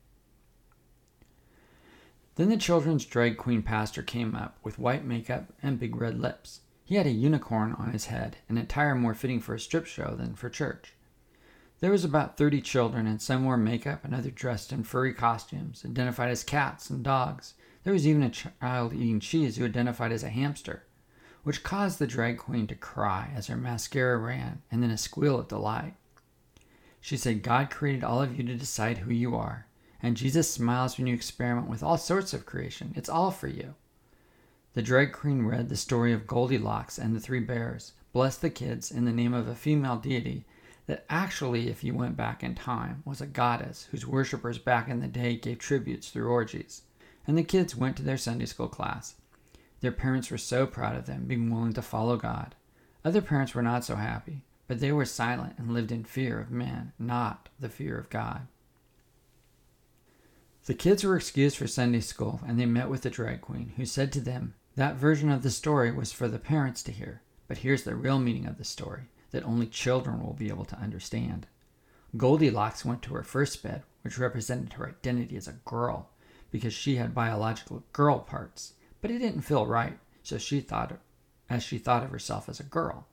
Then 2.34 2.48
the 2.48 2.56
children's 2.56 3.04
drag 3.04 3.36
queen 3.36 3.62
pastor 3.62 4.02
came 4.02 4.34
up 4.34 4.58
with 4.64 4.80
white 4.80 5.04
makeup 5.04 5.52
and 5.62 5.78
big 5.78 5.94
red 5.94 6.20
lips. 6.20 6.60
He 6.86 6.94
had 6.94 7.06
a 7.06 7.10
unicorn 7.10 7.74
on 7.74 7.90
his 7.90 8.06
head, 8.06 8.38
an 8.48 8.56
attire 8.56 8.94
more 8.94 9.12
fitting 9.12 9.40
for 9.40 9.54
a 9.54 9.60
strip 9.60 9.86
show 9.86 10.14
than 10.16 10.34
for 10.34 10.48
church. 10.48 10.94
There 11.80 11.90
was 11.90 12.04
about 12.04 12.38
thirty 12.38 12.62
children, 12.62 13.06
and 13.06 13.20
some 13.20 13.44
wore 13.44 13.58
makeup 13.58 14.04
and 14.04 14.14
others 14.14 14.32
dressed 14.34 14.72
in 14.72 14.84
furry 14.84 15.12
costumes, 15.12 15.84
identified 15.84 16.30
as 16.30 16.44
cats 16.44 16.88
and 16.88 17.02
dogs, 17.02 17.54
there 17.82 17.92
was 17.92 18.06
even 18.06 18.22
a 18.22 18.30
child 18.30 18.92
eating 18.94 19.20
cheese 19.20 19.56
who 19.56 19.64
identified 19.64 20.10
as 20.10 20.22
a 20.22 20.28
hamster, 20.28 20.84
which 21.42 21.62
caused 21.62 21.98
the 21.98 22.06
drag 22.06 22.38
queen 22.38 22.66
to 22.66 22.74
cry 22.74 23.30
as 23.34 23.46
her 23.46 23.56
mascara 23.56 24.16
ran 24.18 24.62
and 24.72 24.82
then 24.82 24.90
a 24.90 24.96
squeal 24.96 25.38
of 25.38 25.48
delight. 25.48 25.94
She 27.00 27.16
said, 27.16 27.44
God 27.44 27.70
created 27.70 28.02
all 28.02 28.22
of 28.22 28.36
you 28.36 28.42
to 28.44 28.54
decide 28.56 28.98
who 28.98 29.12
you 29.12 29.36
are, 29.36 29.66
and 30.02 30.16
Jesus 30.16 30.50
smiles 30.50 30.98
when 30.98 31.06
you 31.06 31.14
experiment 31.14 31.68
with 31.68 31.82
all 31.82 31.98
sorts 31.98 32.32
of 32.32 32.46
creation. 32.46 32.92
It's 32.96 33.08
all 33.08 33.30
for 33.30 33.48
you. 33.48 33.74
The 34.76 34.82
drag 34.82 35.12
queen 35.12 35.46
read 35.46 35.70
the 35.70 35.76
story 35.76 36.12
of 36.12 36.26
Goldilocks 36.26 36.98
and 36.98 37.16
the 37.16 37.20
three 37.20 37.40
bears, 37.40 37.94
blessed 38.12 38.42
the 38.42 38.50
kids 38.50 38.90
in 38.90 39.06
the 39.06 39.10
name 39.10 39.32
of 39.32 39.48
a 39.48 39.54
female 39.54 39.96
deity 39.96 40.44
that 40.84 41.06
actually, 41.08 41.70
if 41.70 41.82
you 41.82 41.94
went 41.94 42.14
back 42.14 42.44
in 42.44 42.54
time, 42.54 43.02
was 43.06 43.22
a 43.22 43.26
goddess 43.26 43.88
whose 43.90 44.06
worshippers 44.06 44.58
back 44.58 44.90
in 44.90 45.00
the 45.00 45.06
day 45.06 45.34
gave 45.34 45.60
tributes 45.60 46.10
through 46.10 46.28
orgies 46.28 46.82
and 47.26 47.38
the 47.38 47.42
kids 47.42 47.74
went 47.74 47.96
to 47.96 48.02
their 48.02 48.18
Sunday 48.18 48.44
school 48.44 48.68
class. 48.68 49.14
Their 49.80 49.92
parents 49.92 50.30
were 50.30 50.36
so 50.36 50.66
proud 50.66 50.94
of 50.94 51.06
them 51.06 51.24
being 51.24 51.50
willing 51.50 51.72
to 51.72 51.80
follow 51.80 52.18
God. 52.18 52.54
Other 53.02 53.22
parents 53.22 53.54
were 53.54 53.62
not 53.62 53.82
so 53.82 53.96
happy, 53.96 54.42
but 54.68 54.80
they 54.80 54.92
were 54.92 55.06
silent 55.06 55.54
and 55.56 55.72
lived 55.72 55.90
in 55.90 56.04
fear 56.04 56.38
of 56.38 56.50
men, 56.50 56.92
not 56.98 57.48
the 57.58 57.70
fear 57.70 57.96
of 57.98 58.10
God. 58.10 58.46
The 60.66 60.74
kids 60.74 61.02
were 61.02 61.16
excused 61.16 61.56
for 61.56 61.66
Sunday 61.66 62.00
school, 62.00 62.42
and 62.46 62.60
they 62.60 62.66
met 62.66 62.90
with 62.90 63.00
the 63.00 63.08
drag 63.08 63.40
queen, 63.40 63.72
who 63.78 63.86
said 63.86 64.12
to 64.12 64.20
them, 64.20 64.52
That 64.76 64.96
version 64.96 65.30
of 65.30 65.42
the 65.42 65.50
story 65.50 65.90
was 65.90 66.12
for 66.12 66.28
the 66.28 66.38
parents 66.38 66.82
to 66.82 66.92
hear, 66.92 67.22
but 67.48 67.58
here's 67.58 67.84
the 67.84 67.96
real 67.96 68.18
meaning 68.18 68.44
of 68.44 68.58
the 68.58 68.64
story 68.64 69.04
that 69.30 69.42
only 69.44 69.66
children 69.66 70.22
will 70.22 70.34
be 70.34 70.50
able 70.50 70.66
to 70.66 70.78
understand. 70.78 71.46
Goldilocks 72.14 72.84
went 72.84 73.00
to 73.02 73.14
her 73.14 73.22
first 73.22 73.62
bed, 73.62 73.84
which 74.02 74.18
represented 74.18 74.74
her 74.74 74.88
identity 74.90 75.34
as 75.38 75.48
a 75.48 75.58
girl, 75.64 76.10
because 76.50 76.74
she 76.74 76.96
had 76.96 77.14
biological 77.14 77.84
girl 77.94 78.18
parts, 78.18 78.74
but 79.00 79.10
it 79.10 79.18
didn't 79.18 79.42
feel 79.42 79.66
right, 79.66 79.98
so 80.22 80.36
she 80.36 80.60
thought 80.60 80.98
as 81.48 81.62
she 81.62 81.78
thought 81.78 82.04
of 82.04 82.10
herself 82.10 82.46
as 82.46 82.60
a 82.60 82.64
girl. 82.64 83.06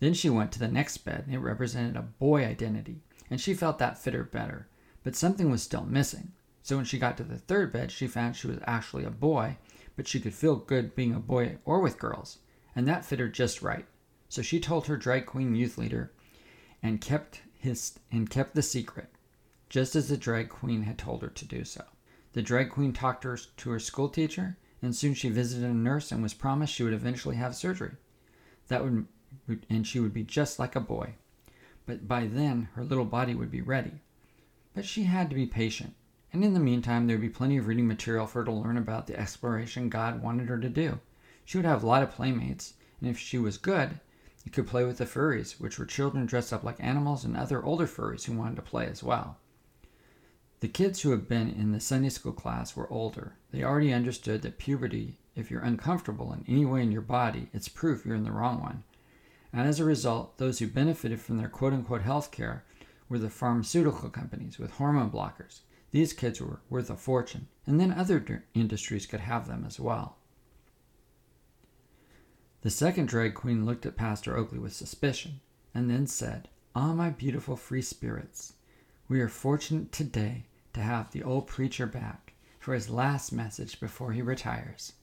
Then 0.00 0.14
she 0.14 0.30
went 0.30 0.50
to 0.52 0.58
the 0.58 0.66
next 0.66 0.98
bed, 0.98 1.24
and 1.26 1.34
it 1.34 1.38
represented 1.38 1.94
a 1.94 2.02
boy 2.02 2.44
identity, 2.44 3.02
and 3.30 3.40
she 3.40 3.54
felt 3.54 3.78
that 3.78 3.98
fit 3.98 4.14
her 4.14 4.24
better, 4.24 4.66
but 5.04 5.14
something 5.14 5.48
was 5.48 5.62
still 5.62 5.84
missing. 5.84 6.32
So 6.64 6.74
when 6.76 6.84
she 6.86 6.98
got 6.98 7.16
to 7.18 7.24
the 7.24 7.38
third 7.38 7.72
bed, 7.72 7.92
she 7.92 8.08
found 8.08 8.34
she 8.34 8.48
was 8.48 8.58
actually 8.66 9.04
a 9.04 9.10
boy, 9.10 9.58
but 9.96 10.08
she 10.08 10.20
could 10.20 10.34
feel 10.34 10.56
good 10.56 10.94
being 10.94 11.14
a 11.14 11.20
boy 11.20 11.58
or 11.64 11.80
with 11.80 11.98
girls, 11.98 12.38
and 12.74 12.86
that 12.86 13.04
fit 13.04 13.20
her 13.20 13.28
just 13.28 13.62
right. 13.62 13.86
So 14.28 14.42
she 14.42 14.60
told 14.60 14.86
her 14.86 14.96
drag 14.96 15.26
queen 15.26 15.54
youth 15.54 15.76
leader 15.76 16.12
and 16.82 17.00
kept 17.00 17.42
his 17.58 17.98
and 18.10 18.28
kept 18.28 18.54
the 18.54 18.62
secret, 18.62 19.08
just 19.68 19.94
as 19.94 20.08
the 20.08 20.16
drag 20.16 20.48
queen 20.48 20.82
had 20.82 20.98
told 20.98 21.22
her 21.22 21.28
to 21.28 21.44
do 21.44 21.64
so. 21.64 21.84
The 22.32 22.42
drag 22.42 22.70
queen 22.70 22.92
talked 22.92 23.24
her 23.24 23.36
to 23.36 23.70
her 23.70 23.78
school 23.78 24.08
teacher, 24.08 24.56
and 24.80 24.96
soon 24.96 25.14
she 25.14 25.28
visited 25.28 25.68
a 25.68 25.74
nurse 25.74 26.10
and 26.10 26.22
was 26.22 26.34
promised 26.34 26.72
she 26.72 26.82
would 26.82 26.94
eventually 26.94 27.36
have 27.36 27.54
surgery. 27.54 27.92
That 28.68 28.82
would 28.82 29.06
and 29.68 29.86
she 29.86 30.00
would 30.00 30.12
be 30.12 30.24
just 30.24 30.58
like 30.58 30.76
a 30.76 30.80
boy. 30.80 31.14
But 31.86 32.06
by 32.08 32.26
then 32.26 32.68
her 32.74 32.84
little 32.84 33.04
body 33.04 33.34
would 33.34 33.50
be 33.50 33.60
ready. 33.60 34.02
But 34.74 34.84
she 34.84 35.04
had 35.04 35.28
to 35.30 35.36
be 35.36 35.46
patient, 35.46 35.94
and 36.32 36.44
in 36.44 36.54
the 36.54 36.60
meantime 36.60 37.06
there 37.06 37.16
would 37.16 37.22
be 37.22 37.28
plenty 37.28 37.58
of 37.58 37.66
reading 37.66 37.86
material 37.86 38.26
for 38.26 38.40
her 38.40 38.44
to 38.46 38.52
learn 38.52 38.76
about 38.76 39.06
the 39.06 39.18
exploration 39.18 39.88
God 39.88 40.22
wanted 40.22 40.48
her 40.48 40.58
to 40.58 40.68
do. 40.68 40.98
She 41.44 41.58
would 41.58 41.66
have 41.66 41.82
a 41.82 41.86
lot 41.86 42.02
of 42.02 42.10
playmates, 42.10 42.74
and 43.00 43.10
if 43.10 43.18
she 43.18 43.38
was 43.38 43.58
good, 43.58 44.00
you 44.44 44.50
could 44.50 44.66
play 44.66 44.84
with 44.84 44.98
the 44.98 45.04
furries, 45.04 45.60
which 45.60 45.78
were 45.78 45.86
children 45.86 46.26
dressed 46.26 46.52
up 46.52 46.64
like 46.64 46.82
animals 46.82 47.24
and 47.24 47.36
other 47.36 47.62
older 47.62 47.86
furries 47.86 48.24
who 48.24 48.32
wanted 48.32 48.56
to 48.56 48.62
play 48.62 48.86
as 48.86 49.02
well. 49.02 49.36
The 50.60 50.68
kids 50.68 51.02
who 51.02 51.10
had 51.10 51.28
been 51.28 51.50
in 51.50 51.72
the 51.72 51.80
Sunday 51.80 52.08
school 52.08 52.32
class 52.32 52.76
were 52.76 52.90
older. 52.90 53.34
They 53.50 53.62
already 53.62 53.92
understood 53.92 54.42
that 54.42 54.58
puberty, 54.58 55.18
if 55.34 55.50
you're 55.50 55.60
uncomfortable 55.60 56.32
in 56.32 56.44
any 56.48 56.64
way 56.64 56.82
in 56.82 56.92
your 56.92 57.02
body, 57.02 57.48
it's 57.52 57.68
proof 57.68 58.06
you're 58.06 58.14
in 58.14 58.24
the 58.24 58.32
wrong 58.32 58.60
one. 58.60 58.84
And 59.52 59.68
as 59.68 59.80
a 59.80 59.84
result, 59.84 60.38
those 60.38 60.60
who 60.60 60.66
benefited 60.66 61.20
from 61.20 61.38
their 61.38 61.48
quote 61.48 61.72
unquote 61.72 62.02
health 62.02 62.30
care 62.30 62.64
were 63.08 63.18
the 63.18 63.28
pharmaceutical 63.28 64.08
companies 64.08 64.58
with 64.58 64.70
hormone 64.72 65.10
blockers. 65.10 65.60
These 65.92 66.14
kids 66.14 66.40
were 66.40 66.60
worth 66.70 66.88
a 66.88 66.96
fortune, 66.96 67.48
and 67.66 67.78
then 67.78 67.92
other 67.92 68.44
industries 68.54 69.04
could 69.04 69.20
have 69.20 69.46
them 69.46 69.64
as 69.66 69.78
well. 69.78 70.16
The 72.62 72.70
second 72.70 73.08
drag 73.08 73.34
queen 73.34 73.66
looked 73.66 73.84
at 73.84 73.96
Pastor 73.96 74.34
Oakley 74.36 74.58
with 74.58 74.72
suspicion, 74.72 75.40
and 75.74 75.90
then 75.90 76.06
said, 76.06 76.48
Ah, 76.74 76.94
my 76.94 77.10
beautiful 77.10 77.56
free 77.56 77.82
spirits, 77.82 78.54
we 79.06 79.20
are 79.20 79.28
fortunate 79.28 79.92
today 79.92 80.44
to 80.72 80.80
have 80.80 81.10
the 81.10 81.22
old 81.22 81.46
preacher 81.46 81.86
back 81.86 82.32
for 82.58 82.72
his 82.72 82.88
last 82.88 83.30
message 83.30 83.78
before 83.78 84.12
he 84.12 84.22
retires. 84.22 84.94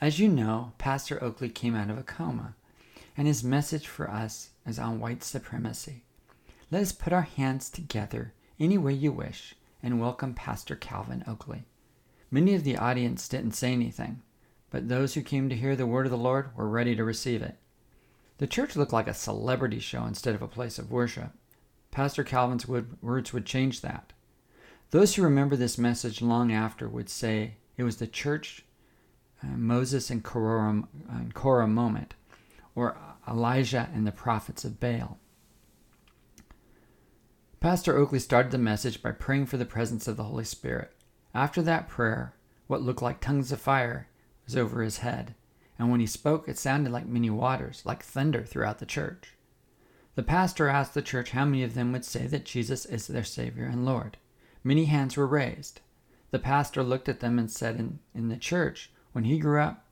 As 0.00 0.20
you 0.20 0.28
know, 0.28 0.72
Pastor 0.78 1.22
Oakley 1.22 1.48
came 1.48 1.74
out 1.74 1.90
of 1.90 1.98
a 1.98 2.04
coma, 2.04 2.54
and 3.16 3.26
his 3.26 3.42
message 3.42 3.88
for 3.88 4.08
us 4.08 4.50
is 4.64 4.78
on 4.78 5.00
white 5.00 5.24
supremacy. 5.24 6.04
Let 6.70 6.82
us 6.82 6.92
put 6.92 7.12
our 7.12 7.22
hands 7.22 7.70
together 7.70 8.34
any 8.60 8.78
way 8.78 8.92
you 8.92 9.10
wish 9.10 9.56
and 9.82 10.00
welcome 10.00 10.34
Pastor 10.34 10.74
Calvin 10.74 11.22
Oakley. 11.26 11.64
Many 12.30 12.54
of 12.54 12.64
the 12.64 12.76
audience 12.76 13.28
didn't 13.28 13.52
say 13.52 13.72
anything, 13.72 14.22
but 14.70 14.88
those 14.88 15.14
who 15.14 15.22
came 15.22 15.48
to 15.48 15.56
hear 15.56 15.76
the 15.76 15.86
word 15.86 16.06
of 16.06 16.10
the 16.10 16.18
Lord 16.18 16.56
were 16.56 16.68
ready 16.68 16.96
to 16.96 17.04
receive 17.04 17.42
it. 17.42 17.56
The 18.38 18.46
church 18.46 18.76
looked 18.76 18.92
like 18.92 19.08
a 19.08 19.14
celebrity 19.14 19.78
show 19.78 20.04
instead 20.04 20.34
of 20.34 20.42
a 20.42 20.48
place 20.48 20.78
of 20.78 20.90
worship. 20.90 21.30
Pastor 21.90 22.24
Calvin's 22.24 22.66
words 22.66 23.32
would 23.32 23.46
change 23.46 23.80
that. 23.80 24.12
Those 24.90 25.14
who 25.14 25.22
remember 25.22 25.56
this 25.56 25.78
message 25.78 26.22
long 26.22 26.52
after 26.52 26.88
would 26.88 27.08
say 27.08 27.54
it 27.76 27.82
was 27.82 27.96
the 27.96 28.06
church 28.06 28.64
uh, 29.42 29.48
Moses 29.56 30.10
and 30.10 30.24
Korah, 30.24 30.84
and 31.10 31.34
Korah 31.34 31.68
moment, 31.68 32.14
or 32.74 32.96
Elijah 33.28 33.88
and 33.94 34.06
the 34.06 34.12
prophets 34.12 34.64
of 34.64 34.80
Baal. 34.80 35.18
Pastor 37.66 37.96
Oakley 37.96 38.20
started 38.20 38.52
the 38.52 38.58
message 38.58 39.02
by 39.02 39.10
praying 39.10 39.46
for 39.46 39.56
the 39.56 39.64
presence 39.64 40.06
of 40.06 40.16
the 40.16 40.22
Holy 40.22 40.44
Spirit. 40.44 40.92
After 41.34 41.60
that 41.62 41.88
prayer, 41.88 42.36
what 42.68 42.80
looked 42.80 43.02
like 43.02 43.18
tongues 43.18 43.50
of 43.50 43.60
fire 43.60 44.06
was 44.44 44.56
over 44.56 44.82
his 44.82 44.98
head, 44.98 45.34
and 45.76 45.90
when 45.90 45.98
he 45.98 46.06
spoke, 46.06 46.48
it 46.48 46.58
sounded 46.58 46.92
like 46.92 47.08
many 47.08 47.28
waters, 47.28 47.82
like 47.84 48.04
thunder 48.04 48.44
throughout 48.44 48.78
the 48.78 48.86
church. 48.86 49.32
The 50.14 50.22
pastor 50.22 50.68
asked 50.68 50.94
the 50.94 51.02
church 51.02 51.30
how 51.30 51.44
many 51.44 51.64
of 51.64 51.74
them 51.74 51.90
would 51.90 52.04
say 52.04 52.28
that 52.28 52.44
Jesus 52.44 52.86
is 52.86 53.08
their 53.08 53.24
Savior 53.24 53.64
and 53.64 53.84
Lord. 53.84 54.16
Many 54.62 54.84
hands 54.84 55.16
were 55.16 55.26
raised. 55.26 55.80
The 56.30 56.38
pastor 56.38 56.84
looked 56.84 57.08
at 57.08 57.18
them 57.18 57.36
and 57.36 57.50
said, 57.50 57.80
In, 57.80 57.98
in 58.14 58.28
the 58.28 58.36
church, 58.36 58.92
when 59.10 59.24
he 59.24 59.40
grew 59.40 59.60
up, 59.60 59.84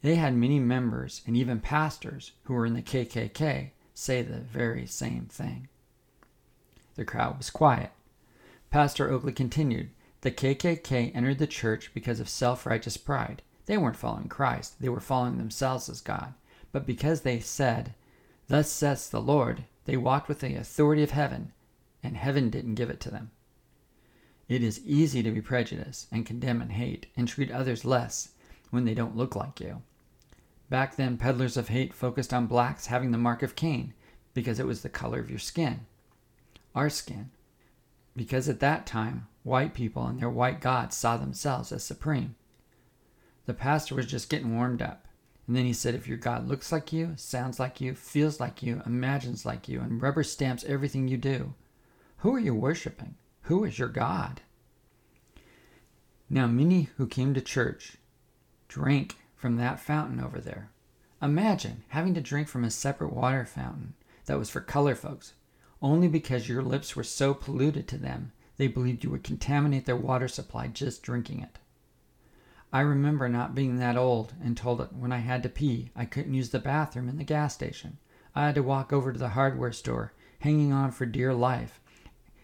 they 0.00 0.14
had 0.14 0.34
many 0.34 0.58
members 0.58 1.20
and 1.26 1.36
even 1.36 1.60
pastors 1.60 2.32
who 2.44 2.54
were 2.54 2.64
in 2.64 2.72
the 2.72 2.80
KKK 2.80 3.72
say 3.92 4.22
the 4.22 4.38
very 4.38 4.86
same 4.86 5.26
thing. 5.26 5.68
The 6.98 7.04
crowd 7.04 7.38
was 7.38 7.48
quiet. 7.48 7.92
Pastor 8.70 9.08
Oakley 9.08 9.32
continued 9.32 9.90
The 10.22 10.32
KKK 10.32 11.14
entered 11.14 11.38
the 11.38 11.46
church 11.46 11.92
because 11.94 12.18
of 12.18 12.28
self 12.28 12.66
righteous 12.66 12.96
pride. 12.96 13.40
They 13.66 13.78
weren't 13.78 13.96
following 13.96 14.26
Christ, 14.26 14.80
they 14.80 14.88
were 14.88 14.98
following 14.98 15.38
themselves 15.38 15.88
as 15.88 16.00
God. 16.00 16.34
But 16.72 16.86
because 16.86 17.20
they 17.20 17.38
said, 17.38 17.94
Thus 18.48 18.68
says 18.68 19.08
the 19.08 19.20
Lord, 19.20 19.62
they 19.84 19.96
walked 19.96 20.28
with 20.28 20.40
the 20.40 20.56
authority 20.56 21.04
of 21.04 21.12
heaven, 21.12 21.52
and 22.02 22.16
heaven 22.16 22.50
didn't 22.50 22.74
give 22.74 22.90
it 22.90 22.98
to 23.02 23.12
them. 23.12 23.30
It 24.48 24.64
is 24.64 24.84
easy 24.84 25.22
to 25.22 25.30
be 25.30 25.40
prejudiced 25.40 26.08
and 26.10 26.26
condemn 26.26 26.60
and 26.60 26.72
hate 26.72 27.06
and 27.16 27.28
treat 27.28 27.52
others 27.52 27.84
less 27.84 28.30
when 28.70 28.86
they 28.86 28.94
don't 28.94 29.16
look 29.16 29.36
like 29.36 29.60
you. 29.60 29.82
Back 30.68 30.96
then, 30.96 31.16
peddlers 31.16 31.56
of 31.56 31.68
hate 31.68 31.94
focused 31.94 32.34
on 32.34 32.48
blacks 32.48 32.86
having 32.86 33.12
the 33.12 33.18
mark 33.18 33.44
of 33.44 33.54
Cain 33.54 33.94
because 34.34 34.58
it 34.58 34.66
was 34.66 34.82
the 34.82 34.88
color 34.88 35.20
of 35.20 35.30
your 35.30 35.38
skin, 35.38 35.86
our 36.78 36.88
skin. 36.88 37.30
Because 38.16 38.48
at 38.48 38.60
that 38.60 38.86
time, 38.86 39.26
white 39.42 39.74
people 39.74 40.06
and 40.06 40.20
their 40.20 40.30
white 40.30 40.60
gods 40.60 40.96
saw 40.96 41.16
themselves 41.16 41.72
as 41.72 41.84
supreme. 41.84 42.36
The 43.46 43.54
pastor 43.54 43.94
was 43.94 44.06
just 44.06 44.30
getting 44.30 44.54
warmed 44.54 44.82
up. 44.82 45.06
And 45.46 45.56
then 45.56 45.64
he 45.64 45.72
said, 45.72 45.94
if 45.94 46.06
your 46.06 46.18
God 46.18 46.46
looks 46.46 46.70
like 46.70 46.92
you, 46.92 47.14
sounds 47.16 47.58
like 47.58 47.80
you, 47.80 47.94
feels 47.94 48.38
like 48.38 48.62
you, 48.62 48.82
imagines 48.84 49.46
like 49.46 49.68
you, 49.68 49.80
and 49.80 50.02
rubber 50.02 50.22
stamps 50.22 50.64
everything 50.64 51.08
you 51.08 51.16
do, 51.16 51.54
who 52.18 52.34
are 52.34 52.40
you 52.40 52.54
worshiping? 52.54 53.14
Who 53.42 53.64
is 53.64 53.78
your 53.78 53.88
God? 53.88 54.42
Now, 56.28 56.46
many 56.46 56.90
who 56.96 57.06
came 57.06 57.32
to 57.32 57.40
church 57.40 57.96
drank 58.68 59.16
from 59.34 59.56
that 59.56 59.80
fountain 59.80 60.20
over 60.20 60.38
there. 60.38 60.70
Imagine 61.22 61.84
having 61.88 62.12
to 62.14 62.20
drink 62.20 62.48
from 62.48 62.64
a 62.64 62.70
separate 62.70 63.12
water 63.12 63.46
fountain 63.46 63.94
that 64.26 64.38
was 64.38 64.50
for 64.50 64.60
color 64.60 64.94
folks, 64.94 65.32
only 65.80 66.08
because 66.08 66.48
your 66.48 66.62
lips 66.62 66.96
were 66.96 67.04
so 67.04 67.32
polluted 67.34 67.86
to 67.88 67.98
them 67.98 68.32
they 68.58 68.66
believed 68.66 69.04
you 69.04 69.10
would 69.10 69.22
contaminate 69.22 69.86
their 69.86 69.96
water 69.96 70.28
supply 70.28 70.66
just 70.66 71.02
drinking 71.02 71.40
it. 71.40 71.58
I 72.72 72.80
remember 72.80 73.28
not 73.28 73.54
being 73.54 73.78
that 73.78 73.96
old 73.96 74.34
and 74.42 74.56
told 74.56 74.80
that 74.80 74.92
when 74.92 75.12
I 75.12 75.18
had 75.18 75.42
to 75.44 75.48
pee, 75.48 75.90
I 75.96 76.04
couldn't 76.04 76.34
use 76.34 76.50
the 76.50 76.58
bathroom 76.58 77.08
in 77.08 77.16
the 77.16 77.24
gas 77.24 77.54
station. 77.54 77.98
I 78.34 78.46
had 78.46 78.56
to 78.56 78.62
walk 78.62 78.92
over 78.92 79.12
to 79.12 79.18
the 79.18 79.30
hardware 79.30 79.72
store, 79.72 80.12
hanging 80.40 80.72
on 80.72 80.90
for 80.90 81.06
dear 81.06 81.32
life, 81.32 81.80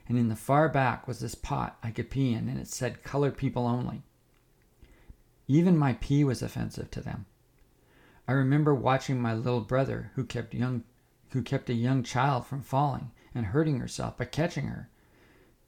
and 0.08 0.16
in 0.16 0.28
the 0.28 0.36
far 0.36 0.68
back 0.68 1.06
was 1.06 1.18
this 1.18 1.34
pot 1.34 1.76
I 1.82 1.90
could 1.90 2.10
pee 2.10 2.32
in, 2.32 2.48
and 2.48 2.58
it 2.58 2.68
said 2.68 3.02
colored 3.02 3.36
people 3.36 3.66
only. 3.66 4.02
Even 5.46 5.76
my 5.76 5.94
pee 5.94 6.24
was 6.24 6.42
offensive 6.42 6.90
to 6.92 7.00
them. 7.00 7.26
I 8.26 8.32
remember 8.32 8.74
watching 8.74 9.20
my 9.20 9.34
little 9.34 9.60
brother, 9.60 10.12
who 10.14 10.24
kept 10.24 10.54
young, 10.54 10.84
who 11.30 11.42
kept 11.42 11.68
a 11.68 11.74
young 11.74 12.02
child 12.02 12.46
from 12.46 12.62
falling 12.62 13.10
and 13.34 13.46
hurting 13.46 13.78
herself 13.78 14.16
by 14.16 14.24
catching 14.24 14.66
her, 14.66 14.88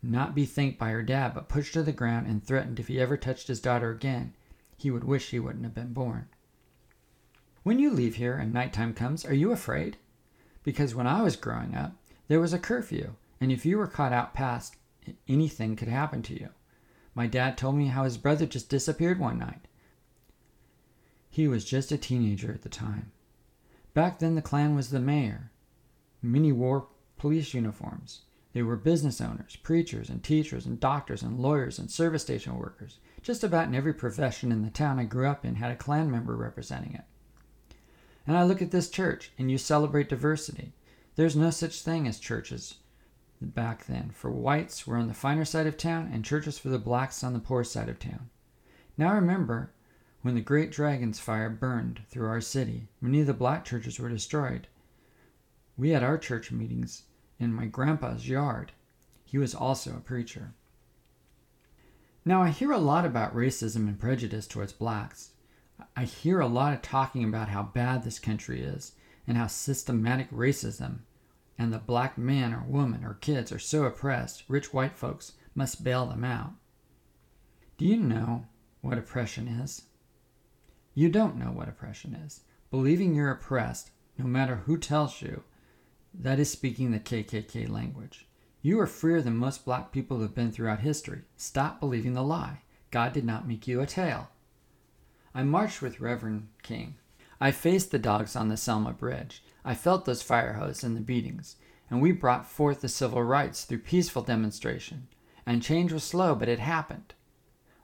not 0.02 0.34
be 0.34 0.46
thanked 0.46 0.78
by 0.78 0.90
her 0.90 1.02
dad, 1.02 1.34
but 1.34 1.48
pushed 1.48 1.74
to 1.74 1.82
the 1.82 1.92
ground 1.92 2.26
and 2.26 2.44
threatened 2.44 2.78
if 2.78 2.88
he 2.88 3.00
ever 3.00 3.16
touched 3.16 3.48
his 3.48 3.60
daughter 3.60 3.90
again, 3.90 4.34
he 4.76 4.90
would 4.90 5.04
wish 5.04 5.30
he 5.30 5.40
wouldn't 5.40 5.64
have 5.64 5.74
been 5.74 5.92
born. 5.92 6.28
When 7.62 7.78
you 7.78 7.90
leave 7.90 8.16
here 8.16 8.36
and 8.36 8.52
nighttime 8.52 8.94
comes, 8.94 9.24
are 9.24 9.34
you 9.34 9.50
afraid? 9.50 9.96
Because 10.62 10.94
when 10.94 11.06
I 11.06 11.22
was 11.22 11.36
growing 11.36 11.74
up, 11.74 11.96
there 12.28 12.40
was 12.40 12.52
a 12.52 12.58
curfew, 12.58 13.14
and 13.40 13.50
if 13.50 13.66
you 13.66 13.78
were 13.78 13.86
caught 13.86 14.12
out 14.12 14.34
past, 14.34 14.76
anything 15.28 15.76
could 15.76 15.88
happen 15.88 16.22
to 16.22 16.34
you. 16.34 16.50
My 17.14 17.26
dad 17.26 17.56
told 17.56 17.76
me 17.76 17.86
how 17.86 18.04
his 18.04 18.18
brother 18.18 18.46
just 18.46 18.68
disappeared 18.68 19.18
one 19.18 19.38
night. 19.38 19.66
He 21.30 21.48
was 21.48 21.64
just 21.64 21.90
a 21.90 21.98
teenager 21.98 22.52
at 22.52 22.62
the 22.62 22.68
time. 22.68 23.12
Back 23.94 24.18
then, 24.18 24.34
the 24.34 24.42
Klan 24.42 24.76
was 24.76 24.90
the 24.90 25.00
mayor. 25.00 25.50
Many 26.22 26.52
wore 26.52 26.88
police 27.18 27.54
uniforms. 27.54 28.22
They 28.52 28.62
were 28.62 28.76
business 28.76 29.20
owners, 29.20 29.56
preachers, 29.56 30.08
and 30.08 30.22
teachers, 30.22 30.64
and 30.64 30.80
doctors, 30.80 31.22
and 31.22 31.38
lawyers, 31.38 31.78
and 31.78 31.90
service 31.90 32.22
station 32.22 32.56
workers. 32.56 32.98
Just 33.22 33.44
about 33.44 33.68
in 33.68 33.74
every 33.74 33.92
profession 33.92 34.50
in 34.50 34.62
the 34.62 34.70
town 34.70 34.98
I 34.98 35.04
grew 35.04 35.26
up 35.26 35.44
in 35.44 35.56
had 35.56 35.70
a 35.70 35.76
Klan 35.76 36.10
member 36.10 36.34
representing 36.34 36.94
it. 36.94 37.04
And 38.26 38.36
I 38.36 38.44
look 38.44 38.62
at 38.62 38.70
this 38.70 38.88
church, 38.88 39.30
and 39.38 39.50
you 39.50 39.58
celebrate 39.58 40.08
diversity. 40.08 40.72
There's 41.16 41.36
no 41.36 41.50
such 41.50 41.82
thing 41.82 42.08
as 42.08 42.18
churches 42.18 42.76
back 43.40 43.86
then. 43.86 44.10
For 44.10 44.30
whites 44.30 44.86
were 44.86 44.96
on 44.96 45.08
the 45.08 45.14
finer 45.14 45.44
side 45.44 45.66
of 45.66 45.76
town, 45.76 46.10
and 46.12 46.24
churches 46.24 46.58
for 46.58 46.68
the 46.68 46.78
blacks 46.78 47.22
on 47.22 47.34
the 47.34 47.38
poor 47.38 47.62
side 47.62 47.88
of 47.88 47.98
town. 47.98 48.30
Now 48.96 49.12
remember, 49.14 49.72
when 50.22 50.34
the 50.34 50.40
great 50.40 50.72
dragon's 50.72 51.20
fire 51.20 51.50
burned 51.50 52.00
through 52.08 52.28
our 52.28 52.40
city, 52.40 52.88
many 53.00 53.20
of 53.20 53.26
the 53.26 53.34
black 53.34 53.64
churches 53.64 54.00
were 54.00 54.08
destroyed. 54.08 54.66
We 55.78 55.90
had 55.90 56.02
our 56.02 56.18
church 56.18 56.50
meetings 56.50 57.02
in 57.38 57.52
my 57.52 57.66
grandpa's 57.66 58.28
yard. 58.28 58.72
He 59.24 59.38
was 59.38 59.54
also 59.54 59.96
a 59.96 60.00
preacher. 60.00 60.54
Now, 62.24 62.42
I 62.42 62.50
hear 62.50 62.72
a 62.72 62.78
lot 62.78 63.04
about 63.04 63.36
racism 63.36 63.86
and 63.86 63.98
prejudice 63.98 64.46
towards 64.46 64.72
blacks. 64.72 65.30
I 65.94 66.04
hear 66.04 66.40
a 66.40 66.46
lot 66.46 66.72
of 66.72 66.82
talking 66.82 67.24
about 67.24 67.48
how 67.48 67.62
bad 67.62 68.02
this 68.02 68.18
country 68.18 68.62
is 68.62 68.92
and 69.26 69.36
how 69.36 69.46
systematic 69.46 70.30
racism 70.30 71.00
and 71.58 71.72
the 71.72 71.78
black 71.78 72.18
man 72.18 72.52
or 72.52 72.62
woman 72.62 73.04
or 73.04 73.14
kids 73.14 73.52
are 73.52 73.58
so 73.58 73.84
oppressed, 73.84 74.44
rich 74.48 74.72
white 74.72 74.96
folks 74.96 75.32
must 75.54 75.84
bail 75.84 76.06
them 76.06 76.24
out. 76.24 76.52
Do 77.78 77.84
you 77.84 77.96
know 77.96 78.46
what 78.80 78.98
oppression 78.98 79.48
is? 79.48 79.82
You 80.94 81.08
don't 81.10 81.36
know 81.36 81.50
what 81.52 81.68
oppression 81.68 82.14
is. 82.14 82.40
Believing 82.70 83.14
you're 83.14 83.30
oppressed, 83.30 83.90
no 84.18 84.24
matter 84.26 84.56
who 84.56 84.78
tells 84.78 85.20
you, 85.22 85.44
that 86.18 86.38
is 86.38 86.50
speaking 86.50 86.90
the 86.90 87.00
KKK 87.00 87.68
language. 87.68 88.26
You 88.62 88.80
are 88.80 88.86
freer 88.86 89.20
than 89.20 89.36
most 89.36 89.64
black 89.64 89.92
people 89.92 90.20
have 90.20 90.34
been 90.34 90.50
throughout 90.50 90.80
history. 90.80 91.22
Stop 91.36 91.78
believing 91.78 92.14
the 92.14 92.22
lie. 92.22 92.62
God 92.90 93.12
did 93.12 93.24
not 93.24 93.46
make 93.46 93.68
you 93.68 93.80
a 93.80 93.86
tail. 93.86 94.30
I 95.34 95.42
marched 95.42 95.82
with 95.82 96.00
Reverend 96.00 96.48
King. 96.62 96.96
I 97.40 97.50
faced 97.50 97.90
the 97.90 97.98
dogs 97.98 98.34
on 98.34 98.48
the 98.48 98.56
Selma 98.56 98.92
Bridge. 98.92 99.42
I 99.64 99.74
felt 99.74 100.04
those 100.04 100.22
fire 100.22 100.54
hoses 100.54 100.84
and 100.84 100.96
the 100.96 101.00
beatings, 101.00 101.56
and 101.90 102.00
we 102.00 102.12
brought 102.12 102.50
forth 102.50 102.80
the 102.80 102.88
civil 102.88 103.22
rights 103.22 103.64
through 103.64 103.80
peaceful 103.80 104.22
demonstration. 104.22 105.08
And 105.44 105.62
change 105.62 105.92
was 105.92 106.02
slow, 106.02 106.34
but 106.34 106.48
it 106.48 106.58
happened. 106.58 107.14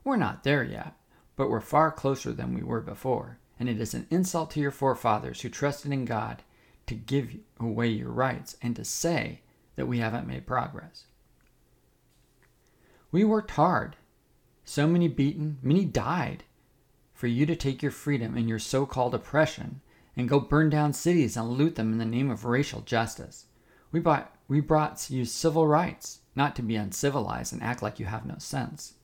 We're 0.05 0.17
not 0.17 0.43
there 0.43 0.65
yet, 0.65 0.95
but 1.37 1.51
we're 1.51 1.61
far 1.61 1.93
closer 1.93 2.33
than 2.33 2.55
we 2.55 2.63
were 2.63 2.81
before, 2.81 3.39
and 3.61 3.69
it 3.69 3.81
is 3.81 3.95
an 3.95 4.07
insult 4.11 4.51
to 4.53 4.61
your 4.61 4.71
forefathers 4.71 5.43
who 5.43 5.49
trusted 5.49 5.93
in 5.93 6.07
God 6.07 6.43
to 6.93 6.99
give 6.99 7.35
away 7.59 7.89
your 7.89 8.11
rights 8.11 8.57
and 8.61 8.77
to 8.77 8.85
say 8.85 9.41
that 9.77 9.87
we 9.87 9.99
haven't 9.99 10.27
made 10.27 10.47
progress. 10.47 11.05
We 13.11 13.25
worked 13.25 13.53
hard. 13.53 13.97
So 14.65 14.87
many 14.87 15.09
beaten, 15.09 15.59
many 15.63 15.85
died 15.85 16.45
for 17.15 17.27
you 17.27 17.47
to 17.47 17.57
take 17.57 17.83
your 17.83 17.91
freedom 17.91 18.37
and 18.37 18.49
your 18.49 18.59
so 18.59 18.85
called 18.85 19.15
oppression 19.15 19.81
and 20.17 20.29
go 20.29 20.39
burn 20.39 20.69
down 20.69 20.93
cities 20.93 21.37
and 21.37 21.49
loot 21.49 21.77
them 21.77 21.93
in 21.93 21.99
the 21.99 22.05
name 22.05 22.31
of 22.31 22.45
racial 22.45 22.83
justice. 22.83 23.47
We 23.91 24.01
brought, 24.01 24.35
we 24.49 24.61
brought 24.61 25.11
you 25.11 25.25
civil 25.25 25.67
rights, 25.67 26.21
not 26.37 26.55
to 26.57 26.63
be 26.63 26.77
uncivilized 26.77 27.53
and 27.53 27.63
act 27.63 27.83
like 27.83 27.99
you 27.99 28.07
have 28.07 28.27
no 28.27 28.37
sense. 28.39 28.95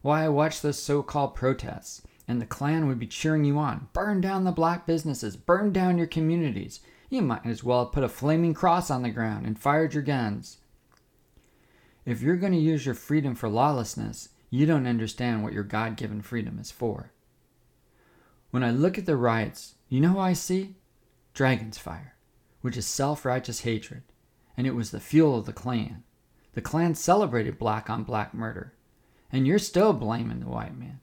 Why, 0.00 0.24
I 0.24 0.28
watched 0.28 0.62
those 0.62 0.80
so 0.80 1.02
called 1.02 1.34
protests, 1.34 2.02
and 2.26 2.40
the 2.40 2.46
Klan 2.46 2.86
would 2.86 2.98
be 2.98 3.06
cheering 3.06 3.44
you 3.44 3.58
on. 3.58 3.88
Burn 3.92 4.20
down 4.20 4.44
the 4.44 4.52
black 4.52 4.86
businesses, 4.86 5.36
burn 5.36 5.72
down 5.72 5.98
your 5.98 6.06
communities. 6.06 6.80
You 7.08 7.22
might 7.22 7.46
as 7.46 7.64
well 7.64 7.84
have 7.84 7.92
put 7.92 8.04
a 8.04 8.08
flaming 8.08 8.54
cross 8.54 8.90
on 8.90 9.02
the 9.02 9.10
ground 9.10 9.46
and 9.46 9.58
fired 9.58 9.94
your 9.94 10.02
guns. 10.02 10.58
If 12.04 12.20
you're 12.20 12.36
going 12.36 12.52
to 12.52 12.58
use 12.58 12.86
your 12.86 12.94
freedom 12.94 13.34
for 13.34 13.48
lawlessness, 13.48 14.30
you 14.50 14.66
don't 14.66 14.86
understand 14.86 15.42
what 15.42 15.52
your 15.52 15.62
God 15.62 15.96
given 15.96 16.22
freedom 16.22 16.58
is 16.58 16.70
for. 16.70 17.12
When 18.50 18.62
I 18.62 18.70
look 18.70 18.96
at 18.96 19.06
the 19.06 19.16
riots, 19.16 19.74
you 19.88 20.00
know 20.00 20.10
who 20.10 20.18
I 20.18 20.32
see? 20.32 20.76
Dragon's 21.34 21.78
fire, 21.78 22.14
which 22.62 22.76
is 22.76 22.86
self 22.86 23.24
righteous 23.24 23.60
hatred, 23.60 24.02
and 24.56 24.66
it 24.66 24.74
was 24.74 24.90
the 24.90 25.00
fuel 25.00 25.38
of 25.38 25.46
the 25.46 25.52
Klan. 25.52 26.02
The 26.54 26.62
Klan 26.62 26.94
celebrated 26.94 27.58
black 27.58 27.88
on 27.90 28.04
black 28.04 28.34
murder, 28.34 28.74
and 29.30 29.46
you're 29.46 29.58
still 29.58 29.92
blaming 29.92 30.40
the 30.40 30.48
white 30.48 30.76
man. 30.76 31.00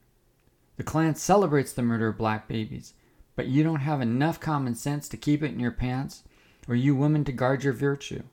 The 0.78 0.84
Klan 0.84 1.16
celebrates 1.16 1.72
the 1.72 1.84
murder 1.84 2.10
of 2.10 2.18
black 2.18 2.48
babies, 2.48 2.94
but 3.36 3.48
you 3.48 3.64
don't 3.64 3.82
have 3.82 4.02
enough 4.02 4.40
common 4.40 4.76
sense 4.76 5.10
to 5.10 5.18
keep 5.18 5.44
it 5.44 5.52
in 5.52 5.60
your 5.60 5.72
pants, 5.72 6.24
or 6.68 6.76
you 6.76 6.96
women 6.96 7.24
to 7.26 7.32
guard 7.32 7.64
your 7.64 7.74
virtue. 7.74 8.24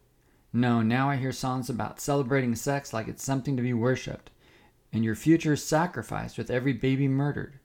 No, 0.53 0.83
now 0.83 1.09
I 1.09 1.17
hear 1.17 1.33
songs 1.33 1.71
about 1.71 2.01
celebrating 2.01 2.55
sex 2.55 2.93
like 2.93 3.09
it's 3.09 3.25
something 3.25 3.57
to 3.57 3.63
be 3.63 3.73
worshipped, 3.73 4.31
and 4.93 5.05
your 5.05 5.15
future 5.15 5.55
is 5.55 5.65
sacrificed 5.65 6.37
with 6.37 6.51
every 6.51 6.73
baby 6.73 7.09
murdered. 7.09 7.59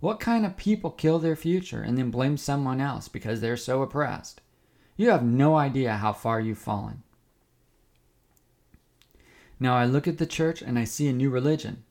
What 0.00 0.20
kind 0.20 0.46
of 0.46 0.56
people 0.56 0.90
kill 0.90 1.18
their 1.18 1.36
future 1.36 1.82
and 1.82 1.98
then 1.98 2.10
blame 2.10 2.36
someone 2.36 2.80
else 2.80 3.08
because 3.08 3.40
they're 3.40 3.56
so 3.56 3.82
oppressed? 3.82 4.40
You 4.96 5.10
have 5.10 5.24
no 5.24 5.56
idea 5.56 5.96
how 5.96 6.12
far 6.12 6.40
you've 6.40 6.58
fallen. 6.58 7.02
Now 9.58 9.74
I 9.74 9.84
look 9.84 10.08
at 10.08 10.16
the 10.16 10.26
church 10.26 10.62
and 10.62 10.78
I 10.78 10.84
see 10.84 11.08
a 11.08 11.12
new 11.12 11.28
religion. 11.28 11.84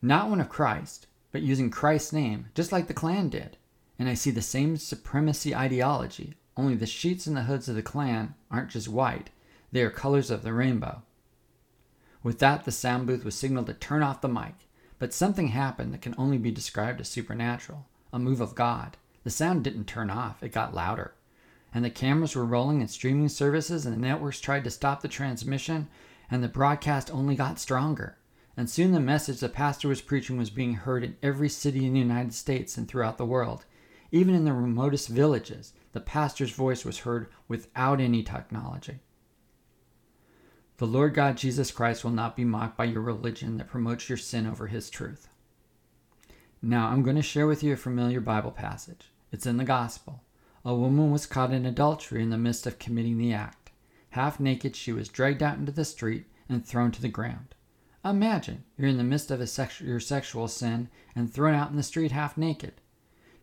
Not 0.00 0.30
one 0.30 0.40
of 0.40 0.48
Christ, 0.48 1.08
but 1.32 1.42
using 1.42 1.70
Christ's 1.70 2.12
name, 2.12 2.46
just 2.54 2.70
like 2.70 2.86
the 2.86 2.94
Klan 2.94 3.28
did. 3.28 3.56
And 3.98 4.08
I 4.08 4.14
see 4.14 4.30
the 4.30 4.42
same 4.42 4.76
supremacy 4.76 5.54
ideology, 5.54 6.34
only 6.56 6.74
the 6.74 6.86
sheets 6.86 7.26
and 7.26 7.36
the 7.36 7.42
hoods 7.42 7.68
of 7.68 7.74
the 7.74 7.82
Klan 7.82 8.34
aren't 8.50 8.70
just 8.70 8.88
white, 8.88 9.30
they 9.72 9.82
are 9.82 9.90
colors 9.90 10.30
of 10.30 10.42
the 10.42 10.52
rainbow. 10.52 11.02
With 12.22 12.38
that, 12.38 12.64
the 12.64 12.72
sound 12.72 13.06
booth 13.06 13.24
was 13.24 13.34
signaled 13.34 13.66
to 13.66 13.74
turn 13.74 14.02
off 14.02 14.20
the 14.20 14.28
mic, 14.28 14.68
but 14.98 15.12
something 15.12 15.48
happened 15.48 15.92
that 15.92 16.00
can 16.00 16.14
only 16.16 16.38
be 16.38 16.50
described 16.50 17.00
as 17.00 17.08
supernatural 17.08 17.86
a 18.14 18.18
move 18.18 18.40
of 18.40 18.54
God. 18.54 18.96
The 19.24 19.30
sound 19.30 19.64
didn't 19.64 19.86
turn 19.86 20.08
off, 20.08 20.40
it 20.40 20.52
got 20.52 20.72
louder. 20.72 21.14
And 21.74 21.84
the 21.84 21.90
cameras 21.90 22.36
were 22.36 22.44
rolling 22.44 22.80
and 22.80 22.88
streaming 22.88 23.28
services, 23.28 23.84
and 23.84 23.96
the 23.96 24.00
networks 24.00 24.40
tried 24.40 24.62
to 24.64 24.70
stop 24.70 25.02
the 25.02 25.08
transmission, 25.08 25.88
and 26.30 26.40
the 26.40 26.48
broadcast 26.48 27.10
only 27.12 27.34
got 27.34 27.58
stronger. 27.58 28.16
And 28.56 28.70
soon 28.70 28.92
the 28.92 29.00
message 29.00 29.40
the 29.40 29.48
pastor 29.48 29.88
was 29.88 30.00
preaching 30.00 30.38
was 30.38 30.50
being 30.50 30.74
heard 30.74 31.02
in 31.02 31.16
every 31.24 31.48
city 31.48 31.84
in 31.84 31.94
the 31.94 31.98
United 31.98 32.32
States 32.32 32.78
and 32.78 32.86
throughout 32.86 33.18
the 33.18 33.26
world. 33.26 33.64
Even 34.14 34.36
in 34.36 34.44
the 34.44 34.52
remotest 34.52 35.08
villages, 35.08 35.72
the 35.90 35.98
pastor's 35.98 36.52
voice 36.52 36.84
was 36.84 37.00
heard 37.00 37.26
without 37.48 38.00
any 38.00 38.22
technology. 38.22 39.00
The 40.76 40.86
Lord 40.86 41.14
God 41.14 41.36
Jesus 41.36 41.72
Christ 41.72 42.04
will 42.04 42.12
not 42.12 42.36
be 42.36 42.44
mocked 42.44 42.76
by 42.76 42.84
your 42.84 43.00
religion 43.00 43.56
that 43.56 43.66
promotes 43.66 44.08
your 44.08 44.16
sin 44.16 44.46
over 44.46 44.68
his 44.68 44.88
truth. 44.88 45.26
Now, 46.62 46.90
I'm 46.90 47.02
going 47.02 47.16
to 47.16 47.22
share 47.22 47.48
with 47.48 47.64
you 47.64 47.72
a 47.72 47.76
familiar 47.76 48.20
Bible 48.20 48.52
passage. 48.52 49.10
It's 49.32 49.46
in 49.46 49.56
the 49.56 49.64
Gospel. 49.64 50.22
A 50.64 50.76
woman 50.76 51.10
was 51.10 51.26
caught 51.26 51.52
in 51.52 51.66
adultery 51.66 52.22
in 52.22 52.30
the 52.30 52.38
midst 52.38 52.68
of 52.68 52.78
committing 52.78 53.18
the 53.18 53.32
act. 53.32 53.72
Half 54.10 54.38
naked, 54.38 54.76
she 54.76 54.92
was 54.92 55.08
dragged 55.08 55.42
out 55.42 55.58
into 55.58 55.72
the 55.72 55.84
street 55.84 56.26
and 56.48 56.64
thrown 56.64 56.92
to 56.92 57.02
the 57.02 57.08
ground. 57.08 57.56
Imagine 58.04 58.62
you're 58.78 58.86
in 58.86 58.96
the 58.96 59.02
midst 59.02 59.32
of 59.32 59.40
sexu- 59.40 59.88
your 59.88 59.98
sexual 59.98 60.46
sin 60.46 60.88
and 61.16 61.34
thrown 61.34 61.56
out 61.56 61.72
in 61.72 61.76
the 61.76 61.82
street 61.82 62.12
half 62.12 62.38
naked. 62.38 62.74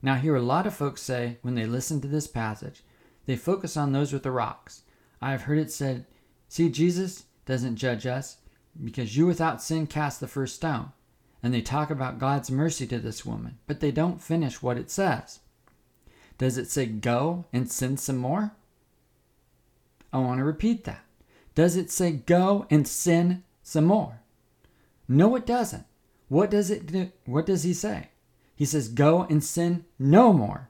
Now, 0.01 0.15
hear 0.15 0.35
a 0.35 0.41
lot 0.41 0.65
of 0.65 0.73
folks 0.73 1.01
say 1.01 1.37
when 1.41 1.55
they 1.55 1.65
listen 1.65 2.01
to 2.01 2.07
this 2.07 2.27
passage, 2.27 2.83
they 3.25 3.35
focus 3.35 3.77
on 3.77 3.91
those 3.91 4.11
with 4.11 4.23
the 4.23 4.31
rocks. 4.31 4.81
I 5.21 5.31
have 5.31 5.43
heard 5.43 5.59
it 5.59 5.71
said 5.71 6.05
See, 6.51 6.69
Jesus 6.69 7.23
doesn't 7.45 7.77
judge 7.77 8.05
us 8.05 8.35
because 8.83 9.15
you 9.15 9.25
without 9.25 9.61
sin 9.61 9.87
cast 9.87 10.19
the 10.19 10.27
first 10.27 10.55
stone. 10.55 10.91
And 11.41 11.53
they 11.53 11.61
talk 11.61 11.89
about 11.89 12.19
God's 12.19 12.51
mercy 12.51 12.85
to 12.87 12.99
this 12.99 13.25
woman, 13.25 13.57
but 13.67 13.79
they 13.79 13.89
don't 13.89 14.21
finish 14.21 14.61
what 14.61 14.77
it 14.77 14.91
says. 14.91 15.39
Does 16.37 16.57
it 16.57 16.69
say 16.69 16.87
go 16.87 17.45
and 17.53 17.71
sin 17.71 17.95
some 17.95 18.17
more? 18.17 18.51
I 20.11 20.17
want 20.17 20.39
to 20.39 20.43
repeat 20.43 20.83
that. 20.83 21.05
Does 21.55 21.77
it 21.77 21.89
say 21.89 22.11
go 22.11 22.67
and 22.69 22.85
sin 22.85 23.43
some 23.63 23.85
more? 23.85 24.19
No, 25.07 25.37
it 25.37 25.45
doesn't. 25.45 25.85
What 26.27 26.51
does 26.51 26.69
it 26.69 26.85
do? 26.87 27.11
What 27.25 27.45
does 27.45 27.63
he 27.63 27.73
say? 27.73 28.09
He 28.61 28.67
says 28.67 28.89
go 28.89 29.25
and 29.27 29.43
sin 29.43 29.85
no 29.97 30.31
more. 30.31 30.69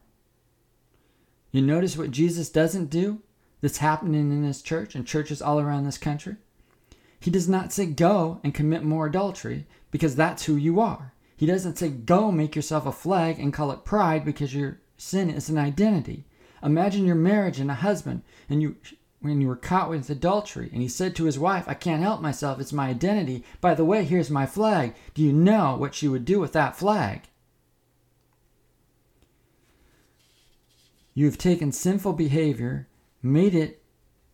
You 1.51 1.61
notice 1.61 1.97
what 1.97 2.11
Jesus 2.11 2.47
doesn't 2.49 2.89
do? 2.89 3.19
that's 3.59 3.79
happening 3.79 4.31
in 4.31 4.43
his 4.43 4.61
church 4.61 4.95
and 4.95 5.05
churches 5.05 5.41
all 5.41 5.59
around 5.59 5.83
this 5.83 5.97
country. 5.97 6.37
He 7.19 7.29
does 7.29 7.49
not 7.49 7.73
say 7.73 7.85
go 7.85 8.39
and 8.45 8.53
commit 8.53 8.85
more 8.85 9.05
adultery 9.05 9.67
because 9.91 10.15
that's 10.15 10.45
who 10.45 10.55
you 10.55 10.79
are. 10.79 11.13
He 11.35 11.45
doesn't 11.45 11.77
say 11.77 11.89
go 11.89 12.31
make 12.31 12.55
yourself 12.55 12.85
a 12.85 12.93
flag 12.93 13.39
and 13.41 13.53
call 13.53 13.71
it 13.71 13.83
pride 13.83 14.23
because 14.23 14.55
your 14.55 14.79
sin 14.97 15.29
is 15.29 15.49
an 15.49 15.57
identity. 15.57 16.25
Imagine 16.63 17.05
your 17.05 17.15
marriage 17.15 17.59
and 17.59 17.69
a 17.69 17.75
husband 17.75 18.23
and 18.49 18.61
you 18.61 18.77
when 19.19 19.41
you 19.41 19.47
were 19.47 19.55
caught 19.57 19.89
with 19.89 20.09
adultery 20.09 20.69
and 20.73 20.81
he 20.81 20.87
said 20.87 21.13
to 21.15 21.25
his 21.25 21.37
wife, 21.37 21.65
I 21.67 21.75
can't 21.75 22.01
help 22.01 22.21
myself, 22.21 22.61
it's 22.61 22.73
my 22.73 22.87
identity. 22.87 23.43
By 23.59 23.75
the 23.75 23.85
way, 23.85 24.03
here's 24.03 24.31
my 24.31 24.47
flag. 24.47 24.95
Do 25.13 25.21
you 25.21 25.31
know 25.31 25.75
what 25.75 25.93
she 25.93 26.07
would 26.07 26.25
do 26.25 26.39
with 26.39 26.53
that 26.53 26.75
flag? 26.75 27.27
You've 31.13 31.37
taken 31.37 31.71
sinful 31.71 32.13
behavior 32.13 32.87
made 33.21 33.53
it 33.53 33.83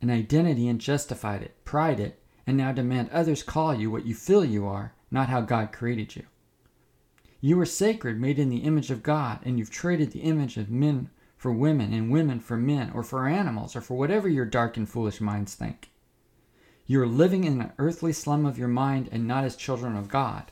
an 0.02 0.10
identity 0.10 0.68
and 0.68 0.80
justified 0.80 1.42
it, 1.42 1.64
pride 1.66 2.00
it, 2.00 2.22
and 2.46 2.56
now 2.56 2.72
demand 2.72 3.10
others 3.12 3.44
call 3.44 3.74
you 3.74 3.90
what 3.90 4.06
you 4.06 4.14
feel 4.14 4.46
you 4.46 4.66
are, 4.66 4.94
not 5.10 5.30
how 5.30 5.42
God 5.42 5.72
created 5.72 6.16
you. 6.16 6.24
You 7.42 7.60
are 7.60 7.66
sacred, 7.66 8.20
made 8.20 8.40
in 8.40 8.50
the 8.50 8.58
image 8.58 8.92
of 8.92 9.04
God, 9.04 9.40
and 9.44 9.58
you've 9.58 9.70
traded 9.70 10.12
the 10.12 10.22
image 10.22 10.58
of 10.58 10.70
men 10.70 11.10
for 11.36 11.52
women 11.52 11.94
and 11.94 12.12
women 12.12 12.40
for 12.40 12.58
men, 12.58 12.92
or 12.94 13.04
for 13.04 13.28
animals, 13.28 13.76
or 13.76 13.82
for 13.82 13.98
whatever 13.98 14.28
your 14.28 14.46
dark 14.46 14.78
and 14.78 14.90
foolish 14.90 15.22
minds 15.22 15.54
think. 15.56 15.92
You 16.86 17.02
are 17.02 17.08
living 17.08 17.44
in 17.44 17.62
an 17.62 17.74
earthly 17.78 18.14
slum 18.14 18.46
of 18.46 18.58
your 18.58 18.68
mind 18.68 19.10
and 19.12 19.28
not 19.28 19.44
as 19.44 19.56
children 19.56 19.96
of 19.96 20.10
God. 20.10 20.52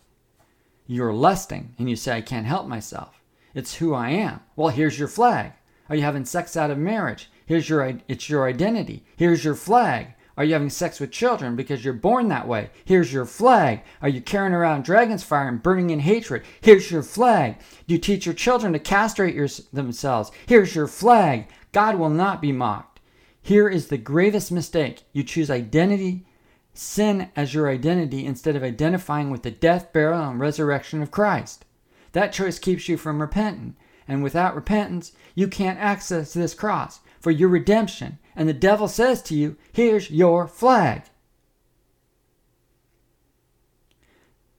You 0.86 1.04
are 1.06 1.14
lusting, 1.14 1.74
and 1.80 1.90
you 1.90 1.96
say, 1.96 2.18
I 2.18 2.22
can't 2.22 2.46
help 2.46 2.68
myself. 2.68 3.22
It's 3.54 3.76
who 3.76 3.94
I 3.94 4.10
am. 4.10 4.42
Well, 4.56 4.70
here's 4.70 5.00
your 5.00 5.08
flag. 5.08 5.54
Are 5.90 5.96
you 5.96 6.02
having 6.02 6.26
sex 6.26 6.58
out 6.58 6.72
of 6.72 6.78
marriage? 6.78 7.30
Here's 7.46 7.70
your 7.70 8.00
it's 8.08 8.30
your 8.30 8.48
identity. 8.48 9.06
Here's 9.18 9.44
your 9.44 9.56
flag. 9.56 10.16
Are 10.38 10.44
you 10.44 10.54
having 10.54 10.70
sex 10.70 11.00
with 11.00 11.12
children 11.12 11.56
because 11.56 11.86
you're 11.86 11.94
born 11.94 12.28
that 12.28 12.48
way? 12.48 12.70
Here's 12.84 13.14
your 13.14 13.26
flag. 13.26 13.84
Are 14.02 14.10
you 14.10 14.20
carrying 14.20 14.54
around 14.54 14.84
dragon's 14.84 15.24
fire 15.24 15.48
and 15.48 15.64
burning 15.64 15.92
in 15.92 16.00
hatred? 16.00 16.44
Here's 16.60 16.92
your 16.92 17.04
flag. 17.04 17.58
Do 17.88 17.94
you 17.94 18.00
teach 18.00 18.26
your 18.26 18.36
children 18.36 18.74
to 18.74 18.80
castrate 18.80 19.34
your, 19.34 19.48
themselves? 19.72 20.32
Here's 20.46 20.76
your 20.76 20.88
flag. 20.88 21.48
God 21.72 21.96
will 21.96 22.10
not 22.10 22.42
be 22.42 22.52
mocked. 22.52 23.00
Here 23.42 23.70
is 23.70 23.88
the 23.88 23.98
gravest 23.98 24.52
mistake. 24.52 25.04
You 25.14 25.24
choose 25.24 25.50
identity, 25.50 26.26
sin 26.74 27.30
as 27.36 27.54
your 27.54 27.70
identity 27.70 28.26
instead 28.26 28.58
of 28.58 28.64
identifying 28.64 29.30
with 29.30 29.44
the 29.44 29.52
death, 29.52 29.94
burial, 29.94 30.30
and 30.30 30.40
resurrection 30.40 31.02
of 31.02 31.12
Christ. 31.12 31.64
That 32.12 32.34
choice 32.34 32.60
keeps 32.60 32.90
you 32.90 32.98
from 32.98 33.22
repenting. 33.22 33.78
And 34.08 34.24
without 34.24 34.56
repentance, 34.56 35.14
you 35.34 35.48
can't 35.48 35.80
access 35.80 36.34
this 36.34 36.54
cross 36.54 37.00
for 37.20 37.32
your 37.32 37.50
redemption. 37.50 38.20
And 38.36 38.48
the 38.48 38.54
devil 38.54 38.88
says 38.88 39.22
to 39.24 39.36
you, 39.36 39.58
Here's 39.72 40.12
your 40.12 40.48
flag. 40.48 41.04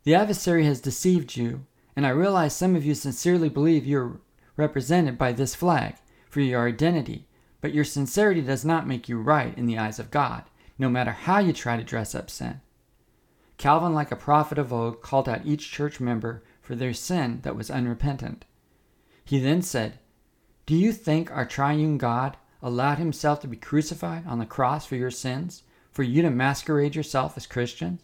The 0.04 0.14
adversary 0.14 0.64
has 0.64 0.80
deceived 0.80 1.36
you, 1.36 1.66
and 1.96 2.06
I 2.06 2.10
realize 2.10 2.54
some 2.54 2.76
of 2.76 2.84
you 2.84 2.94
sincerely 2.94 3.48
believe 3.48 3.84
you're 3.84 4.20
represented 4.56 5.18
by 5.18 5.32
this 5.32 5.54
flag 5.54 5.96
for 6.28 6.40
your 6.40 6.68
identity, 6.68 7.26
but 7.60 7.74
your 7.74 7.84
sincerity 7.84 8.40
does 8.40 8.64
not 8.64 8.86
make 8.86 9.08
you 9.08 9.18
right 9.18 9.56
in 9.58 9.66
the 9.66 9.78
eyes 9.78 9.98
of 9.98 10.10
God, 10.10 10.44
no 10.78 10.88
matter 10.88 11.10
how 11.10 11.38
you 11.38 11.52
try 11.52 11.76
to 11.76 11.82
dress 11.82 12.14
up 12.14 12.30
sin. 12.30 12.60
Calvin, 13.58 13.94
like 13.94 14.12
a 14.12 14.16
prophet 14.16 14.58
of 14.58 14.72
old, 14.72 15.02
called 15.02 15.28
out 15.28 15.46
each 15.46 15.72
church 15.72 15.98
member 15.98 16.42
for 16.60 16.74
their 16.74 16.92
sin 16.92 17.40
that 17.42 17.56
was 17.56 17.70
unrepentant. 17.70 18.44
He 19.26 19.40
then 19.40 19.60
said, 19.60 19.98
Do 20.66 20.76
you 20.76 20.92
think 20.92 21.32
our 21.32 21.44
triune 21.44 21.98
God 21.98 22.36
allowed 22.62 22.98
himself 22.98 23.40
to 23.40 23.48
be 23.48 23.56
crucified 23.56 24.24
on 24.24 24.38
the 24.38 24.46
cross 24.46 24.86
for 24.86 24.94
your 24.94 25.10
sins, 25.10 25.64
for 25.90 26.04
you 26.04 26.22
to 26.22 26.30
masquerade 26.30 26.94
yourself 26.94 27.36
as 27.36 27.44
Christians? 27.44 28.00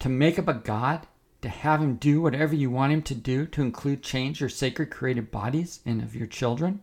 To 0.00 0.08
make 0.08 0.40
up 0.40 0.48
a 0.48 0.54
God, 0.54 1.06
to 1.40 1.48
have 1.48 1.80
him 1.80 1.94
do 1.94 2.20
whatever 2.20 2.52
you 2.52 2.68
want 2.68 2.92
him 2.92 3.02
to 3.02 3.14
do, 3.14 3.46
to 3.46 3.62
include 3.62 4.02
change 4.02 4.40
your 4.40 4.48
sacred 4.48 4.90
created 4.90 5.30
bodies 5.30 5.78
and 5.86 6.02
of 6.02 6.16
your 6.16 6.26
children? 6.26 6.82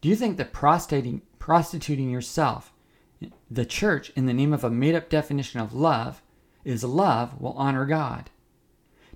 Do 0.00 0.08
you 0.08 0.16
think 0.16 0.38
that 0.38 0.54
prostituting, 0.54 1.20
yourself, 2.10 2.72
the 3.50 3.66
church, 3.66 4.10
in 4.16 4.24
the 4.24 4.32
name 4.32 4.54
of 4.54 4.64
a 4.64 4.70
made 4.70 4.94
up 4.94 5.10
definition 5.10 5.60
of 5.60 5.74
love, 5.74 6.22
is 6.64 6.82
love 6.82 7.38
will 7.38 7.52
honor 7.52 7.84
God? 7.84 8.30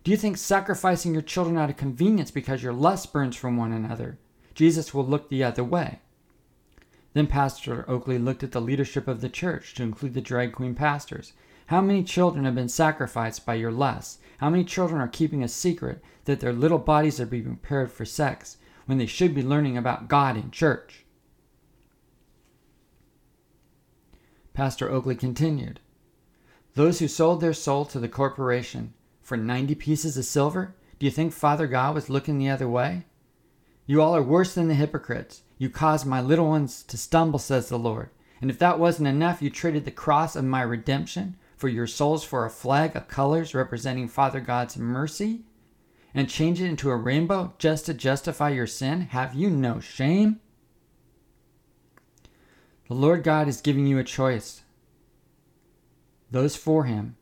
Do 0.04 0.10
you 0.10 0.16
think 0.16 0.36
sacrificing 0.36 1.12
your 1.12 1.22
children 1.22 1.56
out 1.56 1.70
of 1.70 1.76
convenience 1.76 2.32
because 2.32 2.62
your 2.62 2.72
lust 2.72 3.12
burns 3.12 3.36
from 3.36 3.56
one 3.56 3.72
another, 3.72 4.18
Jesus 4.52 4.92
will 4.92 5.06
look 5.06 5.28
the 5.28 5.44
other 5.44 5.62
way? 5.62 6.00
Then 7.12 7.28
Pastor 7.28 7.88
Oakley 7.88 8.18
looked 8.18 8.42
at 8.42 8.50
the 8.50 8.60
leadership 8.60 9.06
of 9.06 9.20
the 9.20 9.28
church, 9.28 9.74
to 9.74 9.82
include 9.84 10.14
the 10.14 10.20
drag 10.20 10.52
queen 10.52 10.74
pastors. 10.74 11.34
How 11.66 11.80
many 11.80 12.02
children 12.02 12.44
have 12.44 12.54
been 12.54 12.68
sacrificed 12.68 13.46
by 13.46 13.54
your 13.54 13.70
lust? 13.70 14.18
How 14.38 14.50
many 14.50 14.64
children 14.64 15.00
are 15.00 15.08
keeping 15.08 15.44
a 15.44 15.48
secret 15.48 16.02
that 16.24 16.40
their 16.40 16.52
little 16.52 16.78
bodies 16.78 17.20
are 17.20 17.26
being 17.26 17.44
prepared 17.44 17.92
for 17.92 18.04
sex 18.04 18.56
when 18.86 18.98
they 18.98 19.06
should 19.06 19.34
be 19.34 19.42
learning 19.42 19.76
about 19.76 20.08
God 20.08 20.36
in 20.36 20.50
church? 20.50 21.04
Pastor 24.52 24.90
Oakley 24.90 25.14
continued 25.14 25.78
Those 26.74 26.98
who 26.98 27.06
sold 27.06 27.40
their 27.40 27.54
soul 27.54 27.84
to 27.86 28.00
the 28.00 28.08
corporation 28.08 28.94
for 29.22 29.36
90 29.36 29.74
pieces 29.76 30.16
of 30.16 30.24
silver, 30.24 30.74
do 30.98 31.06
you 31.06 31.12
think 31.12 31.32
Father 31.32 31.66
God 31.66 31.94
was 31.94 32.10
looking 32.10 32.38
the 32.38 32.50
other 32.50 32.68
way? 32.68 33.04
You 33.86 34.02
all 34.02 34.14
are 34.14 34.22
worse 34.22 34.54
than 34.54 34.68
the 34.68 34.74
hypocrites. 34.74 35.42
You 35.58 35.70
caused 35.70 36.06
my 36.06 36.20
little 36.20 36.48
ones 36.48 36.82
to 36.84 36.96
stumble, 36.96 37.38
says 37.38 37.68
the 37.68 37.78
Lord. 37.78 38.10
And 38.40 38.50
if 38.50 38.58
that 38.58 38.78
wasn't 38.78 39.08
enough, 39.08 39.40
you 39.40 39.50
traded 39.50 39.84
the 39.84 39.90
cross 39.90 40.34
of 40.34 40.44
my 40.44 40.62
redemption 40.62 41.36
for 41.56 41.68
your 41.68 41.86
souls 41.86 42.24
for 42.24 42.44
a 42.44 42.50
flag 42.50 42.96
of 42.96 43.06
colors 43.06 43.54
representing 43.54 44.08
Father 44.08 44.40
God's 44.40 44.76
mercy 44.76 45.42
and 46.14 46.28
change 46.28 46.60
it 46.60 46.66
into 46.66 46.90
a 46.90 46.96
rainbow 46.96 47.54
just 47.58 47.86
to 47.86 47.94
justify 47.94 48.50
your 48.50 48.66
sin? 48.66 49.02
Have 49.02 49.34
you 49.34 49.48
no 49.48 49.80
shame? 49.80 50.40
The 52.88 52.94
Lord 52.94 53.22
God 53.22 53.48
is 53.48 53.60
giving 53.60 53.86
you 53.86 53.98
a 53.98 54.04
choice. 54.04 54.62
Those 56.30 56.56
for 56.56 56.84
Him, 56.84 57.16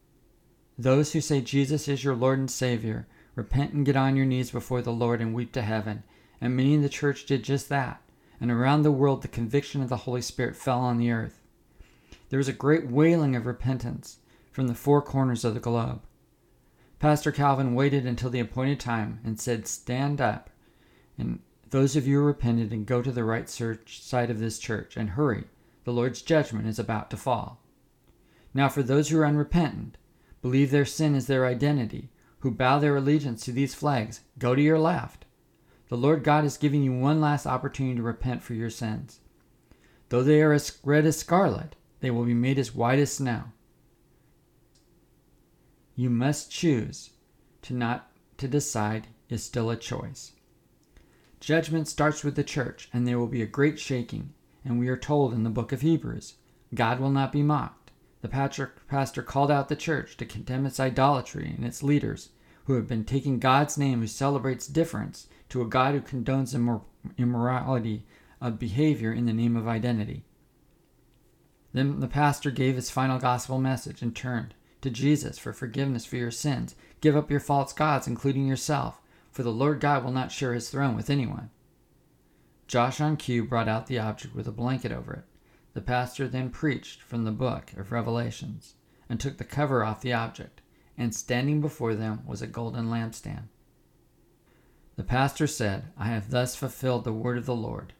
those 0.83 1.13
who 1.13 1.21
say 1.21 1.41
Jesus 1.41 1.89
is 1.89 2.05
your 2.05 2.15
Lord 2.15 2.39
and 2.39 2.51
Savior, 2.51 3.07
repent 3.35 3.73
and 3.73 3.85
get 3.85 3.97
on 3.97 4.17
your 4.17 4.25
knees 4.25 4.51
before 4.51 4.81
the 4.81 4.93
Lord 4.93 5.21
and 5.21 5.35
weep 5.35 5.53
to 5.53 5.63
heaven. 5.63 6.05
And 6.41 6.57
many 6.57 6.73
in 6.75 6.83
the 6.83 6.89
church 6.89 7.27
did 7.27 7.43
just 7.43 7.69
that. 7.69 8.01
And 8.41 8.51
around 8.51 8.83
the 8.83 8.91
world, 8.91 9.21
the 9.21 9.29
conviction 9.29 9.83
of 9.83 9.91
the 9.91 9.99
Holy 9.99 10.23
Spirit 10.23 10.57
fell 10.57 10.81
on 10.81 10.97
the 10.97 11.11
earth. 11.11 11.41
There 12.31 12.39
was 12.39 12.49
a 12.49 12.55
great 12.55 12.87
wailing 12.87 13.37
of 13.37 13.45
repentance 13.45 14.19
from 14.51 14.69
the 14.69 14.75
four 14.75 15.03
corners 15.03 15.45
of 15.45 15.53
the 15.53 15.61
globe. 15.61 16.01
Pastor 16.99 17.33
Calvin 17.33 17.75
waited 17.75 18.07
until 18.07 18.31
the 18.31 18.41
appointed 18.41 18.81
time 18.81 19.21
and 19.25 19.39
said, 19.39 19.67
Stand 19.67 20.21
up, 20.21 20.49
and 21.19 21.41
those 21.71 21.97
of 21.97 22.07
you 22.07 22.21
who 22.21 22.25
repented, 22.25 22.73
and 22.73 22.87
go 22.87 23.03
to 23.03 23.13
the 23.13 23.25
right 23.25 23.49
side 23.49 24.31
of 24.31 24.39
this 24.39 24.59
church, 24.59 24.97
and 24.97 25.11
hurry. 25.11 25.45
The 25.85 25.93
Lord's 25.93 26.23
judgment 26.23 26.67
is 26.67 26.79
about 26.79 27.11
to 27.11 27.17
fall. 27.17 27.61
Now, 28.55 28.69
for 28.69 28.83
those 28.83 29.09
who 29.09 29.19
are 29.19 29.27
unrepentant, 29.27 29.97
believe 30.43 30.71
their 30.71 30.85
sin 30.85 31.15
is 31.15 31.27
their 31.27 31.47
identity, 31.47 32.11
who 32.41 32.51
bow 32.51 32.79
their 32.79 32.97
allegiance 32.97 33.45
to 33.45 33.53
these 33.53 33.75
flags, 33.75 34.21
go 34.39 34.55
to 34.55 34.63
your 34.63 34.79
left. 34.79 35.25
The 35.89 35.97
Lord 35.97 36.25
God 36.25 36.45
is 36.45 36.57
giving 36.57 36.83
you 36.83 36.93
one 36.93 37.21
last 37.21 37.47
opportunity 37.47 37.97
to 37.97 38.03
repent 38.03 38.43
for 38.43 38.55
your 38.55 38.71
sins. 38.71 39.21
Though 40.09 40.23
they 40.23 40.41
are 40.43 40.53
as 40.53 40.79
red 40.85 41.05
as 41.05 41.19
scarlet, 41.19 41.77
they 42.01 42.11
will 42.11 42.25
be 42.25 42.35
made 42.35 42.59
as 42.59 42.75
white 42.75 42.99
as 42.99 43.13
snow. 43.13 43.45
You 45.95 46.11
must 46.11 46.51
choose. 46.51 47.11
To 47.63 47.75
not 47.75 48.11
to 48.39 48.49
decide 48.49 49.09
is 49.29 49.45
still 49.45 49.69
a 49.69 49.77
choice. 49.77 50.33
Judgment 51.41 51.89
starts 51.89 52.25
with 52.25 52.37
the 52.37 52.45
church, 52.45 52.89
and 52.93 53.07
there 53.07 53.19
will 53.19 53.27
be 53.27 53.43
a 53.43 53.47
great 53.47 53.79
shaking, 53.79 54.33
and 54.65 54.79
we 54.79 54.89
are 54.89 54.97
told 54.97 55.35
in 55.35 55.43
the 55.43 55.51
book 55.51 55.73
of 55.73 55.83
Hebrews 55.83 56.37
God 56.75 57.01
will 57.01 57.11
not 57.11 57.33
be 57.33 57.43
mocked. 57.43 57.80
The 58.23 58.29
pastor 58.29 59.23
called 59.23 59.51
out 59.51 59.69
the 59.69 59.77
church 59.77 60.17
to 60.19 60.27
condemn 60.27 60.67
its 60.67 60.79
idolatry 60.79 61.55
and 61.57 61.65
its 61.65 61.83
leaders, 61.83 62.31
who 62.65 62.75
have 62.75 62.87
been 62.87 63.05
taking 63.05 63.39
God's 63.39 63.79
name, 63.79 64.01
who 64.01 64.07
celebrates 64.07 64.67
difference, 64.67 65.27
to 65.49 65.63
a 65.63 65.67
God 65.67 65.95
who 65.95 66.01
condones 66.01 66.55
immor- 66.55 66.85
immorality 67.17 68.05
of 68.41 68.59
behavior 68.59 69.13
in 69.13 69.27
the 69.27 69.33
name 69.33 69.57
of 69.57 69.67
identity. 69.67 70.25
Then 71.73 72.01
the 72.01 72.09
pastor 72.09 72.51
gave 72.51 72.77
his 72.77 72.91
final 72.91 73.19
gospel 73.19 73.59
message 73.59 74.03
and 74.03 74.15
turned 74.15 74.55
to 74.83 74.91
Jesus 74.91 75.39
for 75.39 75.53
forgiveness 75.53 76.05
for 76.05 76.17
your 76.17 76.31
sins. 76.31 76.75
Give 77.01 77.17
up 77.17 77.31
your 77.31 77.41
false 77.41 77.73
gods, 77.73 78.07
including 78.07 78.47
yourself, 78.47 79.01
for 79.31 79.43
the 79.43 79.53
Lord 79.53 79.81
God 79.81 80.05
will 80.05 80.13
not 80.13 80.33
share 80.33 80.53
his 80.53 80.69
throne 80.69 80.97
with 80.97 81.11
anyone. 81.11 81.51
Josh 82.67 83.01
on 83.01 83.17
cue 83.17 83.45
brought 83.45 83.69
out 83.69 83.87
the 83.87 83.99
object 83.99 84.35
with 84.35 84.47
a 84.47 84.53
blanket 84.53 84.93
over 84.93 85.13
it. 85.15 85.25
The 85.73 85.81
pastor 85.81 86.27
then 86.27 86.51
preached 86.51 87.01
from 87.01 87.25
the 87.25 87.31
book 87.31 87.73
of 87.77 87.93
Revelations 87.93 88.75
and 89.09 89.21
took 89.21 89.39
the 89.39 89.45
cover 89.45 89.85
off 89.85 90.01
the 90.01 90.13
object, 90.13 90.61
and 90.99 91.15
standing 91.15 91.61
before 91.61 91.95
them 91.95 92.23
was 92.27 92.43
a 92.43 92.47
golden 92.47 92.91
lampstand. 92.91 93.49
The 94.97 95.05
pastor 95.05 95.47
said, 95.47 95.93
I 95.97 96.07
have 96.07 96.31
thus 96.31 96.57
fulfilled 96.57 97.05
the 97.05 97.13
word 97.13 97.39
of 97.39 97.47
the 97.47 97.55
Lord. 97.55 97.95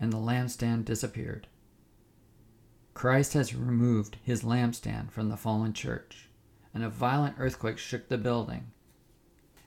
And 0.00 0.12
the 0.12 0.18
lampstand 0.18 0.84
disappeared. 0.84 1.46
Christ 2.94 3.34
has 3.34 3.54
removed 3.54 4.16
his 4.22 4.42
lampstand 4.42 5.10
from 5.10 5.28
the 5.28 5.36
fallen 5.36 5.72
church, 5.72 6.28
and 6.72 6.82
a 6.82 6.88
violent 6.88 7.36
earthquake 7.38 7.78
shook 7.78 8.08
the 8.08 8.18
building. 8.18 8.72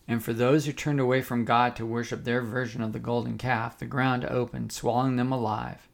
And 0.07 0.23
for 0.23 0.33
those 0.33 0.65
who 0.65 0.73
turned 0.73 0.99
away 0.99 1.21
from 1.21 1.45
God 1.45 1.75
to 1.75 1.85
worship 1.85 2.23
their 2.23 2.41
version 2.41 2.81
of 2.81 2.93
the 2.93 2.99
golden 2.99 3.37
calf, 3.37 3.77
the 3.77 3.85
ground 3.85 4.25
opened, 4.25 4.71
swallowing 4.71 5.17
them 5.17 5.31
alive, 5.31 5.87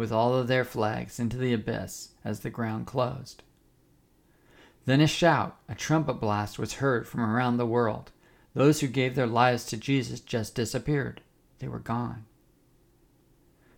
with 0.00 0.10
all 0.10 0.34
of 0.34 0.48
their 0.48 0.64
flags, 0.64 1.20
into 1.20 1.36
the 1.36 1.52
abyss 1.52 2.12
as 2.24 2.40
the 2.40 2.48
ground 2.48 2.86
closed. 2.86 3.42
Then 4.86 5.02
a 5.02 5.06
shout, 5.06 5.58
a 5.68 5.74
trumpet 5.74 6.14
blast 6.14 6.58
was 6.58 6.74
heard 6.74 7.06
from 7.06 7.20
around 7.20 7.58
the 7.58 7.66
world. 7.66 8.10
Those 8.54 8.80
who 8.80 8.86
gave 8.86 9.14
their 9.14 9.26
lives 9.26 9.66
to 9.66 9.76
Jesus 9.76 10.20
just 10.20 10.54
disappeared. 10.54 11.20
They 11.58 11.68
were 11.68 11.78
gone. 11.78 12.24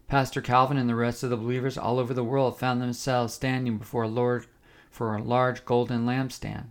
Pastor 0.06 0.40
Calvin 0.40 0.76
and 0.76 0.88
the 0.88 0.94
rest 0.94 1.24
of 1.24 1.30
the 1.30 1.36
believers 1.36 1.76
all 1.76 1.98
over 1.98 2.14
the 2.14 2.22
world 2.22 2.56
found 2.56 2.80
themselves 2.80 3.34
standing 3.34 3.76
before 3.76 4.04
a 4.04 4.08
Lord 4.08 4.46
for 4.92 5.16
a 5.16 5.22
large 5.24 5.64
golden 5.64 6.06
lampstand. 6.06 6.66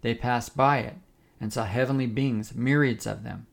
They 0.00 0.14
passed 0.14 0.56
by 0.56 0.78
it 0.78 0.96
and 1.38 1.52
saw 1.52 1.64
heavenly 1.64 2.06
beings, 2.06 2.54
myriads 2.54 3.06
of 3.06 3.22
them. 3.22 3.48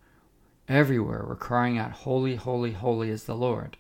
Everywhere 0.69 1.26
were 1.28 1.36
crying 1.36 1.78
out, 1.78 1.91
Holy, 1.91 2.38
holy, 2.38 2.71
holy 2.71 3.10
is 3.10 3.26
the 3.26 3.36
Lord. 3.36 3.76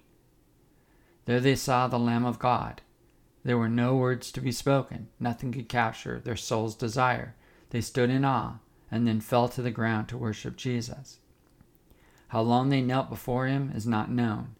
There 1.25 1.39
they 1.39 1.55
saw 1.55 1.87
the 1.87 1.99
Lamb 1.99 2.25
of 2.25 2.39
God. 2.39 2.81
There 3.43 3.57
were 3.57 3.69
no 3.69 3.95
words 3.95 4.31
to 4.31 4.41
be 4.41 4.51
spoken. 4.51 5.09
Nothing 5.19 5.51
could 5.51 5.69
capture 5.69 6.19
their 6.19 6.35
soul's 6.35 6.75
desire. 6.75 7.35
They 7.69 7.81
stood 7.81 8.09
in 8.09 8.25
awe 8.25 8.59
and 8.89 9.07
then 9.07 9.21
fell 9.21 9.49
to 9.49 9.61
the 9.61 9.71
ground 9.71 10.07
to 10.09 10.17
worship 10.17 10.55
Jesus. 10.55 11.19
How 12.29 12.41
long 12.41 12.69
they 12.69 12.81
knelt 12.81 13.09
before 13.09 13.47
him 13.47 13.71
is 13.75 13.85
not 13.85 14.11
known. 14.11 14.55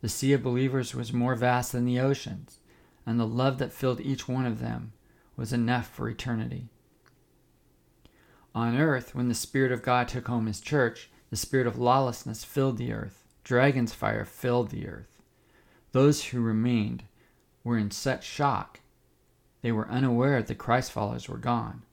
The 0.00 0.08
sea 0.08 0.32
of 0.32 0.42
believers 0.42 0.94
was 0.94 1.12
more 1.12 1.34
vast 1.34 1.72
than 1.72 1.84
the 1.84 2.00
oceans, 2.00 2.58
and 3.06 3.18
the 3.18 3.26
love 3.26 3.58
that 3.58 3.72
filled 3.72 4.00
each 4.00 4.28
one 4.28 4.46
of 4.46 4.60
them 4.60 4.92
was 5.36 5.52
enough 5.52 5.88
for 5.88 6.08
eternity. 6.08 6.68
On 8.54 8.76
earth, 8.76 9.14
when 9.14 9.28
the 9.28 9.34
Spirit 9.34 9.72
of 9.72 9.82
God 9.82 10.08
took 10.08 10.28
home 10.28 10.46
his 10.46 10.60
church, 10.60 11.10
the 11.30 11.36
spirit 11.36 11.66
of 11.66 11.78
lawlessness 11.78 12.44
filled 12.44 12.78
the 12.78 12.92
earth. 12.92 13.24
Dragon's 13.44 13.92
fire 13.92 14.24
filled 14.24 14.70
the 14.70 14.88
earth. 14.88 15.15
Those 15.96 16.24
who 16.24 16.42
remained 16.42 17.04
were 17.64 17.78
in 17.78 17.90
such 17.90 18.22
shock 18.22 18.80
they 19.62 19.72
were 19.72 19.88
unaware 19.88 20.40
that 20.40 20.46
the 20.46 20.54
Christ 20.54 20.92
followers 20.92 21.26
were 21.26 21.38
gone. 21.38 21.84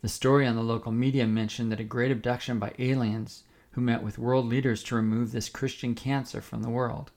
The 0.00 0.08
story 0.08 0.46
on 0.46 0.54
the 0.54 0.62
local 0.62 0.92
media 0.92 1.26
mentioned 1.26 1.72
that 1.72 1.80
a 1.80 1.82
great 1.82 2.12
abduction 2.12 2.60
by 2.60 2.72
aliens 2.78 3.42
who 3.72 3.80
met 3.80 4.04
with 4.04 4.16
world 4.16 4.46
leaders 4.46 4.84
to 4.84 4.94
remove 4.94 5.32
this 5.32 5.48
Christian 5.48 5.96
cancer 5.96 6.40
from 6.40 6.62
the 6.62 6.70
world. 6.70 7.10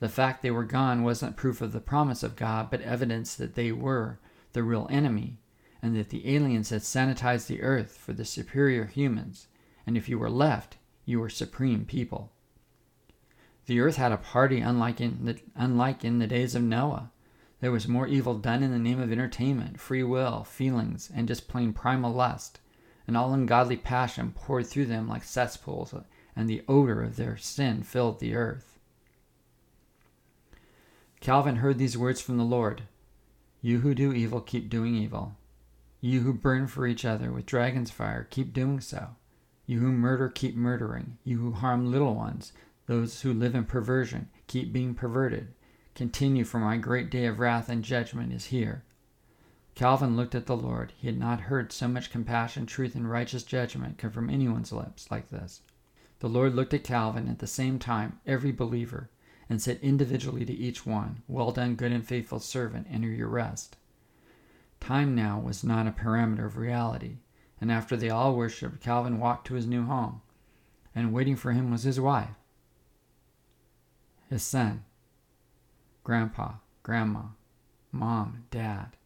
The 0.00 0.08
fact 0.08 0.42
they 0.42 0.50
were 0.50 0.64
gone 0.64 1.04
wasn't 1.04 1.36
proof 1.36 1.60
of 1.60 1.70
the 1.70 1.78
promise 1.78 2.24
of 2.24 2.34
God, 2.34 2.68
but 2.68 2.80
evidence 2.80 3.36
that 3.36 3.54
they 3.54 3.70
were 3.70 4.18
the 4.52 4.64
real 4.64 4.88
enemy, 4.90 5.38
and 5.80 5.94
that 5.94 6.08
the 6.08 6.34
aliens 6.34 6.70
had 6.70 6.82
sanitized 6.82 7.46
the 7.46 7.62
earth 7.62 7.96
for 7.96 8.12
the 8.12 8.24
superior 8.24 8.86
humans, 8.86 9.46
and 9.86 9.96
if 9.96 10.08
you 10.08 10.18
were 10.18 10.28
left, 10.28 10.76
you 11.04 11.20
were 11.20 11.28
supreme 11.28 11.84
people. 11.84 12.32
The 13.66 13.80
earth 13.80 13.96
had 13.96 14.12
a 14.12 14.16
party 14.16 14.60
unlike 14.60 15.00
in 15.00 15.24
the, 15.24 15.38
unlike 15.54 16.04
in 16.04 16.18
the 16.18 16.26
days 16.26 16.54
of 16.54 16.62
Noah. 16.62 17.10
There 17.60 17.72
was 17.72 17.88
more 17.88 18.06
evil 18.06 18.38
done 18.38 18.62
in 18.62 18.70
the 18.70 18.78
name 18.78 19.00
of 19.00 19.10
entertainment, 19.10 19.80
free 19.80 20.02
will, 20.02 20.44
feelings, 20.44 21.10
and 21.14 21.26
just 21.26 21.48
plain 21.48 21.72
primal 21.72 22.12
lust 22.12 22.60
and 23.06 23.16
all 23.16 23.32
ungodly 23.32 23.76
passion 23.76 24.32
poured 24.34 24.66
through 24.66 24.86
them 24.86 25.08
like 25.08 25.22
cesspools, 25.22 25.94
and 26.34 26.48
the 26.48 26.62
odor 26.68 27.02
of 27.02 27.16
their 27.16 27.36
sin 27.36 27.82
filled 27.82 28.18
the 28.18 28.34
earth. 28.34 28.78
Calvin 31.20 31.56
heard 31.56 31.78
these 31.78 31.96
words 31.96 32.20
from 32.20 32.36
the 32.36 32.44
Lord 32.44 32.82
You 33.62 33.80
who 33.80 33.94
do 33.94 34.12
evil, 34.12 34.40
keep 34.40 34.68
doing 34.68 34.94
evil. 34.94 35.36
You 36.00 36.20
who 36.20 36.32
burn 36.32 36.66
for 36.66 36.86
each 36.86 37.04
other 37.04 37.32
with 37.32 37.46
dragon's 37.46 37.90
fire, 37.90 38.26
keep 38.28 38.52
doing 38.52 38.80
so. 38.80 39.16
You 39.66 39.80
who 39.80 39.90
murder, 39.90 40.28
keep 40.28 40.54
murdering. 40.54 41.18
You 41.24 41.38
who 41.38 41.52
harm 41.52 41.90
little 41.90 42.14
ones, 42.14 42.52
those 42.86 43.20
who 43.20 43.32
live 43.32 43.54
in 43.54 43.64
perversion, 43.64 44.28
keep 44.46 44.72
being 44.72 44.94
perverted. 44.94 45.48
Continue, 45.94 46.44
for 46.44 46.58
my 46.58 46.76
great 46.76 47.10
day 47.10 47.26
of 47.26 47.40
wrath 47.40 47.68
and 47.68 47.82
judgment 47.82 48.32
is 48.32 48.46
here. 48.46 48.84
Calvin 49.74 50.16
looked 50.16 50.34
at 50.34 50.46
the 50.46 50.56
Lord. 50.56 50.92
He 50.96 51.06
had 51.06 51.18
not 51.18 51.42
heard 51.42 51.72
so 51.72 51.86
much 51.88 52.10
compassion, 52.10 52.64
truth, 52.64 52.94
and 52.94 53.10
righteous 53.10 53.42
judgment 53.42 53.98
come 53.98 54.10
from 54.10 54.30
anyone's 54.30 54.72
lips 54.72 55.10
like 55.10 55.30
this. 55.30 55.60
The 56.20 56.28
Lord 56.28 56.54
looked 56.54 56.72
at 56.72 56.84
Calvin 56.84 57.28
at 57.28 57.40
the 57.40 57.46
same 57.46 57.78
time, 57.78 58.18
every 58.26 58.52
believer, 58.52 59.10
and 59.50 59.60
said 59.60 59.78
individually 59.82 60.46
to 60.46 60.52
each 60.52 60.86
one, 60.86 61.22
Well 61.28 61.52
done, 61.52 61.74
good 61.74 61.92
and 61.92 62.06
faithful 62.06 62.40
servant, 62.40 62.86
enter 62.90 63.08
your 63.08 63.28
rest. 63.28 63.76
Time 64.80 65.14
now 65.14 65.38
was 65.38 65.62
not 65.62 65.86
a 65.86 65.92
parameter 65.92 66.46
of 66.46 66.56
reality, 66.56 67.18
and 67.60 67.70
after 67.70 67.96
they 67.96 68.08
all 68.08 68.34
worshipped, 68.34 68.80
Calvin 68.80 69.18
walked 69.18 69.46
to 69.48 69.54
his 69.54 69.66
new 69.66 69.84
home, 69.84 70.22
and 70.94 71.12
waiting 71.12 71.36
for 71.36 71.52
him 71.52 71.70
was 71.70 71.82
his 71.82 72.00
wife, 72.00 72.36
his 74.28 74.42
son, 74.42 74.84
grandpa, 76.02 76.54
grandma, 76.82 77.22
mom, 77.92 78.44
dad, 78.50 78.96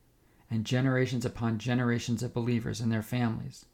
and 0.50 0.64
generations 0.64 1.24
upon 1.24 1.58
generations 1.58 2.22
of 2.22 2.34
believers 2.34 2.80
and 2.80 2.90
their 2.90 3.02
families, 3.02 3.66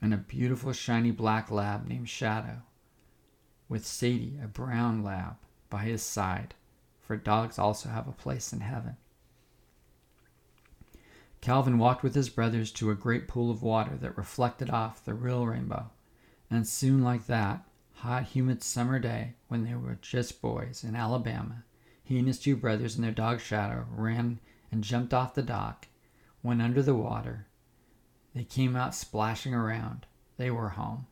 and 0.00 0.14
a 0.14 0.18
beautiful 0.18 0.72
shiny 0.72 1.10
black 1.10 1.50
lab 1.50 1.86
named 1.86 2.08
Shadow, 2.08 2.62
with 3.68 3.86
Sadie, 3.86 4.38
a 4.42 4.46
brown 4.46 5.02
lab, 5.02 5.36
by 5.68 5.82
his 5.82 6.02
side, 6.02 6.54
for 7.00 7.16
dogs 7.16 7.58
also 7.58 7.88
have 7.88 8.08
a 8.08 8.12
place 8.12 8.52
in 8.52 8.60
heaven. 8.60 8.96
Calvin 11.40 11.78
walked 11.78 12.02
with 12.02 12.14
his 12.14 12.28
brothers 12.28 12.70
to 12.72 12.90
a 12.90 12.94
great 12.94 13.26
pool 13.26 13.50
of 13.50 13.62
water 13.62 13.96
that 13.96 14.16
reflected 14.16 14.70
off 14.70 15.04
the 15.04 15.14
real 15.14 15.46
rainbow, 15.46 15.90
and 16.50 16.66
soon, 16.66 17.02
like 17.02 17.26
that 17.26 17.64
hot, 18.00 18.24
humid 18.24 18.62
summer 18.62 18.98
day 18.98 19.34
when 19.48 19.64
they 19.64 19.74
were 19.74 19.98
just 20.02 20.42
boys 20.42 20.84
in 20.84 20.94
Alabama, 20.94 21.64
he 22.02 22.18
and 22.18 22.26
his 22.26 22.38
two 22.38 22.56
brothers 22.56 22.96
and 22.96 23.04
their 23.04 23.12
dog 23.12 23.40
Shadow 23.40 23.86
ran 23.90 24.40
and 24.70 24.84
jumped 24.84 25.14
off 25.14 25.34
the 25.34 25.42
dock, 25.42 25.88
went 26.42 26.62
under 26.62 26.82
the 26.82 26.94
water. 26.94 27.46
They 28.34 28.44
came 28.44 28.76
out 28.76 28.94
splashing 28.94 29.54
around. 29.54 30.06
They 30.36 30.50
were 30.50 30.70
home. 30.70 31.06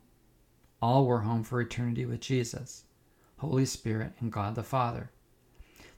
All 0.81 1.05
were 1.05 1.21
home 1.21 1.43
for 1.43 1.59
eternity 1.59 2.05
with 2.05 2.21
Jesus, 2.21 2.85
Holy 3.37 3.65
Spirit, 3.65 4.13
and 4.19 4.31
God 4.31 4.55
the 4.55 4.63
Father. 4.63 5.11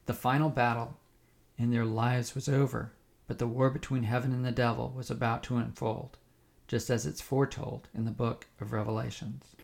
The 0.05 0.13
final 0.13 0.49
battle 0.49 0.97
in 1.57 1.71
their 1.71 1.85
lives 1.85 2.33
was 2.33 2.49
over 2.49 2.93
but 3.31 3.39
the 3.39 3.47
war 3.47 3.69
between 3.69 4.03
heaven 4.03 4.33
and 4.33 4.43
the 4.43 4.51
devil 4.51 4.91
was 4.93 5.09
about 5.09 5.41
to 5.41 5.55
unfold, 5.55 6.17
just 6.67 6.89
as 6.89 7.05
it's 7.05 7.21
foretold 7.21 7.87
in 7.93 8.03
the 8.03 8.11
book 8.11 8.45
of 8.59 8.73
Revelations. 8.73 9.55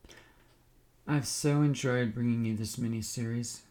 I've 1.10 1.26
so 1.26 1.62
enjoyed 1.62 2.14
bringing 2.14 2.44
you 2.44 2.58
this 2.58 2.78
mini 2.78 3.02
series. 3.02 3.62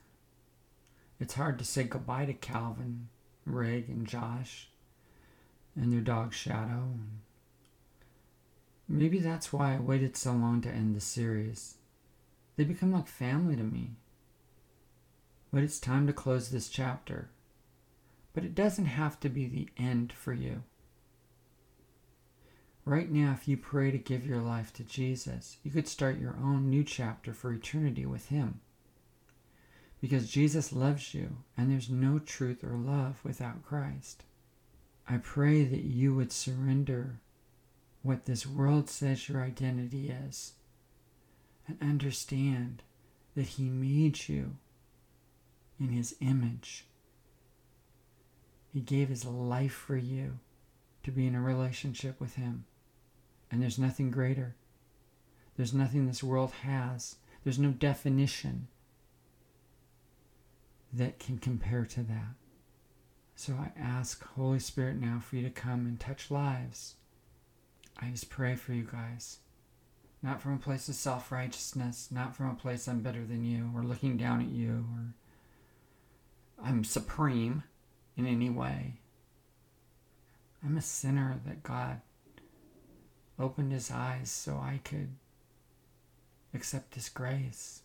It's 1.20 1.34
hard 1.34 1.58
to 1.58 1.66
say 1.66 1.84
goodbye 1.84 2.24
to 2.24 2.32
Calvin, 2.32 3.08
Rig, 3.44 3.90
and 3.90 4.06
Josh, 4.06 4.68
and 5.74 5.92
their 5.92 6.00
dog 6.00 6.32
Shadow. 6.32 6.94
Maybe 8.88 9.18
that's 9.18 9.52
why 9.52 9.74
I 9.74 9.80
waited 9.80 10.16
so 10.16 10.32
long 10.32 10.62
to 10.62 10.70
end 10.70 10.96
the 10.96 11.00
series. 11.00 11.74
They 12.56 12.64
become 12.64 12.92
like 12.92 13.06
family 13.06 13.56
to 13.56 13.62
me. 13.62 13.96
But 15.52 15.62
it's 15.62 15.78
time 15.78 16.06
to 16.06 16.14
close 16.14 16.48
this 16.48 16.70
chapter. 16.70 17.28
But 18.32 18.44
it 18.44 18.54
doesn't 18.54 18.86
have 18.86 19.20
to 19.20 19.28
be 19.28 19.46
the 19.46 19.68
end 19.76 20.10
for 20.10 20.32
you. 20.32 20.62
Right 22.86 23.10
now, 23.10 23.32
if 23.32 23.46
you 23.46 23.58
pray 23.58 23.90
to 23.90 23.98
give 23.98 24.24
your 24.24 24.40
life 24.40 24.72
to 24.74 24.84
Jesus, 24.84 25.58
you 25.62 25.70
could 25.70 25.86
start 25.86 26.18
your 26.18 26.36
own 26.42 26.70
new 26.70 26.82
chapter 26.84 27.34
for 27.34 27.52
eternity 27.52 28.06
with 28.06 28.28
Him. 28.28 28.60
Because 30.00 30.30
Jesus 30.30 30.72
loves 30.72 31.12
you, 31.12 31.36
and 31.58 31.70
there's 31.70 31.90
no 31.90 32.18
truth 32.18 32.64
or 32.64 32.78
love 32.78 33.18
without 33.22 33.62
Christ. 33.62 34.22
I 35.06 35.18
pray 35.18 35.64
that 35.64 35.84
you 35.84 36.14
would 36.14 36.32
surrender 36.32 37.20
what 38.02 38.24
this 38.24 38.46
world 38.46 38.88
says 38.88 39.28
your 39.28 39.42
identity 39.42 40.08
is 40.08 40.54
and 41.66 41.76
understand 41.82 42.82
that 43.34 43.48
He 43.48 43.68
made 43.68 44.28
you 44.28 44.56
in 45.78 45.88
His 45.88 46.16
image 46.20 46.86
he 48.76 48.82
gave 48.82 49.08
his 49.08 49.24
life 49.24 49.72
for 49.72 49.96
you 49.96 50.38
to 51.02 51.10
be 51.10 51.26
in 51.26 51.34
a 51.34 51.40
relationship 51.40 52.20
with 52.20 52.34
him. 52.34 52.66
And 53.50 53.62
there's 53.62 53.78
nothing 53.78 54.10
greater. 54.10 54.54
There's 55.56 55.74
nothing 55.74 56.06
this 56.06 56.22
world 56.22 56.52
has. 56.62 57.16
There's 57.44 57.58
no 57.58 57.70
definition 57.70 58.68
that 60.92 61.18
can 61.18 61.38
compare 61.38 61.84
to 61.84 62.02
that. 62.02 62.34
So 63.34 63.54
I 63.54 63.78
ask 63.78 64.24
Holy 64.34 64.58
Spirit 64.58 64.96
now 64.96 65.20
for 65.20 65.36
you 65.36 65.42
to 65.42 65.50
come 65.50 65.86
and 65.86 66.00
touch 66.00 66.30
lives. 66.30 66.94
I 68.00 68.08
just 68.08 68.30
pray 68.30 68.54
for 68.54 68.72
you 68.72 68.82
guys. 68.90 69.38
Not 70.22 70.40
from 70.40 70.54
a 70.54 70.58
place 70.58 70.88
of 70.88 70.94
self 70.94 71.30
righteousness, 71.30 72.08
not 72.10 72.34
from 72.34 72.50
a 72.50 72.54
place 72.54 72.88
I'm 72.88 73.00
better 73.00 73.24
than 73.24 73.44
you, 73.44 73.70
or 73.74 73.82
looking 73.82 74.16
down 74.16 74.40
at 74.40 74.48
you, 74.48 74.86
or 74.92 76.64
I'm 76.64 76.82
supreme 76.82 77.62
in 78.16 78.26
any 78.26 78.50
way. 78.50 78.94
I'm 80.64 80.76
a 80.76 80.82
sinner 80.82 81.38
that 81.46 81.62
God 81.62 82.00
opened 83.38 83.72
his 83.72 83.90
eyes 83.90 84.30
so 84.30 84.54
I 84.54 84.80
could 84.84 85.10
accept 86.54 86.94
his 86.94 87.08
grace. 87.08 87.82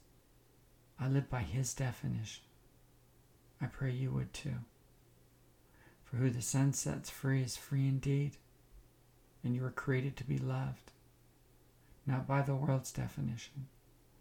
I 0.99 1.07
live 1.07 1.29
by 1.29 1.41
his 1.41 1.73
definition. 1.73 2.43
I 3.61 3.65
pray 3.65 3.91
you 3.91 4.11
would 4.11 4.33
too. 4.33 4.55
For 6.03 6.17
who 6.17 6.29
the 6.29 6.41
Son 6.41 6.73
sets 6.73 7.09
free 7.09 7.41
is 7.41 7.55
free 7.57 7.87
indeed, 7.87 8.37
and 9.43 9.55
you 9.55 9.61
were 9.61 9.71
created 9.71 10.17
to 10.17 10.23
be 10.23 10.37
loved, 10.37 10.91
not 12.05 12.27
by 12.27 12.41
the 12.41 12.55
world's 12.55 12.91
definition, 12.91 13.67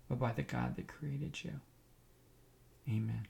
but 0.09 0.19
by 0.19 0.33
the 0.33 0.43
God 0.43 0.77
that 0.77 0.89
created 0.89 1.43
you. 1.43 1.61
Amen. 2.89 3.27